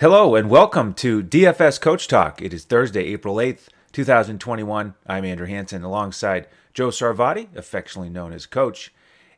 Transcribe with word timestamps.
Hello 0.00 0.34
and 0.34 0.50
welcome 0.50 0.92
to 0.94 1.22
DFS 1.22 1.80
Coach 1.80 2.08
Talk. 2.08 2.42
It 2.42 2.52
is 2.52 2.64
Thursday, 2.64 3.04
April 3.04 3.36
8th, 3.36 3.68
2021. 3.92 4.94
I'm 5.06 5.24
Andrew 5.24 5.46
Hanson 5.46 5.84
alongside 5.84 6.48
Joe 6.72 6.88
Sarvati, 6.88 7.54
affectionately 7.54 8.10
known 8.10 8.32
as 8.32 8.44
Coach. 8.44 8.92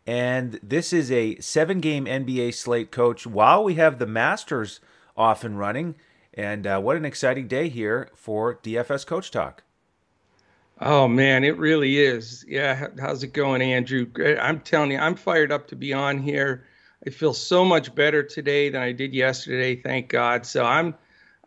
And 0.06 0.58
this 0.62 0.94
is 0.94 1.12
a 1.12 1.36
seven 1.40 1.80
game 1.80 2.06
NBA 2.06 2.54
slate, 2.54 2.90
Coach, 2.90 3.26
while 3.26 3.62
we 3.62 3.74
have 3.74 3.98
the 3.98 4.06
Masters 4.06 4.80
off 5.14 5.44
and 5.44 5.58
running. 5.58 5.94
And 6.32 6.66
uh, 6.66 6.80
what 6.80 6.96
an 6.96 7.04
exciting 7.04 7.48
day 7.48 7.68
here 7.68 8.08
for 8.14 8.54
DFS 8.54 9.06
Coach 9.06 9.30
Talk. 9.30 9.62
Oh, 10.80 11.06
man, 11.06 11.44
it 11.44 11.58
really 11.58 11.98
is. 11.98 12.46
Yeah. 12.48 12.88
How's 12.98 13.22
it 13.22 13.34
going, 13.34 13.60
Andrew? 13.60 14.06
I'm 14.40 14.60
telling 14.60 14.92
you, 14.92 14.98
I'm 14.98 15.16
fired 15.16 15.52
up 15.52 15.68
to 15.68 15.76
be 15.76 15.92
on 15.92 16.16
here. 16.16 16.64
I 17.06 17.10
feel 17.10 17.32
so 17.32 17.64
much 17.64 17.94
better 17.94 18.22
today 18.22 18.68
than 18.68 18.82
I 18.82 18.92
did 18.92 19.14
yesterday. 19.14 19.76
Thank 19.76 20.08
God. 20.08 20.44
So 20.44 20.64
I'm 20.64 20.94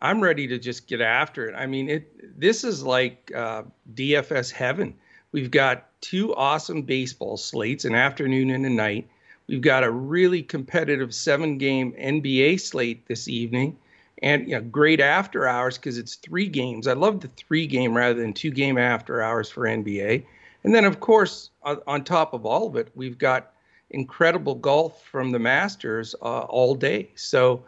I'm 0.01 0.21
ready 0.21 0.47
to 0.47 0.57
just 0.57 0.87
get 0.87 1.01
after 1.01 1.49
it. 1.49 1.55
I 1.55 1.65
mean, 1.65 1.89
it 1.89 2.39
this 2.39 2.63
is 2.63 2.83
like 2.83 3.31
uh, 3.35 3.63
DFS 3.93 4.51
heaven. 4.51 4.93
We've 5.31 5.51
got 5.51 5.85
two 6.01 6.33
awesome 6.35 6.83
baseball 6.83 7.35
slates, 7.35 7.83
an 7.85 7.93
afternoon 7.93 8.49
and 8.49 8.65
a 8.65 8.69
night. 8.69 9.09
We've 9.47 9.61
got 9.61 9.83
a 9.83 9.91
really 9.91 10.41
competitive 10.41 11.13
seven 11.13 11.57
game 11.57 11.93
NBA 11.99 12.61
slate 12.61 13.05
this 13.07 13.27
evening, 13.27 13.77
and 14.23 14.47
you 14.47 14.55
know, 14.55 14.61
great 14.61 15.01
after 15.01 15.45
hours 15.45 15.77
because 15.77 15.97
it's 15.97 16.15
three 16.15 16.47
games. 16.47 16.87
I 16.87 16.93
love 16.93 17.19
the 17.19 17.27
three 17.29 17.67
game 17.67 17.97
rather 17.97 18.19
than 18.19 18.33
two 18.33 18.51
game 18.51 18.77
after 18.77 19.21
hours 19.21 19.49
for 19.49 19.63
NBA. 19.63 20.23
And 20.63 20.75
then, 20.75 20.85
of 20.85 20.99
course, 20.99 21.49
on, 21.63 21.79
on 21.87 22.03
top 22.03 22.33
of 22.33 22.45
all 22.45 22.67
of 22.67 22.75
it, 22.75 22.89
we've 22.95 23.17
got 23.17 23.53
incredible 23.91 24.55
golf 24.55 25.03
from 25.05 25.31
the 25.31 25.39
Masters 25.39 26.15
uh, 26.21 26.41
all 26.41 26.75
day. 26.75 27.11
So 27.15 27.63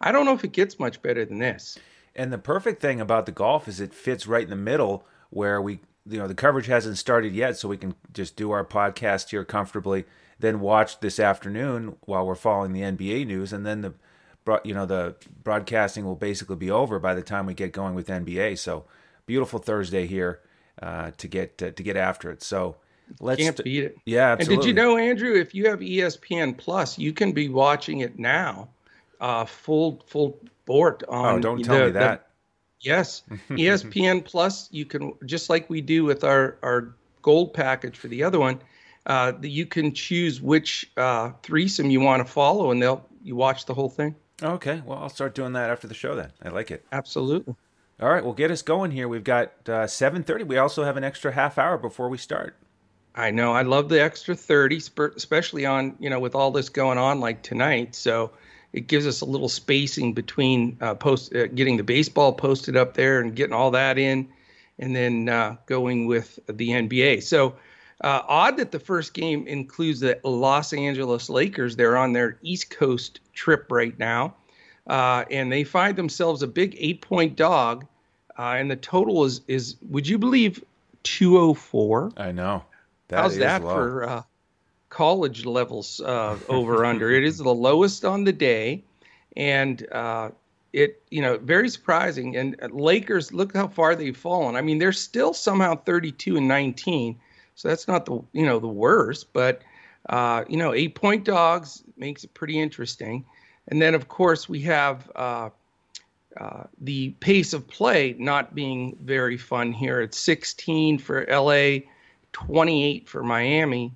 I 0.00 0.12
don't 0.12 0.24
know 0.24 0.34
if 0.34 0.44
it 0.44 0.52
gets 0.52 0.78
much 0.78 1.02
better 1.02 1.24
than 1.24 1.38
this. 1.38 1.78
And 2.14 2.32
the 2.32 2.38
perfect 2.38 2.80
thing 2.80 3.00
about 3.00 3.26
the 3.26 3.32
golf 3.32 3.68
is 3.68 3.80
it 3.80 3.94
fits 3.94 4.26
right 4.26 4.42
in 4.42 4.50
the 4.50 4.56
middle 4.56 5.04
where 5.30 5.60
we, 5.60 5.80
you 6.08 6.18
know, 6.18 6.26
the 6.26 6.34
coverage 6.34 6.66
hasn't 6.66 6.98
started 6.98 7.34
yet, 7.34 7.56
so 7.56 7.68
we 7.68 7.76
can 7.76 7.94
just 8.12 8.34
do 8.34 8.50
our 8.50 8.64
podcast 8.64 9.30
here 9.30 9.44
comfortably, 9.44 10.04
then 10.38 10.60
watch 10.60 11.00
this 11.00 11.20
afternoon 11.20 11.96
while 12.06 12.26
we're 12.26 12.34
following 12.34 12.72
the 12.72 12.80
NBA 12.80 13.26
news, 13.26 13.52
and 13.52 13.66
then 13.66 13.82
the, 13.82 13.94
you 14.64 14.72
know, 14.72 14.86
the 14.86 15.14
broadcasting 15.44 16.04
will 16.04 16.16
basically 16.16 16.56
be 16.56 16.70
over 16.70 16.98
by 16.98 17.14
the 17.14 17.22
time 17.22 17.46
we 17.46 17.54
get 17.54 17.72
going 17.72 17.94
with 17.94 18.08
NBA. 18.08 18.58
So 18.58 18.84
beautiful 19.26 19.58
Thursday 19.58 20.06
here 20.06 20.40
uh, 20.82 21.10
to 21.18 21.28
get 21.28 21.62
uh, 21.62 21.70
to 21.70 21.82
get 21.82 21.96
after 21.96 22.30
it. 22.30 22.42
So 22.42 22.76
Let's 23.20 23.42
can't 23.42 23.64
beat 23.64 23.84
it. 23.84 23.98
Yeah, 24.04 24.32
absolutely. 24.32 24.54
And 24.54 24.62
did 24.62 24.68
you 24.68 24.74
know, 24.74 24.96
Andrew, 24.96 25.34
if 25.34 25.54
you 25.54 25.68
have 25.68 25.80
ESPN 25.80 26.56
Plus, 26.56 26.98
you 26.98 27.12
can 27.12 27.32
be 27.32 27.48
watching 27.48 28.00
it 28.00 28.18
now, 28.18 28.68
uh, 29.20 29.44
full 29.44 30.02
full 30.06 30.38
board 30.64 31.04
on. 31.08 31.36
Oh, 31.36 31.38
don't 31.40 31.62
tell 31.62 31.78
the, 31.78 31.84
me 31.86 31.90
that. 31.92 32.28
The, 32.80 32.88
yes, 32.88 33.22
ESPN 33.50 34.24
Plus. 34.24 34.68
You 34.72 34.84
can 34.84 35.14
just 35.26 35.50
like 35.50 35.68
we 35.68 35.80
do 35.80 36.04
with 36.04 36.24
our 36.24 36.56
our 36.62 36.94
gold 37.22 37.54
package 37.54 37.96
for 37.96 38.08
the 38.08 38.22
other 38.22 38.38
one. 38.38 38.60
Uh, 39.06 39.32
you 39.42 39.64
can 39.64 39.92
choose 39.94 40.40
which 40.40 40.90
uh, 40.96 41.32
threesome 41.42 41.90
you 41.90 42.00
want 42.00 42.24
to 42.24 42.30
follow, 42.30 42.70
and 42.70 42.82
they'll 42.82 43.06
you 43.22 43.36
watch 43.36 43.66
the 43.66 43.74
whole 43.74 43.88
thing. 43.88 44.14
Okay, 44.42 44.82
well, 44.84 44.98
I'll 44.98 45.08
start 45.08 45.34
doing 45.34 45.54
that 45.54 45.70
after 45.70 45.88
the 45.88 45.94
show. 45.94 46.14
Then 46.14 46.30
I 46.42 46.50
like 46.50 46.70
it. 46.70 46.84
Absolutely. 46.92 47.56
All 48.00 48.08
right, 48.08 48.22
well, 48.22 48.32
get 48.32 48.52
us 48.52 48.62
going 48.62 48.92
here. 48.92 49.08
We've 49.08 49.24
got 49.24 49.52
uh, 49.66 49.86
7:30. 49.86 50.46
We 50.46 50.56
also 50.56 50.84
have 50.84 50.96
an 50.96 51.02
extra 51.02 51.32
half 51.32 51.58
hour 51.58 51.76
before 51.76 52.08
we 52.08 52.18
start. 52.18 52.56
I 53.14 53.30
know. 53.30 53.52
I 53.52 53.62
love 53.62 53.88
the 53.88 54.00
extra 54.00 54.34
30, 54.34 54.80
especially 55.16 55.66
on, 55.66 55.96
you 55.98 56.08
know, 56.08 56.20
with 56.20 56.34
all 56.34 56.50
this 56.50 56.68
going 56.68 56.98
on 56.98 57.20
like 57.20 57.42
tonight. 57.42 57.94
So 57.94 58.30
it 58.72 58.86
gives 58.86 59.06
us 59.06 59.20
a 59.20 59.24
little 59.24 59.48
spacing 59.48 60.12
between 60.12 60.76
uh, 60.80 60.94
post 60.94 61.34
uh, 61.34 61.46
getting 61.48 61.76
the 61.76 61.82
baseball 61.82 62.32
posted 62.32 62.76
up 62.76 62.94
there 62.94 63.20
and 63.20 63.34
getting 63.34 63.54
all 63.54 63.70
that 63.72 63.98
in, 63.98 64.28
and 64.78 64.94
then 64.94 65.28
uh, 65.28 65.56
going 65.66 66.06
with 66.06 66.38
the 66.46 66.68
NBA. 66.70 67.22
So 67.22 67.56
uh, 68.02 68.22
odd 68.28 68.56
that 68.58 68.70
the 68.70 68.78
first 68.78 69.14
game 69.14 69.46
includes 69.46 70.00
the 70.00 70.20
Los 70.22 70.72
Angeles 70.72 71.28
Lakers. 71.28 71.76
They're 71.76 71.96
on 71.96 72.12
their 72.12 72.38
East 72.42 72.70
Coast 72.70 73.20
trip 73.32 73.66
right 73.70 73.98
now, 73.98 74.34
uh, 74.86 75.24
and 75.30 75.50
they 75.50 75.64
find 75.64 75.96
themselves 75.96 76.42
a 76.42 76.46
big 76.46 76.76
eight-point 76.78 77.36
dog, 77.36 77.86
uh, 78.38 78.54
and 78.56 78.70
the 78.70 78.76
total 78.76 79.24
is 79.24 79.40
is 79.48 79.76
would 79.88 80.06
you 80.06 80.18
believe 80.18 80.62
204? 81.04 82.12
I 82.16 82.32
know. 82.32 82.62
That 83.08 83.22
How's 83.22 83.38
that 83.38 83.62
low. 83.62 83.70
for 83.70 84.04
uh, 84.04 84.22
college 84.90 85.46
levels 85.46 86.00
uh, 86.00 86.38
over 86.48 86.84
under? 86.84 87.10
It 87.10 87.24
is 87.24 87.38
the 87.38 87.54
lowest 87.54 88.04
on 88.04 88.24
the 88.24 88.32
day, 88.32 88.84
and 89.36 89.86
uh, 89.90 90.30
it 90.72 91.02
you 91.10 91.22
know 91.22 91.38
very 91.38 91.70
surprising. 91.70 92.36
And 92.36 92.56
Lakers, 92.70 93.32
look 93.32 93.54
how 93.54 93.68
far 93.68 93.96
they've 93.96 94.16
fallen. 94.16 94.56
I 94.56 94.60
mean, 94.60 94.78
they're 94.78 94.92
still 94.92 95.32
somehow 95.32 95.74
32 95.74 96.36
and 96.36 96.48
19, 96.48 97.18
so 97.54 97.68
that's 97.68 97.88
not 97.88 98.04
the 98.04 98.22
you 98.32 98.44
know 98.44 98.58
the 98.58 98.68
worst, 98.68 99.32
but 99.32 99.62
uh, 100.10 100.44
you 100.48 100.58
know 100.58 100.74
eight 100.74 100.94
point 100.94 101.24
dogs 101.24 101.82
makes 101.96 102.24
it 102.24 102.34
pretty 102.34 102.60
interesting. 102.60 103.24
And 103.68 103.80
then 103.80 103.94
of 103.94 104.08
course 104.08 104.48
we 104.48 104.60
have. 104.62 105.10
Uh, 105.14 105.50
uh, 106.38 106.64
the 106.82 107.10
pace 107.18 107.52
of 107.52 107.66
play 107.66 108.14
not 108.16 108.54
being 108.54 108.96
very 109.02 109.36
fun 109.36 109.72
here. 109.72 110.00
It's 110.00 110.18
16 110.20 110.98
for 110.98 111.26
LA, 111.28 111.80
28 112.32 113.08
for 113.08 113.22
Miami, 113.22 113.92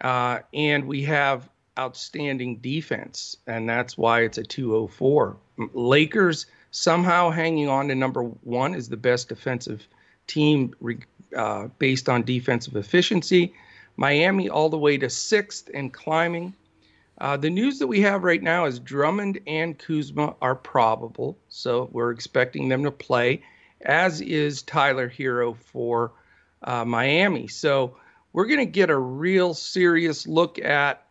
uh, 0.00 0.40
and 0.52 0.86
we 0.86 1.02
have 1.02 1.48
outstanding 1.78 2.56
defense, 2.56 3.36
and 3.46 3.68
that's 3.68 3.98
why 3.98 4.22
it's 4.22 4.38
a 4.38 4.42
204. 4.42 5.36
Lakers 5.74 6.46
somehow 6.70 7.30
hanging 7.30 7.68
on 7.68 7.88
to 7.88 7.94
number 7.94 8.22
one 8.22 8.74
is 8.74 8.88
the 8.88 8.96
best 8.96 9.28
defensive 9.28 9.86
team 10.26 10.74
uh, 11.36 11.68
based 11.78 12.08
on 12.08 12.22
defensive 12.22 12.76
efficiency. 12.76 13.54
Miami 13.96 14.48
all 14.48 14.68
the 14.68 14.78
way 14.78 14.98
to 14.98 15.08
sixth 15.08 15.70
and 15.72 15.92
climbing. 15.92 16.54
Uh, 17.18 17.36
the 17.36 17.48
news 17.48 17.78
that 17.78 17.86
we 17.86 18.00
have 18.00 18.24
right 18.24 18.42
now 18.42 18.66
is 18.66 18.78
Drummond 18.78 19.40
and 19.46 19.78
Kuzma 19.78 20.34
are 20.42 20.54
probable, 20.54 21.38
so 21.48 21.88
we're 21.92 22.10
expecting 22.10 22.68
them 22.68 22.84
to 22.84 22.90
play, 22.90 23.42
as 23.82 24.20
is 24.20 24.62
Tyler 24.62 25.08
Herro 25.08 25.56
for 25.56 26.12
uh, 26.62 26.84
Miami. 26.84 27.48
So 27.48 27.96
we're 28.32 28.46
going 28.46 28.60
to 28.60 28.66
get 28.66 28.90
a 28.90 28.98
real 28.98 29.54
serious 29.54 30.26
look 30.26 30.58
at, 30.58 31.02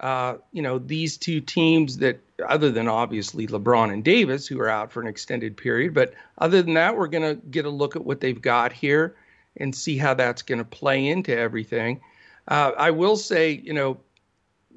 uh, 0.00 0.36
you 0.52 0.62
know, 0.62 0.78
these 0.78 1.16
two 1.16 1.40
teams 1.40 1.98
that, 1.98 2.20
other 2.46 2.70
than 2.70 2.88
obviously 2.88 3.46
LeBron 3.46 3.92
and 3.92 4.04
Davis, 4.04 4.46
who 4.46 4.60
are 4.60 4.68
out 4.68 4.92
for 4.92 5.00
an 5.00 5.06
extended 5.06 5.56
period, 5.56 5.94
but 5.94 6.14
other 6.38 6.62
than 6.62 6.74
that, 6.74 6.96
we're 6.96 7.08
going 7.08 7.36
to 7.36 7.46
get 7.46 7.64
a 7.64 7.70
look 7.70 7.96
at 7.96 8.04
what 8.04 8.20
they've 8.20 8.42
got 8.42 8.72
here 8.72 9.16
and 9.56 9.74
see 9.74 9.96
how 9.96 10.14
that's 10.14 10.42
going 10.42 10.58
to 10.58 10.64
play 10.64 11.06
into 11.06 11.36
everything. 11.36 12.00
Uh, 12.48 12.72
I 12.76 12.90
will 12.90 13.16
say, 13.16 13.52
you 13.52 13.72
know, 13.72 13.98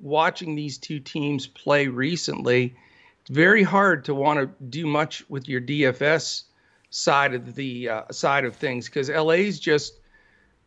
watching 0.01 0.55
these 0.55 0.77
two 0.77 0.99
teams 0.99 1.47
play 1.47 1.87
recently, 1.87 2.75
it's 3.21 3.29
very 3.29 3.63
hard 3.63 4.05
to 4.05 4.15
want 4.15 4.39
to 4.39 4.65
do 4.65 4.85
much 4.85 5.27
with 5.29 5.49
your 5.49 5.61
DFS 5.61 6.43
side 6.89 7.33
of 7.33 7.55
the 7.55 7.89
uh, 7.89 8.03
side 8.11 8.45
of 8.45 8.55
things 8.55 8.85
because 8.85 9.09
LA's 9.09 9.59
just 9.59 9.99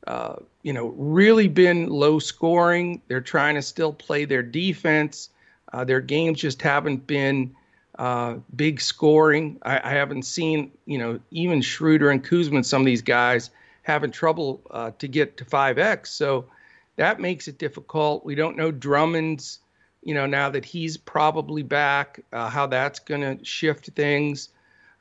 uh, 0.07 0.37
you 0.63 0.73
know, 0.73 0.89
really 0.89 1.49
been 1.49 1.89
low 1.89 2.19
scoring. 2.19 3.03
They're 3.09 3.21
trying 3.21 3.55
to 3.57 3.63
still 3.63 3.93
play 3.93 4.25
their 4.25 4.43
defense. 4.43 5.31
Uh, 5.73 5.85
their 5.85 6.01
games 6.01 6.41
just 6.41 6.63
haven't 6.63 7.07
been 7.07 7.55
uh, 7.99 8.37
big 8.57 8.81
scoring. 8.81 9.59
I, 9.63 9.81
I, 9.91 9.91
haven't 9.93 10.23
seen, 10.23 10.73
you 10.87 10.99
know, 10.99 11.21
even 11.31 11.61
Schroeder 11.61 12.11
and 12.11 12.25
Kuzma, 12.25 12.65
some 12.65 12.83
of 12.83 12.87
these 12.87 13.03
guys 13.03 13.51
having 13.83 14.11
trouble 14.11 14.63
uh, 14.71 14.93
to 14.99 15.07
get 15.07 15.37
to 15.37 15.45
5X. 15.45 16.07
So 16.07 16.47
that 16.97 17.21
makes 17.21 17.47
it 17.47 17.59
difficult. 17.59 18.25
We 18.25 18.35
don't 18.35 18.57
know 18.57 18.71
Drummond's, 18.71 19.59
you 20.03 20.15
know, 20.15 20.27
now 20.27 20.49
that 20.51 20.65
he's 20.65 20.97
probably 20.97 21.63
back, 21.63 22.21
uh, 22.33 22.49
how 22.49 22.67
that's 22.67 23.01
going 23.01 23.21
to 23.21 23.45
shift 23.45 23.89
things. 23.89 24.49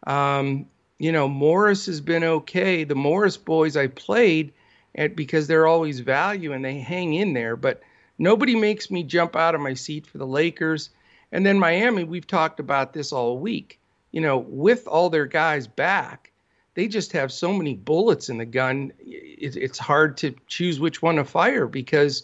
Um, 0.06 0.66
you 0.98 1.14
know, 1.14 1.28
Morris 1.28 1.86
has 1.86 2.02
been 2.02 2.24
okay. 2.24 2.84
The 2.84 2.96
Morris 2.96 3.38
boys 3.38 3.78
I 3.78 3.88
played 3.88 4.52
and 4.96 5.16
because 5.16 5.48
they're 5.48 5.68
always 5.68 6.00
value 6.00 6.54
and 6.54 6.64
they 6.64 6.80
hang 6.80 7.14
in 7.14 7.34
there. 7.34 7.56
But 7.56 7.82
nobody 8.18 8.56
makes 8.56 8.90
me 8.92 9.04
jump 9.04 9.36
out 9.36 9.56
of 9.56 9.62
my 9.62 9.74
seat 9.74 10.08
for 10.08 10.18
the 10.18 10.28
Lakers. 10.28 10.90
And 11.32 11.46
then 11.46 11.60
Miami, 11.60 12.04
we've 12.04 12.28
talked 12.28 12.60
about 12.60 12.94
this 12.94 13.12
all 13.12 13.38
week. 13.38 13.80
You 14.12 14.22
know, 14.22 14.40
with 14.40 14.88
all 14.88 15.10
their 15.10 15.28
guys 15.28 15.68
back, 15.68 16.32
they 16.74 16.88
just 16.88 17.12
have 17.12 17.32
so 17.32 17.54
many 17.54 17.76
bullets 17.76 18.30
in 18.30 18.38
the 18.38 18.46
gun. 18.46 18.92
it's 19.00 19.78
hard 19.78 20.18
to 20.18 20.34
choose 20.48 20.80
which 20.80 21.02
one 21.02 21.18
to 21.18 21.26
fire 21.26 21.68
because, 21.68 22.24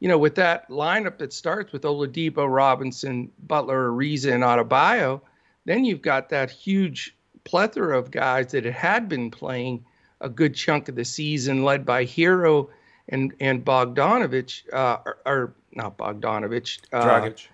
you 0.00 0.08
know, 0.08 0.18
with 0.18 0.34
that 0.36 0.68
lineup 0.68 1.18
that 1.18 1.32
starts 1.32 1.72
with 1.72 1.82
Oladipo, 1.82 2.52
Robinson, 2.52 3.30
Butler, 3.46 3.90
Ariza, 3.90 4.32
and 4.32 4.42
Adebayo, 4.42 5.20
then 5.66 5.84
you've 5.84 6.02
got 6.02 6.30
that 6.30 6.50
huge 6.50 7.14
plethora 7.44 7.98
of 7.98 8.10
guys 8.10 8.52
that 8.52 8.64
had 8.64 9.08
been 9.08 9.30
playing 9.30 9.84
a 10.20 10.28
good 10.28 10.54
chunk 10.54 10.88
of 10.88 10.96
the 10.96 11.04
season, 11.04 11.64
led 11.64 11.84
by 11.84 12.04
Herro 12.04 12.68
and 13.08 13.32
and 13.40 13.64
Bogdanovich, 13.64 14.72
uh, 14.72 14.98
or, 15.04 15.18
or, 15.26 15.54
not 15.72 15.96
Bogdanovich, 15.96 16.80
uh, 16.92 17.04
Dragic. 17.04 17.46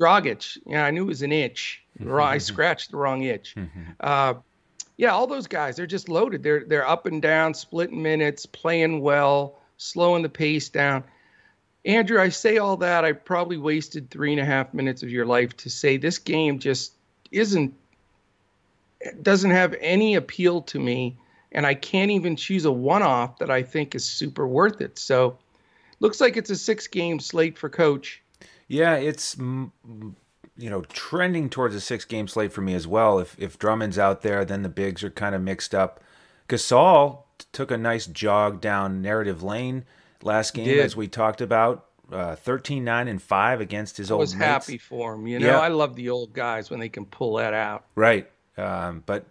Dragic. 0.00 0.58
Yeah, 0.66 0.84
I 0.84 0.90
knew 0.90 1.04
it 1.04 1.08
was 1.08 1.22
an 1.22 1.32
itch. 1.32 1.82
I 2.34 2.38
scratched 2.38 2.90
the 2.90 2.96
wrong 2.96 3.22
itch. 3.22 3.54
Uh, 4.00 4.34
yeah, 4.96 5.10
all 5.10 5.26
those 5.26 5.46
guys, 5.46 5.76
they're 5.76 5.86
just 5.86 6.08
loaded. 6.08 6.42
They're 6.42 6.64
they're 6.64 6.86
up 6.86 7.06
and 7.06 7.20
down, 7.20 7.54
splitting 7.54 8.02
minutes, 8.02 8.46
playing 8.46 9.00
well, 9.00 9.58
slowing 9.76 10.22
the 10.22 10.28
pace 10.28 10.68
down. 10.68 11.04
Andrew, 11.84 12.20
I 12.20 12.30
say 12.30 12.58
all 12.58 12.78
that. 12.78 13.04
I 13.04 13.12
probably 13.12 13.58
wasted 13.58 14.10
three 14.10 14.32
and 14.32 14.40
a 14.40 14.44
half 14.44 14.72
minutes 14.72 15.02
of 15.02 15.10
your 15.10 15.26
life 15.26 15.56
to 15.58 15.70
say 15.70 15.96
this 15.96 16.18
game 16.18 16.58
just 16.58 16.92
isn't 17.30 17.74
doesn't 19.20 19.50
have 19.50 19.74
any 19.80 20.14
appeal 20.14 20.62
to 20.62 20.78
me, 20.78 21.16
and 21.54 21.66
I 21.66 21.74
can't 21.74 22.10
even 22.10 22.36
choose 22.36 22.64
a 22.64 22.72
one-off 22.72 23.38
that 23.38 23.50
I 23.50 23.62
think 23.62 23.94
is 23.94 24.04
super 24.04 24.46
worth 24.46 24.80
it. 24.80 24.98
So, 24.98 25.38
looks 26.00 26.20
like 26.20 26.36
it's 26.36 26.50
a 26.50 26.56
six-game 26.56 27.20
slate 27.20 27.56
for 27.56 27.68
Coach. 27.70 28.22
Yeah, 28.68 28.96
it's 28.96 29.36
you 29.38 30.70
know 30.70 30.82
trending 30.82 31.48
towards 31.50 31.74
a 31.74 31.80
six-game 31.80 32.28
slate 32.28 32.52
for 32.52 32.60
me 32.60 32.74
as 32.74 32.86
well. 32.86 33.18
If 33.18 33.36
if 33.38 33.58
Drummond's 33.58 33.98
out 33.98 34.22
there, 34.22 34.44
then 34.44 34.62
the 34.62 34.68
bigs 34.68 35.02
are 35.04 35.10
kind 35.10 35.34
of 35.34 35.40
mixed 35.42 35.74
up. 35.74 36.00
Gasol 36.48 37.22
took 37.52 37.70
a 37.70 37.78
nice 37.78 38.06
jog 38.06 38.60
down 38.60 39.00
narrative 39.02 39.42
lane 39.42 39.84
last 40.22 40.54
game, 40.54 40.78
as 40.80 40.94
we 40.96 41.08
talked 41.08 41.40
about. 41.40 41.86
Uh, 42.12 42.36
13 42.36 42.84
9 42.84 43.08
and 43.08 43.20
5 43.22 43.60
against 43.62 43.96
his 43.96 44.10
I 44.10 44.14
old 44.14 44.20
was 44.20 44.34
mates. 44.34 44.44
happy 44.44 44.76
for 44.76 45.14
him 45.14 45.26
you 45.26 45.38
know 45.38 45.46
Yeah. 45.46 45.58
i 45.58 45.68
love 45.68 45.96
the 45.96 46.10
old 46.10 46.34
guys 46.34 46.68
when 46.68 46.78
they 46.78 46.90
can 46.90 47.06
pull 47.06 47.36
that 47.36 47.54
out 47.54 47.86
Right. 47.94 48.30
Um, 48.58 49.02
but 49.06 49.24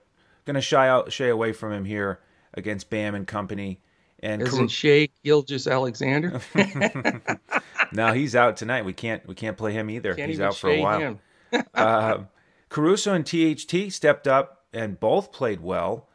going 0.46 0.56
to 0.56 0.62
shy 0.62 0.88
out, 0.88 1.12
shy 1.12 1.28
away 1.28 1.54
from 1.54 1.72
him 1.72 1.86
here 1.86 2.20
against 2.54 2.90
Bam 2.90 3.16
and 3.16 3.28
company. 3.28 3.80
And 4.20 4.42
isn't 4.42 4.68
Caru- 4.68 4.72
Shai 4.72 5.10
Gilgeous 5.24 5.68
Alexander 5.68 6.40
no, 7.92 8.14
he's 8.14 8.36
out 8.38 8.56
tonight. 8.56 8.86
We 8.86 8.94
can't 8.94 9.26
we 9.28 9.36
can't 9.36 9.58
play 9.58 9.74
him 9.74 9.90
either. 9.90 10.16
can't 10.16 10.30
he's 10.30 10.40
out 10.40 10.56
for 10.56 10.70
a 10.70 10.80
while. 10.80 11.20
uh, 11.74 12.20
Caruso 12.70 13.14
and 13.14 13.26
THT 13.26 13.92
stepped 13.92 14.28
up 14.28 14.66
and 14.72 14.98
both 14.98 15.34
played 15.34 15.60
well. 15.60 16.08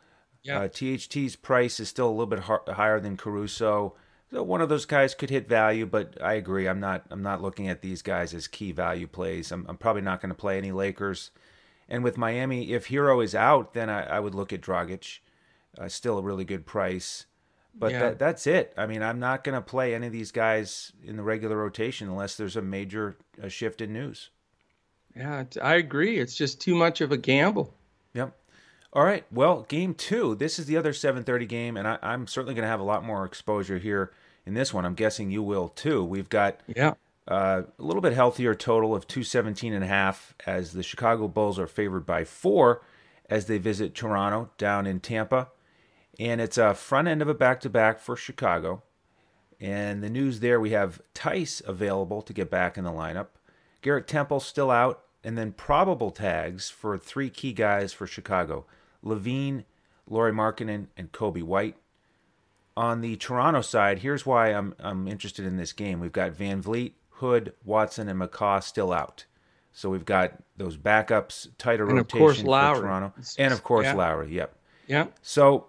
Yeah. 0.42 0.60
Uh, 0.60 0.68
THT's 0.68 1.36
price 1.36 1.78
is 1.80 1.90
still 1.90 2.08
a 2.08 2.10
little 2.10 2.26
bit 2.26 2.40
har- 2.40 2.64
higher 2.66 2.98
than 2.98 3.18
Caruso. 3.18 3.94
So 4.30 4.42
one 4.42 4.60
of 4.60 4.68
those 4.68 4.86
guys 4.86 5.14
could 5.14 5.30
hit 5.30 5.48
value, 5.48 5.84
but 5.86 6.20
I 6.22 6.34
agree. 6.34 6.66
I'm 6.66 6.80
not. 6.80 7.04
I'm 7.10 7.22
not 7.22 7.42
looking 7.42 7.68
at 7.68 7.82
these 7.82 8.02
guys 8.02 8.34
as 8.34 8.46
key 8.46 8.72
value 8.72 9.06
plays. 9.06 9.52
I'm, 9.52 9.66
I'm 9.68 9.76
probably 9.76 10.02
not 10.02 10.20
going 10.20 10.30
to 10.30 10.34
play 10.34 10.58
any 10.58 10.72
Lakers. 10.72 11.30
And 11.88 12.04
with 12.04 12.18
Miami, 12.18 12.72
if 12.72 12.88
Herro 12.88 13.24
is 13.24 13.34
out, 13.34 13.72
then 13.74 13.88
I, 13.88 14.02
I 14.04 14.20
would 14.20 14.34
look 14.34 14.52
at 14.52 14.60
Dragic. 14.60 15.20
Uh, 15.78 15.88
still 15.88 16.18
a 16.18 16.22
really 16.22 16.44
good 16.44 16.66
price. 16.66 17.26
But 17.74 17.92
Yeah. 17.92 18.00
that, 18.00 18.18
that's 18.18 18.46
it. 18.46 18.74
I 18.76 18.86
mean, 18.86 19.02
I'm 19.02 19.20
not 19.20 19.44
going 19.44 19.54
to 19.54 19.60
play 19.62 19.94
any 19.94 20.06
of 20.08 20.12
these 20.12 20.32
guys 20.32 20.92
in 21.04 21.16
the 21.16 21.22
regular 21.22 21.56
rotation 21.56 22.08
unless 22.08 22.36
there's 22.36 22.56
a 22.56 22.62
major 22.62 23.16
uh, 23.42 23.48
shift 23.48 23.80
in 23.80 23.92
news. 23.92 24.30
Yeah, 25.16 25.44
I 25.62 25.74
agree. 25.76 26.18
It's 26.18 26.34
just 26.34 26.60
too 26.60 26.74
much 26.74 27.00
of 27.00 27.12
a 27.12 27.16
gamble. 27.16 27.74
Yep. 28.14 28.36
All 28.92 29.04
right. 29.04 29.24
Well, 29.32 29.62
game 29.68 29.94
two. 29.94 30.34
This 30.34 30.58
is 30.58 30.66
the 30.66 30.76
other 30.76 30.92
7:30 30.92 31.46
game, 31.48 31.76
and 31.76 31.86
I, 31.88 31.98
I'm 32.02 32.26
certainly 32.26 32.54
going 32.54 32.62
to 32.64 32.68
have 32.68 32.80
a 32.80 32.84
lot 32.84 33.04
more 33.04 33.24
exposure 33.24 33.78
here 33.78 34.12
in 34.46 34.54
this 34.54 34.72
one. 34.72 34.84
I'm 34.84 34.94
guessing 34.94 35.30
you 35.30 35.42
will 35.42 35.68
too. 35.68 36.04
We've 36.04 36.28
got 36.28 36.60
Yeah. 36.74 36.94
A 37.28 37.64
little 37.78 38.00
bit 38.00 38.14
healthier 38.14 38.54
total 38.54 38.94
of 38.94 39.06
217 39.06 39.72
and 39.72 39.84
a 39.84 39.88
half 39.88 40.34
as 40.46 40.72
the 40.72 40.82
Chicago 40.82 41.28
Bulls 41.28 41.58
are 41.58 41.66
favored 41.66 42.06
by 42.06 42.24
four 42.24 42.82
as 43.28 43.46
they 43.46 43.58
visit 43.58 43.94
Toronto 43.94 44.50
down 44.56 44.86
in 44.86 45.00
Tampa. 45.00 45.48
And 46.18 46.40
it's 46.40 46.58
a 46.58 46.74
front 46.74 47.06
end 47.06 47.22
of 47.22 47.28
a 47.28 47.34
back 47.34 47.60
to 47.60 47.70
back 47.70 48.00
for 48.00 48.16
Chicago. 48.16 48.82
And 49.60 50.02
the 50.02 50.10
news 50.10 50.40
there 50.40 50.58
we 50.58 50.70
have 50.70 51.02
Theis 51.14 51.62
available 51.66 52.22
to 52.22 52.32
get 52.32 52.50
back 52.50 52.78
in 52.78 52.84
the 52.84 52.90
lineup. 52.90 53.28
Garrett 53.82 54.08
Temple 54.08 54.40
still 54.40 54.70
out. 54.70 55.02
And 55.22 55.36
then 55.36 55.52
probable 55.52 56.10
tags 56.10 56.70
for 56.70 56.96
three 56.96 57.28
key 57.28 57.52
guys 57.52 57.92
for 57.92 58.06
Chicago 58.06 58.66
LaVine, 59.04 59.64
Lauri 60.08 60.32
Markkanen, 60.32 60.86
and 60.96 61.12
Coby 61.12 61.42
White 61.42 61.76
on 62.78 63.00
the 63.00 63.16
Toronto 63.16 63.60
side, 63.60 63.98
here's 63.98 64.24
why 64.24 64.52
I'm 64.54 64.72
I'm 64.78 65.08
interested 65.08 65.44
in 65.44 65.56
this 65.56 65.72
game. 65.72 65.98
We've 65.98 66.12
got 66.12 66.30
VanVleet, 66.30 66.92
Hood, 67.18 67.52
Watson, 67.64 68.08
and 68.08 68.20
McCaw 68.20 68.62
still 68.62 68.92
out. 68.92 69.26
So 69.72 69.90
we've 69.90 70.04
got 70.04 70.32
those 70.56 70.76
backups, 70.76 71.48
tighter 71.56 71.84
And 71.84 71.92
of 71.92 72.12
rotation 72.12 72.46
course, 72.46 72.76
for 72.76 72.82
Toronto, 72.82 73.12
and 73.38 73.52
of 73.52 73.62
course 73.62 73.84
Yeah. 73.84 73.94
Lowry. 73.94 74.34
Yep. 74.34 74.56
Yeah. 74.88 75.06
So 75.22 75.68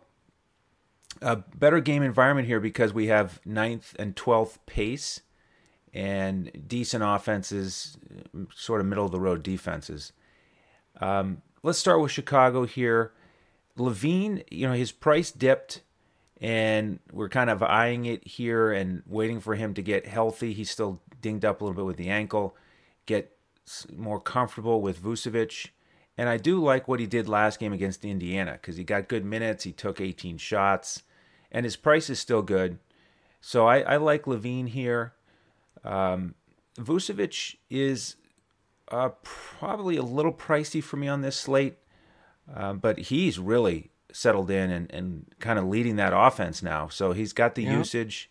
a 1.21 1.35
better 1.35 1.79
game 1.79 2.01
environment 2.01 2.47
here 2.47 2.59
because 2.59 2.93
we 2.93 3.07
have 3.07 3.39
ninth 3.45 3.95
and 3.99 4.15
twelfth 4.15 4.65
pace 4.65 5.21
and 5.93 6.51
decent 6.67 7.03
offenses, 7.05 7.97
sort 8.53 8.79
of 8.79 8.87
middle 8.87 9.05
of 9.05 9.11
the 9.11 9.19
road 9.19 9.43
defenses. 9.43 10.11
Um, 11.01 11.41
let's 11.63 11.79
start 11.79 12.01
with 12.01 12.11
Chicago 12.11 12.65
here. 12.65 13.11
LaVine, 13.77 14.43
you 14.51 14.67
know, 14.67 14.73
his 14.73 14.91
price 14.91 15.31
dipped, 15.31 15.81
and 16.41 16.99
we're 17.11 17.29
kind 17.29 17.49
of 17.49 17.63
eyeing 17.63 18.05
it 18.05 18.25
here 18.25 18.71
and 18.71 19.03
waiting 19.07 19.39
for 19.39 19.55
him 19.55 19.73
to 19.73 19.81
get 19.81 20.05
healthy. 20.05 20.53
He's 20.53 20.69
still 20.69 21.01
dinged 21.21 21.45
up 21.45 21.61
a 21.61 21.63
little 21.63 21.75
bit 21.75 21.85
with 21.85 21.97
the 21.97 22.09
ankle, 22.09 22.55
get 23.05 23.35
more 23.95 24.19
comfortable 24.19 24.81
with 24.81 25.01
Vucevic. 25.01 25.69
And 26.17 26.27
I 26.27 26.37
do 26.37 26.61
like 26.61 26.87
what 26.87 26.99
he 26.99 27.07
did 27.07 27.29
last 27.29 27.59
game 27.59 27.71
against 27.71 28.03
Indiana 28.03 28.53
because 28.53 28.77
he 28.77 28.83
got 28.83 29.07
good 29.07 29.23
minutes. 29.23 29.63
He 29.63 29.71
took 29.71 30.01
18 30.01 30.37
shots, 30.37 31.03
and 31.51 31.65
his 31.65 31.75
price 31.75 32.09
is 32.09 32.19
still 32.19 32.41
good. 32.41 32.79
So 33.41 33.67
I, 33.67 33.79
I 33.79 33.97
like 33.97 34.25
LaVine 34.25 34.67
here. 34.69 35.13
Um, 35.83 36.35
Vucevic 36.77 37.55
is 37.69 38.17
uh, 38.91 39.09
probably 39.23 39.97
a 39.97 40.03
little 40.03 40.33
pricey 40.33 40.83
for 40.83 40.97
me 40.97 41.07
on 41.07 41.21
this 41.21 41.37
slate, 41.37 41.77
uh, 42.53 42.73
but 42.73 42.97
he's 42.99 43.39
really 43.39 43.91
settled 44.11 44.49
in 44.49 44.71
and, 44.71 44.91
and 44.91 45.25
kind 45.39 45.59
of 45.59 45.65
leading 45.65 45.95
that 45.97 46.13
offense 46.13 46.63
now. 46.63 46.87
So 46.87 47.13
he's 47.13 47.33
got 47.33 47.55
the 47.55 47.63
usage. 47.63 48.29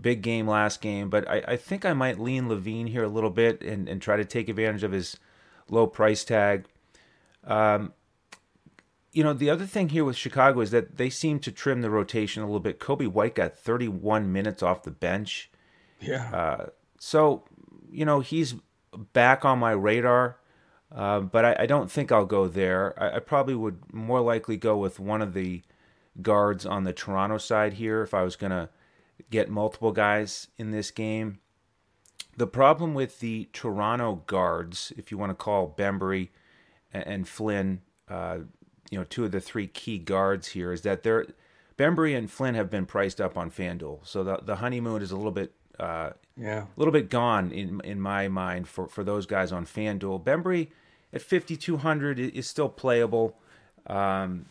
Big 0.00 0.22
game 0.22 0.48
last 0.48 0.80
game, 0.80 1.10
but 1.10 1.28
I, 1.28 1.42
I 1.48 1.56
think 1.56 1.84
I 1.84 1.92
might 1.92 2.18
lean 2.18 2.48
LaVine 2.48 2.88
here 2.88 3.04
a 3.04 3.08
little 3.08 3.30
bit 3.30 3.62
and, 3.62 3.88
and 3.88 4.00
try 4.00 4.16
to 4.16 4.24
take 4.24 4.48
advantage 4.48 4.82
of 4.82 4.92
his 4.92 5.16
low 5.68 5.86
price 5.86 6.24
tag. 6.24 6.66
Um, 7.44 7.92
you 9.12 9.24
know, 9.24 9.32
the 9.32 9.50
other 9.50 9.66
thing 9.66 9.88
here 9.88 10.04
with 10.04 10.16
Chicago 10.16 10.60
is 10.60 10.70
that 10.70 10.96
they 10.96 11.10
seem 11.10 11.40
to 11.40 11.50
trim 11.50 11.80
the 11.80 11.90
rotation 11.90 12.42
a 12.42 12.46
little 12.46 12.60
bit. 12.60 12.78
Coby 12.78 13.08
White 13.08 13.34
got 13.34 13.56
31 13.56 14.32
minutes 14.32 14.62
off 14.62 14.84
the 14.84 14.90
bench. 14.90 15.50
Yeah. 16.00 16.30
Uh, 16.32 16.66
so, 16.98 17.44
you 17.90 18.04
know, 18.04 18.20
he's 18.20 18.54
back 19.12 19.44
on 19.44 19.58
my 19.58 19.72
radar, 19.72 20.38
uh, 20.94 21.20
but 21.20 21.44
I, 21.44 21.56
I 21.60 21.66
don't 21.66 21.90
think 21.90 22.12
I'll 22.12 22.24
go 22.24 22.46
there. 22.46 23.00
I, 23.02 23.16
I 23.16 23.18
probably 23.18 23.54
would 23.54 23.92
more 23.92 24.20
likely 24.20 24.56
go 24.56 24.76
with 24.76 25.00
one 25.00 25.22
of 25.22 25.34
the 25.34 25.62
guards 26.22 26.64
on 26.64 26.84
the 26.84 26.92
Toronto 26.92 27.38
side 27.38 27.74
here 27.74 28.02
if 28.02 28.14
I 28.14 28.22
was 28.22 28.36
going 28.36 28.50
to 28.50 28.68
get 29.30 29.48
multiple 29.48 29.92
guys 29.92 30.48
in 30.58 30.70
this 30.70 30.90
game. 30.90 31.40
The 32.36 32.46
problem 32.46 32.94
with 32.94 33.20
the 33.20 33.48
Toronto 33.52 34.22
guards, 34.26 34.92
if 34.96 35.10
you 35.10 35.18
want 35.18 35.30
to 35.30 35.34
call 35.34 35.74
Bembry 35.76 36.28
and, 36.92 37.28
Flynn, 37.28 37.82
uh, 38.08 38.38
you 38.90 38.98
know, 38.98 39.04
two 39.04 39.24
of 39.24 39.32
the 39.32 39.40
three 39.40 39.66
key 39.66 39.98
guards 39.98 40.48
here, 40.48 40.72
is 40.72 40.82
that 40.82 41.02
they're 41.02 41.26
Bembry 41.76 42.16
and 42.16 42.30
Flynn 42.30 42.54
have 42.54 42.70
been 42.70 42.84
priced 42.84 43.22
up 43.22 43.38
on 43.38 43.50
FanDuel, 43.50 44.06
so 44.06 44.22
the 44.22 44.38
the 44.42 44.56
honeymoon 44.56 45.00
is 45.00 45.12
a 45.12 45.16
little 45.16 45.32
bit 45.32 45.54
uh, 45.78 46.10
yeah. 46.36 46.64
a 46.64 46.66
little 46.76 46.92
bit 46.92 47.08
gone 47.08 47.50
in 47.50 47.80
in 47.84 48.00
my 48.00 48.28
mind 48.28 48.68
for, 48.68 48.86
for 48.86 49.02
those 49.02 49.24
guys 49.26 49.50
on 49.50 49.64
FanDuel. 49.64 50.22
Bembry 50.22 50.68
at 51.12 51.22
5200 51.22 52.18
is 52.18 52.46
still 52.46 52.68
playable. 52.68 53.38
Um, 53.86 54.46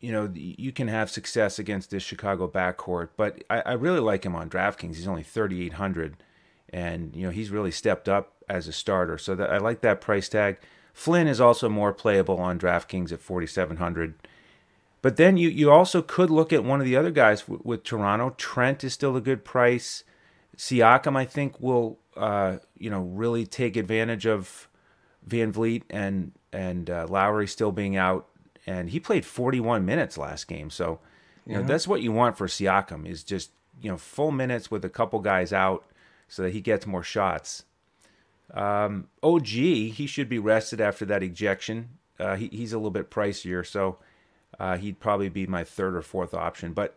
you 0.00 0.12
know, 0.12 0.30
you 0.34 0.72
can 0.72 0.88
have 0.88 1.10
success 1.10 1.58
against 1.58 1.90
this 1.90 2.02
Chicago 2.02 2.48
backcourt, 2.48 3.08
but 3.16 3.42
I, 3.50 3.60
I 3.66 3.72
really 3.72 4.00
like 4.00 4.24
him 4.24 4.36
on 4.36 4.48
DraftKings. 4.48 4.96
He's 4.96 5.08
only 5.08 5.24
3800 5.24 6.16
and 6.70 7.14
you 7.16 7.24
know, 7.24 7.30
he's 7.30 7.50
really 7.50 7.70
stepped 7.70 8.08
up 8.08 8.34
as 8.48 8.68
a 8.68 8.72
starter. 8.72 9.18
So 9.18 9.34
that 9.34 9.50
I 9.50 9.58
like 9.58 9.80
that 9.80 10.00
price 10.00 10.28
tag. 10.28 10.58
Flynn 10.92 11.26
is 11.26 11.40
also 11.40 11.68
more 11.68 11.92
playable 11.92 12.38
on 12.38 12.58
DraftKings 12.58 13.12
at 13.12 13.20
4700. 13.20 14.14
But 15.00 15.16
then 15.16 15.36
you, 15.36 15.48
you 15.48 15.70
also 15.70 16.02
could 16.02 16.30
look 16.30 16.52
at 16.52 16.64
one 16.64 16.80
of 16.80 16.86
the 16.86 16.96
other 16.96 17.10
guys 17.10 17.42
w- 17.42 17.60
with 17.64 17.84
Toronto. 17.84 18.34
Trent 18.36 18.82
is 18.82 18.94
still 18.94 19.16
a 19.16 19.20
good 19.20 19.44
price. 19.44 20.02
Siakam, 20.56 21.16
I 21.16 21.24
think, 21.24 21.60
will 21.60 21.98
uh, 22.16 22.56
you 22.76 22.90
know 22.90 23.02
really 23.02 23.46
take 23.46 23.76
advantage 23.76 24.26
of 24.26 24.68
VanVleet 25.28 25.84
and 25.88 26.32
and 26.52 26.90
uh, 26.90 27.06
Lowry 27.08 27.46
still 27.46 27.70
being 27.70 27.96
out, 27.96 28.26
and 28.68 28.90
he 28.90 29.00
played 29.00 29.24
41 29.24 29.84
minutes 29.86 30.18
last 30.18 30.46
game. 30.46 30.68
So 30.68 31.00
you 31.46 31.54
know 31.54 31.62
that's 31.62 31.88
what 31.88 32.02
you 32.02 32.12
want 32.12 32.36
for 32.36 32.46
Siakam 32.46 33.08
is 33.08 33.24
just 33.24 33.50
you 33.80 33.90
know 33.90 33.96
full 33.96 34.30
minutes 34.30 34.70
with 34.70 34.84
a 34.84 34.90
couple 34.90 35.18
guys 35.20 35.52
out, 35.52 35.86
so 36.28 36.42
that 36.42 36.52
he 36.52 36.60
gets 36.60 36.86
more 36.86 37.02
shots. 37.02 37.64
Um, 38.52 39.08
OG, 39.22 39.46
he 39.46 40.06
should 40.06 40.28
be 40.28 40.38
rested 40.38 40.80
after 40.80 41.06
that 41.06 41.22
ejection. 41.22 41.90
Uh, 42.20 42.36
he, 42.36 42.48
he's 42.48 42.72
a 42.72 42.76
little 42.76 42.90
bit 42.90 43.10
pricier, 43.10 43.66
so 43.66 43.98
uh, 44.60 44.76
he'd 44.76 45.00
probably 45.00 45.28
be 45.30 45.46
my 45.46 45.64
third 45.64 45.94
or 45.94 46.02
fourth 46.02 46.34
option. 46.34 46.72
But 46.72 46.96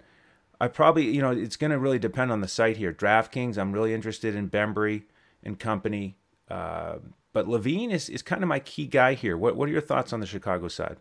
I 0.59 0.67
probably, 0.67 1.05
you 1.05 1.21
know, 1.21 1.31
it's 1.31 1.57
going 1.57 1.71
to 1.71 1.79
really 1.79 1.99
depend 1.99 2.31
on 2.31 2.41
the 2.41 2.47
site 2.47 2.77
here. 2.77 2.93
DraftKings, 2.93 3.57
I'm 3.57 3.71
really 3.71 3.93
interested 3.93 4.35
in 4.35 4.49
Bembry 4.49 5.03
and 5.43 5.59
company. 5.59 6.15
Uh, 6.49 6.97
but 7.33 7.47
LaVine 7.47 7.91
is, 7.91 8.09
is 8.09 8.21
kind 8.21 8.43
of 8.43 8.49
my 8.49 8.59
key 8.59 8.87
guy 8.87 9.13
here. 9.13 9.37
What 9.37 9.55
what 9.55 9.69
are 9.69 9.71
your 9.71 9.81
thoughts 9.81 10.11
on 10.11 10.19
the 10.19 10.25
Chicago 10.25 10.67
side? 10.67 10.97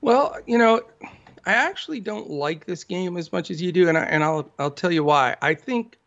Well, 0.00 0.36
you 0.46 0.58
know, 0.58 0.82
I 1.46 1.52
actually 1.52 2.00
don't 2.00 2.30
like 2.30 2.66
this 2.66 2.84
game 2.84 3.16
as 3.16 3.32
much 3.32 3.50
as 3.50 3.62
you 3.62 3.72
do, 3.72 3.88
and 3.88 3.96
I, 3.96 4.02
and 4.04 4.24
I'll 4.24 4.50
I'll 4.58 4.70
tell 4.70 4.92
you 4.92 5.04
why. 5.04 5.36
I 5.42 5.54
think 5.54 5.98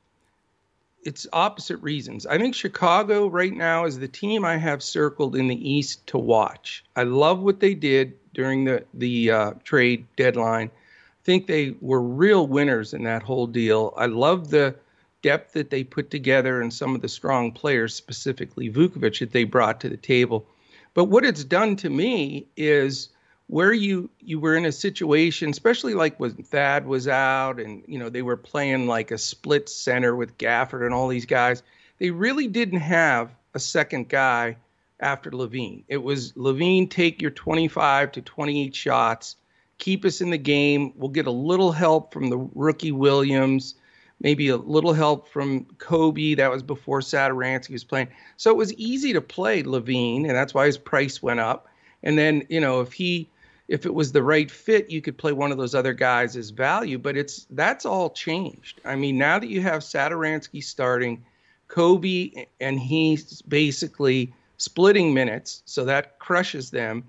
it's 1.03 1.25
opposite 1.31 1.77
reasons. 1.77 2.25
I 2.25 2.38
think 2.38 2.53
Chicago 2.53 3.27
right 3.27 3.53
now 3.53 3.86
is 3.86 4.00
the 4.00 4.08
team 4.08 4.43
I 4.43 4.58
have 4.58 4.84
circled 4.84 5.36
in 5.36 5.48
the 5.48 5.69
East 5.69 6.05
to 6.08 6.17
watch. 6.17 6.84
I 6.96 7.03
love 7.03 7.39
what 7.39 7.62
they 7.62 7.74
did 7.74 8.13
during 8.34 8.65
the 8.65 8.86
the 8.93 9.31
uh, 9.31 9.51
trade 9.63 10.05
deadline. 10.17 10.69
I 10.74 11.24
think 11.24 11.48
they 11.48 11.75
were 11.81 12.01
real 12.01 12.48
winners 12.48 12.93
in 12.93 13.03
that 13.03 13.24
whole 13.24 13.48
deal. 13.48 13.93
I 13.98 14.08
love 14.08 14.50
the 14.50 14.75
depth 15.22 15.53
that 15.53 15.69
they 15.69 15.84
put 15.84 16.10
together 16.10 16.62
and 16.62 16.74
some 16.74 16.96
of 16.96 17.01
the 17.01 17.10
strong 17.10 17.51
players, 17.51 17.93
specifically 17.93 18.69
Vucevic, 18.69 19.19
that 19.19 19.31
they 19.31 19.43
brought 19.43 19.81
to 19.81 19.89
the 19.89 19.98
table. 19.98 20.46
But 20.93 21.05
what 21.05 21.25
it's 21.25 21.43
done 21.43 21.75
to 21.77 21.89
me 21.89 22.48
is 22.58 23.10
where 23.49 23.73
you 23.73 24.07
you 24.19 24.39
were 24.39 24.55
in 24.55 24.65
a 24.65 24.71
situation, 24.71 25.49
especially 25.49 25.95
like 25.95 26.19
when 26.19 26.31
Thad 26.35 26.85
was 26.85 27.07
out 27.07 27.59
and 27.59 27.83
you 27.87 27.97
know 27.97 28.07
they 28.07 28.21
were 28.21 28.37
playing 28.37 28.85
like 28.85 29.09
a 29.09 29.17
split 29.17 29.67
center 29.67 30.15
with 30.15 30.37
Gafford 30.37 30.85
and 30.85 30.93
all 30.93 31.07
these 31.07 31.25
guys. 31.25 31.63
They 31.97 32.11
really 32.11 32.47
didn't 32.47 32.79
have 32.79 33.31
a 33.55 33.59
second 33.59 34.07
guy 34.07 34.55
after 34.99 35.31
LaVine. 35.31 35.83
It 35.87 35.97
was 35.97 36.31
LaVine 36.33 36.91
take 36.91 37.23
your 37.23 37.31
25 37.31 38.11
to 38.11 38.21
28 38.21 38.75
shots, 38.75 39.35
keep 39.79 40.05
us 40.05 40.21
in 40.21 40.29
the 40.29 40.37
game. 40.37 40.93
We'll 40.95 41.09
get 41.09 41.25
a 41.25 41.31
little 41.31 41.71
help 41.71 42.13
from 42.13 42.29
the 42.29 42.37
rookie 42.53 42.91
Williams 42.91 43.73
maybe 44.21 44.49
a 44.49 44.57
little 44.57 44.91
help 44.91 45.29
from 45.29 45.63
Coby. 45.77 46.35
That 46.35 46.51
was 46.51 46.61
before 46.61 46.99
Satoransky 46.99 47.71
was 47.71 47.85
playing. 47.85 48.09
So 48.35 48.51
it 48.51 48.57
was 48.57 48.73
easy 48.73 49.13
to 49.13 49.21
play 49.21 49.63
LaVine, 49.63 50.27
and 50.27 50.35
that's 50.35 50.53
why 50.53 50.65
his 50.65 50.77
price 50.77 51.23
went 51.23 51.39
up. 51.39 51.69
And 52.03 52.17
then, 52.17 52.45
you 52.49 52.59
know, 52.59 52.81
if 52.81 52.91
he 52.91 53.29
if 53.69 53.85
it 53.85 53.93
was 53.93 54.11
the 54.11 54.23
right 54.23 54.49
fit, 54.49 54.89
you 54.89 54.99
could 54.99 55.17
play 55.17 55.31
one 55.31 55.51
of 55.51 55.57
those 55.57 55.75
other 55.75 55.93
guys 55.93 56.35
as 56.35 56.49
value. 56.49 56.97
But 56.97 57.15
it's 57.15 57.45
that's 57.51 57.85
all 57.85 58.09
changed. 58.09 58.81
I 58.83 58.95
mean, 58.95 59.17
now 59.17 59.38
that 59.39 59.47
you 59.47 59.61
have 59.61 59.81
Satoransky 59.81 60.61
starting, 60.63 61.23
Coby 61.69 62.47
and 62.59 62.79
he's 62.79 63.41
basically 63.43 64.33
splitting 64.57 65.13
minutes, 65.13 65.61
so 65.65 65.85
that 65.85 66.17
crushes 66.19 66.71
them. 66.71 67.03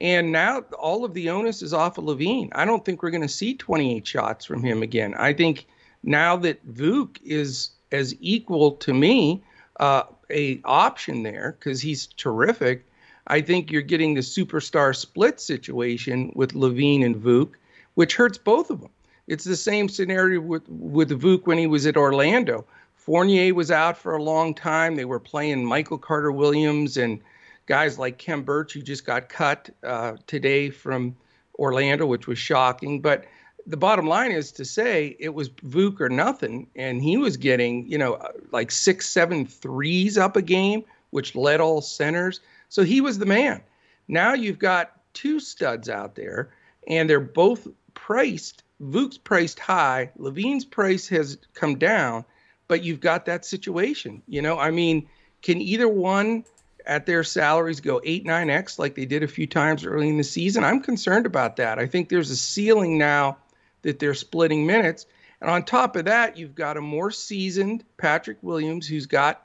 And 0.00 0.32
now 0.32 0.62
all 0.78 1.04
of 1.04 1.14
the 1.14 1.30
onus 1.30 1.62
is 1.62 1.72
off 1.72 1.96
of 1.96 2.04
LaVine. 2.04 2.50
I 2.52 2.64
don't 2.64 2.84
think 2.84 3.02
we're 3.02 3.10
going 3.10 3.22
to 3.22 3.28
see 3.28 3.54
28 3.54 4.06
shots 4.06 4.44
from 4.44 4.64
him 4.64 4.82
again. 4.82 5.14
I 5.14 5.32
think 5.32 5.66
now 6.02 6.36
that 6.36 6.66
Vuk 6.66 7.18
is 7.22 7.70
as 7.92 8.16
equal 8.20 8.72
to 8.72 8.94
me, 8.94 9.42
uh, 9.78 10.04
a 10.30 10.60
option 10.64 11.22
there 11.22 11.56
because 11.58 11.80
he's 11.80 12.06
terrific. 12.06 12.84
I 13.30 13.40
think 13.40 13.70
you're 13.70 13.80
getting 13.80 14.14
the 14.14 14.22
superstar 14.22 14.94
split 14.94 15.38
situation 15.38 16.32
with 16.34 16.52
LaVine 16.52 17.04
and 17.04 17.14
Vuk, 17.14 17.50
which 17.94 18.16
hurts 18.16 18.38
both 18.38 18.70
of 18.70 18.80
them. 18.80 18.90
It's 19.28 19.44
the 19.44 19.56
same 19.56 19.88
scenario 19.88 20.40
with 20.40 20.68
with 20.68 21.10
Vuk 21.10 21.46
when 21.46 21.56
he 21.56 21.68
was 21.68 21.86
at 21.86 21.96
Orlando. 21.96 22.66
Fournier 22.96 23.54
was 23.54 23.70
out 23.70 23.96
for 23.96 24.16
a 24.16 24.22
long 24.22 24.52
time. 24.52 24.96
They 24.96 25.04
were 25.04 25.20
playing 25.20 25.64
Michael 25.64 25.96
Carter 25.96 26.32
Williams 26.32 26.96
and 26.96 27.20
guys 27.66 28.00
like 28.00 28.18
Khem 28.18 28.42
Birch, 28.42 28.72
who 28.72 28.82
just 28.82 29.06
got 29.06 29.28
cut 29.28 29.70
uh, 29.84 30.16
today 30.26 30.68
from 30.68 31.14
Orlando, 31.56 32.06
which 32.06 32.26
was 32.26 32.38
shocking. 32.38 33.00
But 33.00 33.26
the 33.64 33.76
bottom 33.76 34.08
line 34.08 34.32
is 34.32 34.50
to 34.52 34.64
say 34.64 35.16
it 35.20 35.34
was 35.34 35.50
Vuk 35.50 36.00
or 36.00 36.08
nothing, 36.08 36.66
and 36.74 37.00
he 37.00 37.16
was 37.16 37.36
getting 37.36 37.86
you 37.86 37.96
know 37.96 38.20
like 38.50 38.72
six, 38.72 39.08
seven 39.08 39.46
threes 39.46 40.18
up 40.18 40.34
a 40.34 40.42
game, 40.42 40.82
which 41.10 41.36
led 41.36 41.60
all 41.60 41.80
centers. 41.80 42.40
So 42.70 42.82
he 42.82 43.02
was 43.02 43.18
the 43.18 43.26
man. 43.26 43.60
Now 44.08 44.32
you've 44.32 44.58
got 44.58 44.92
two 45.12 45.38
studs 45.38 45.90
out 45.90 46.14
there, 46.14 46.54
and 46.88 47.10
they're 47.10 47.20
both 47.20 47.68
priced. 47.92 48.62
Vuk's 48.80 49.18
priced 49.18 49.58
high. 49.58 50.10
LaVine's 50.16 50.64
price 50.64 51.06
has 51.08 51.36
come 51.52 51.76
down, 51.76 52.24
but 52.66 52.82
you've 52.82 53.00
got 53.00 53.26
that 53.26 53.44
situation. 53.44 54.22
You 54.26 54.40
know, 54.40 54.58
I 54.58 54.70
mean, 54.70 55.06
can 55.42 55.60
either 55.60 55.86
one 55.86 56.44
at 56.86 57.04
their 57.04 57.22
salaries 57.22 57.80
go 57.80 58.00
8 58.02 58.24
9x 58.24 58.78
like 58.78 58.94
they 58.94 59.04
did 59.04 59.22
a 59.22 59.28
few 59.28 59.46
times 59.46 59.84
early 59.84 60.08
in 60.08 60.16
the 60.16 60.24
season 60.24 60.64
i'm 60.64 60.80
concerned 60.80 61.26
about 61.26 61.56
that 61.56 61.78
i 61.78 61.86
think 61.86 62.08
there's 62.08 62.30
a 62.30 62.36
ceiling 62.36 62.96
now 62.96 63.36
that 63.82 63.98
they're 63.98 64.14
splitting 64.14 64.66
minutes. 64.66 65.06
And 65.40 65.50
on 65.50 65.64
top 65.64 65.96
of 65.96 66.04
that, 66.04 66.36
you've 66.36 66.54
got 66.54 66.76
a 66.76 66.82
more 66.82 67.10
seasoned 67.10 67.84
Patrick 67.96 68.38
Williams 68.42 68.86
who's 68.86 69.06
got, 69.06 69.42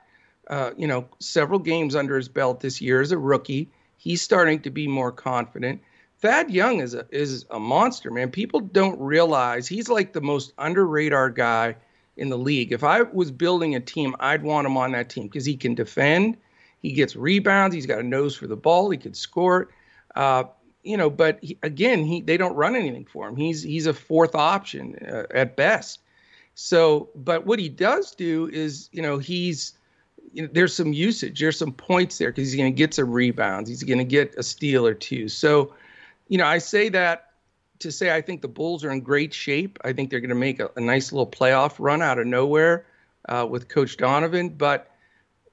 uh, 0.49 0.71
you 0.77 0.87
know, 0.87 1.07
several 1.19 1.59
games 1.59 1.95
under 1.95 2.15
his 2.17 2.27
belt 2.27 2.59
this 2.59 2.81
year 2.81 3.01
as 3.01 3.11
a 3.11 3.17
rookie. 3.17 3.69
He's 3.97 4.21
starting 4.21 4.61
to 4.61 4.69
be 4.69 4.87
more 4.87 5.11
confident. 5.11 5.81
Thad 6.19 6.51
Young 6.51 6.79
is 6.79 6.93
a 6.93 7.05
is 7.11 7.45
a 7.49 7.59
monster, 7.59 8.11
man. 8.11 8.31
People 8.31 8.59
don't 8.59 8.99
realize 8.99 9.67
he's 9.67 9.89
like 9.89 10.13
the 10.13 10.21
most 10.21 10.53
under 10.57 10.85
radar 10.85 11.29
guy 11.29 11.75
in 12.17 12.29
the 12.29 12.37
league. 12.37 12.71
If 12.71 12.83
I 12.83 13.01
was 13.01 13.31
building 13.31 13.75
a 13.75 13.79
team, 13.79 14.15
I'd 14.19 14.43
want 14.43 14.67
him 14.67 14.77
on 14.77 14.93
that 14.93 15.09
team 15.09 15.27
because 15.27 15.45
he 15.45 15.57
can 15.57 15.75
defend, 15.75 16.37
he 16.81 16.93
gets 16.93 17.15
rebounds, 17.15 17.75
he's 17.75 17.85
got 17.85 17.99
a 17.99 18.03
nose 18.03 18.35
for 18.35 18.47
the 18.47 18.55
ball, 18.55 18.89
he 18.89 18.97
can 18.97 19.13
score. 19.13 19.69
Uh, 20.15 20.45
you 20.83 20.95
know, 20.95 21.09
but 21.09 21.39
he, 21.41 21.57
again, 21.63 22.05
he 22.05 22.21
they 22.21 22.37
don't 22.37 22.55
run 22.55 22.75
anything 22.75 23.05
for 23.05 23.27
him. 23.27 23.35
He's 23.35 23.61
he's 23.61 23.87
a 23.87 23.93
fourth 23.93 24.35
option 24.35 24.95
uh, 25.11 25.23
at 25.31 25.57
best. 25.57 25.99
So, 26.53 27.09
but 27.15 27.45
what 27.45 27.59
he 27.59 27.67
does 27.67 28.15
do 28.15 28.47
is, 28.47 28.87
you 28.93 29.01
know, 29.01 29.17
he's 29.17 29.73
you 30.36 30.42
know, 30.42 30.50
there's 30.51 30.75
some 30.75 30.92
usage, 30.92 31.39
there's 31.39 31.58
some 31.58 31.72
points 31.72 32.18
there 32.18 32.30
because 32.30 32.51
he's 32.51 32.60
going 32.60 32.72
to 32.72 32.77
get 32.77 32.94
some 32.94 33.10
rebounds, 33.10 33.70
he's 33.70 33.84
going 33.84 34.00
to 34.00 34.04
get 34.04 34.36
a 34.36 34.44
steal 34.44 34.86
or 34.86 34.94
two. 34.94 35.30
So, 35.30 35.74
you 36.27 36.38
know, 36.38 36.46
I 36.46 36.58
say 36.58 36.89
that 36.89 37.30
to 37.80 37.92
say 37.92 38.13
I 38.13 38.22
think 38.22 38.42
the 38.42 38.50
Bulls 38.50 38.84
are 38.84 38.92
in 38.92 39.00
great 39.00 39.34
shape. 39.34 39.80
I 39.86 39.94
think 39.94 40.10
they're 40.10 40.20
going 40.20 40.30
to 40.30 40.36
make 40.36 40.60
a, 40.60 40.70
a, 40.75 40.82
nice 40.82 41.13
little 41.13 41.30
playoff 41.30 41.75
run 41.80 42.01
out 42.01 42.20
of 42.20 42.27
nowhere 42.27 42.86
uh, 43.30 43.48
with 43.50 43.70
Coach 43.70 43.96
Donovan. 43.96 44.50
But 44.50 44.92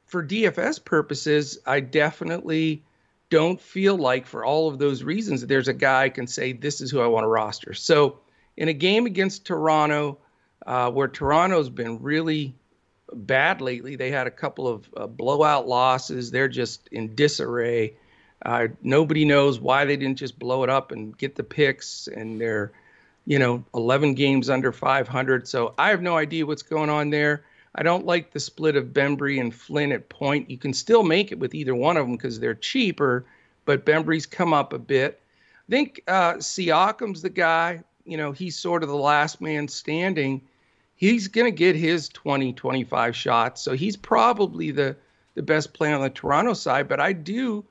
for 0.07 0.27
DFS 0.27 0.85
purposes, 0.85 1.59
I 1.65 1.79
definitely 1.79 2.83
don't 3.31 3.61
feel 3.61 3.97
like, 3.97 4.27
for 4.27 4.45
all 4.45 4.69
of 4.69 4.79
those 4.79 5.05
reasons, 5.05 5.41
that 5.43 5.47
there's 5.47 5.69
a 5.69 5.73
guy 5.73 6.09
can 6.09 6.27
say, 6.27 6.53
this 6.53 6.81
is 6.81 6.91
who 6.91 7.01
I 7.01 7.07
want 7.07 7.25
to 7.25 7.29
roster. 7.29 7.73
So, 7.73 8.19
in 8.57 8.69
a 8.69 8.75
game 8.75 9.07
against 9.07 9.47
Toronto, 9.47 10.19
uh, 10.67 10.91
where 10.91 11.09
Toronto's 11.09 11.71
been 11.71 12.03
really 12.03 12.55
bad 13.15 13.61
lately, 13.61 13.97
they 13.97 14.11
had 14.11 14.27
a 14.27 14.31
couple 14.31 14.69
of 14.69 14.89
uh, 14.97 15.07
blowout 15.07 15.67
losses. 15.67 16.31
They're 16.31 16.49
just 16.49 16.89
in 16.89 17.15
disarray. 17.15 17.95
Uh, 18.45 18.69
nobody 18.83 19.25
knows 19.25 19.61
why 19.61 19.85
they 19.85 19.97
didn't 19.97 20.19
just 20.19 20.39
blow 20.39 20.65
it 20.65 20.71
up 20.71 20.91
and 20.91 21.17
get 21.17 21.37
the 21.37 21.45
picks, 21.45 22.09
and 22.09 22.41
they're, 22.41 22.73
you 23.27 23.39
know, 23.39 23.65
11 23.75 24.15
games 24.15 24.51
under 24.51 24.73
500. 24.73 25.47
So 25.47 25.75
I 25.79 25.91
have 25.91 26.03
no 26.03 26.17
idea 26.17 26.47
what's 26.47 26.63
going 26.63 26.91
on 26.91 27.11
there. 27.11 27.45
I 27.75 27.83
don't 27.83 28.05
like 28.05 28.33
the 28.33 28.41
split 28.41 28.77
of 28.77 28.87
Bembry 28.87 29.41
and 29.41 29.55
Flynn 29.55 29.93
at 29.93 30.09
point. 30.09 30.51
You 30.51 30.59
can 30.59 30.75
still 30.75 31.03
make 31.03 31.33
it 31.33 31.39
with 31.39 31.55
either 31.55 31.75
one 31.75 31.97
of 31.97 32.07
them 32.07 32.17
because 32.17 32.39
they're 32.39 32.55
cheaper, 32.55 33.25
but 33.65 33.87
Bembry's 33.87 34.27
come 34.27 34.53
up 34.53 34.73
a 34.73 34.79
bit. 34.79 35.21
I 35.69 35.71
think 35.71 36.03
uh, 36.07 36.35
Siakam's 36.35 37.23
the 37.23 37.31
guy. 37.31 37.83
You 38.05 38.17
know, 38.17 38.33
he's 38.33 38.59
sort 38.59 38.83
of 38.83 38.89
the 38.89 38.97
last 38.97 39.41
man 39.41 39.69
standing. 39.69 40.43
He's 41.03 41.27
going 41.27 41.47
to 41.47 41.51
get 41.51 41.75
his 41.75 42.09
20, 42.11 42.53
25 42.53 43.17
shots. 43.17 43.61
So 43.61 43.73
he's 43.73 43.97
probably 43.97 44.71
the, 44.71 44.95
the 45.35 45.43
best 45.43 45.75
play 45.75 45.93
on 45.93 46.01
the 46.01 46.09
Toronto 46.09 46.55
side. 46.55 46.87
But 46.87 47.01
I 47.01 47.13
do 47.13 47.65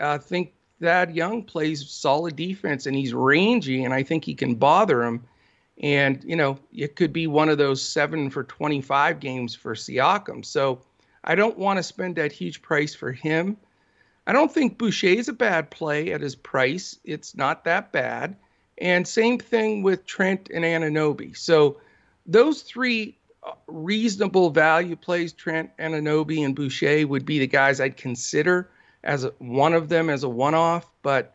uh, 0.00 0.16
think 0.16 0.54
that 0.80 1.14
Young 1.14 1.42
plays 1.42 1.86
solid 1.86 2.34
defense 2.34 2.86
and 2.86 2.96
he's 2.96 3.12
rangy, 3.12 3.84
and 3.84 3.92
I 3.92 4.04
think 4.04 4.24
he 4.24 4.34
can 4.34 4.54
bother 4.54 5.04
him. 5.04 5.22
And, 5.82 6.24
you 6.24 6.34
know, 6.34 6.58
it 6.72 6.96
could 6.96 7.12
be 7.12 7.26
one 7.26 7.50
of 7.50 7.58
those 7.58 7.82
seven 7.82 8.30
for 8.30 8.42
25 8.42 9.20
games 9.20 9.54
for 9.54 9.74
Siakam. 9.74 10.42
So 10.42 10.80
I 11.22 11.34
don't 11.34 11.58
want 11.58 11.76
to 11.76 11.82
spend 11.82 12.16
that 12.16 12.32
huge 12.32 12.62
price 12.62 12.94
for 12.94 13.12
him. 13.12 13.58
I 14.26 14.32
don't 14.32 14.50
think 14.50 14.78
Boucher 14.78 15.08
is 15.08 15.28
a 15.28 15.34
bad 15.34 15.70
play 15.70 16.14
at 16.14 16.22
his 16.22 16.36
price. 16.36 16.98
It's 17.04 17.36
not 17.36 17.64
that 17.64 17.92
bad. 17.92 18.36
And 18.78 19.06
same 19.06 19.38
thing 19.38 19.82
with 19.82 20.06
Trent 20.06 20.48
and 20.50 20.64
Anunoby. 20.64 21.36
So 21.36 21.76
those 22.28 22.62
three 22.62 23.18
uh, 23.42 23.52
reasonable 23.66 24.50
value 24.50 24.94
plays, 24.94 25.32
Trent, 25.32 25.70
Anunoby, 25.78 26.44
and 26.44 26.54
Boucher, 26.54 27.06
would 27.06 27.24
be 27.24 27.40
the 27.40 27.46
guys 27.46 27.80
I'd 27.80 27.96
consider 27.96 28.70
as 29.02 29.24
a, 29.24 29.28
one 29.38 29.72
of 29.72 29.88
them 29.88 30.10
as 30.10 30.22
a 30.22 30.28
one 30.28 30.54
off. 30.54 30.86
But 31.02 31.34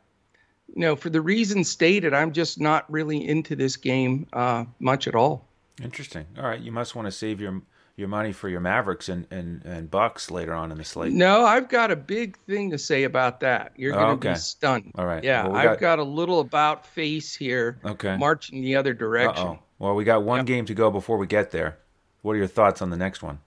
you 0.74 0.82
know, 0.82 0.96
for 0.96 1.10
the 1.10 1.22
reasons 1.22 1.70
stated, 1.70 2.14
I'm 2.14 2.32
just 2.32 2.60
not 2.60 2.90
really 2.92 3.28
into 3.28 3.56
this 3.56 3.76
game 3.76 4.28
uh, 4.32 4.66
much 4.80 5.08
at 5.08 5.16
all. 5.16 5.48
Interesting. 5.82 6.26
All 6.38 6.44
right, 6.44 6.60
you 6.60 6.72
must 6.72 6.96
want 6.96 7.08
to 7.08 7.12
save 7.12 7.42
your 7.42 7.62
your 7.96 8.08
money 8.08 8.32
for 8.32 8.50
your 8.50 8.60
Mavericks 8.60 9.08
and, 9.08 9.28
and, 9.30 9.64
and 9.66 9.92
Bucks 9.92 10.32
later 10.32 10.54
on 10.54 10.72
in 10.72 10.80
the 10.80 10.84
slate. 10.84 11.14
No, 11.14 11.46
I've 11.46 11.70
got 11.70 11.92
a 11.92 11.96
big 11.96 12.38
thing 12.48 12.72
to 12.72 12.78
say 12.80 13.04
about 13.04 13.42
that. 13.42 13.74
You're 13.76 13.92
going 13.92 14.06
to 14.06 14.14
okay. 14.14 14.34
be 14.34 14.40
stunned. 14.40 14.94
All 14.96 15.06
right. 15.06 15.24
Yeah, 15.24 15.44
well, 15.44 15.54
we 15.54 15.60
I've 15.60 15.80
got... 15.80 15.80
got... 15.80 16.00
a 16.00 16.04
little 16.04 16.40
about 16.40 16.88
face 16.88 17.36
here. 17.36 17.80
Okay. 17.86 18.18
Marching 18.18 18.62
the 18.62 18.76
other 18.76 18.96
direction. 18.96 19.48
Uh-oh. 19.48 19.60
Well, 19.80 19.96
we 19.96 20.04
got 20.04 20.24
one 20.24 20.40
yep. 20.40 20.46
game 20.46 20.66
to 20.66 20.74
go 20.74 20.92
before 20.92 21.18
we 21.18 21.28
get 21.28 21.52
there. 21.52 21.78
What 22.22 22.34
are 22.34 22.38
your 22.38 22.48
thoughts 22.48 22.82
on 22.82 22.90
the 22.90 22.98
next 22.98 23.22
one? 23.22 23.40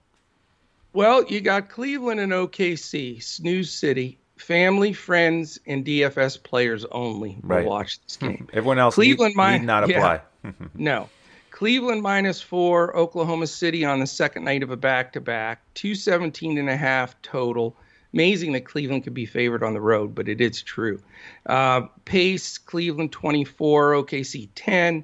Well, 0.93 1.25
you 1.25 1.41
got 1.41 1.69
Cleveland 1.69 2.19
and 2.19 2.31
OKC, 2.31 3.21
Snooze 3.21 3.71
City, 3.71 4.17
family, 4.37 4.93
friends, 4.93 5.59
and 5.65 5.85
DFS 5.85 6.41
players 6.41 6.85
only 6.91 7.37
will 7.41 7.57
right. 7.57 7.65
watch 7.65 7.99
this 8.01 8.17
game. 8.17 8.47
Everyone 8.53 8.79
else 8.79 8.95
Cleveland 8.95 9.35
need, 9.35 9.59
need 9.59 9.65
not 9.65 9.83
apply. 9.83 10.21
Yeah, 10.43 10.51
no. 10.75 11.09
Cleveland 11.51 12.03
minus 12.03 12.39
four, 12.41 12.95
Oklahoma 12.95 13.47
City 13.47 13.83
on 13.83 13.99
the 13.99 14.07
second 14.07 14.43
night 14.43 14.61
of 14.61 14.69
a 14.69 14.77
back 14.77 15.13
to 15.13 15.21
back, 15.21 15.61
217 15.73 16.57
and 16.57 16.69
a 16.69 16.77
half 16.77 17.19
total. 17.23 17.75
Amazing 18.13 18.53
that 18.53 18.65
Cleveland 18.65 19.03
could 19.03 19.15
be 19.15 19.25
favored 19.25 19.63
on 19.63 19.73
the 19.73 19.81
road, 19.81 20.13
but 20.15 20.29
it 20.29 20.39
is 20.39 20.61
true. 20.61 20.99
Uh, 21.47 21.81
pace, 22.05 22.57
Cleveland 22.57 23.11
24, 23.11 23.93
OKC 23.93 24.49
10. 24.55 25.03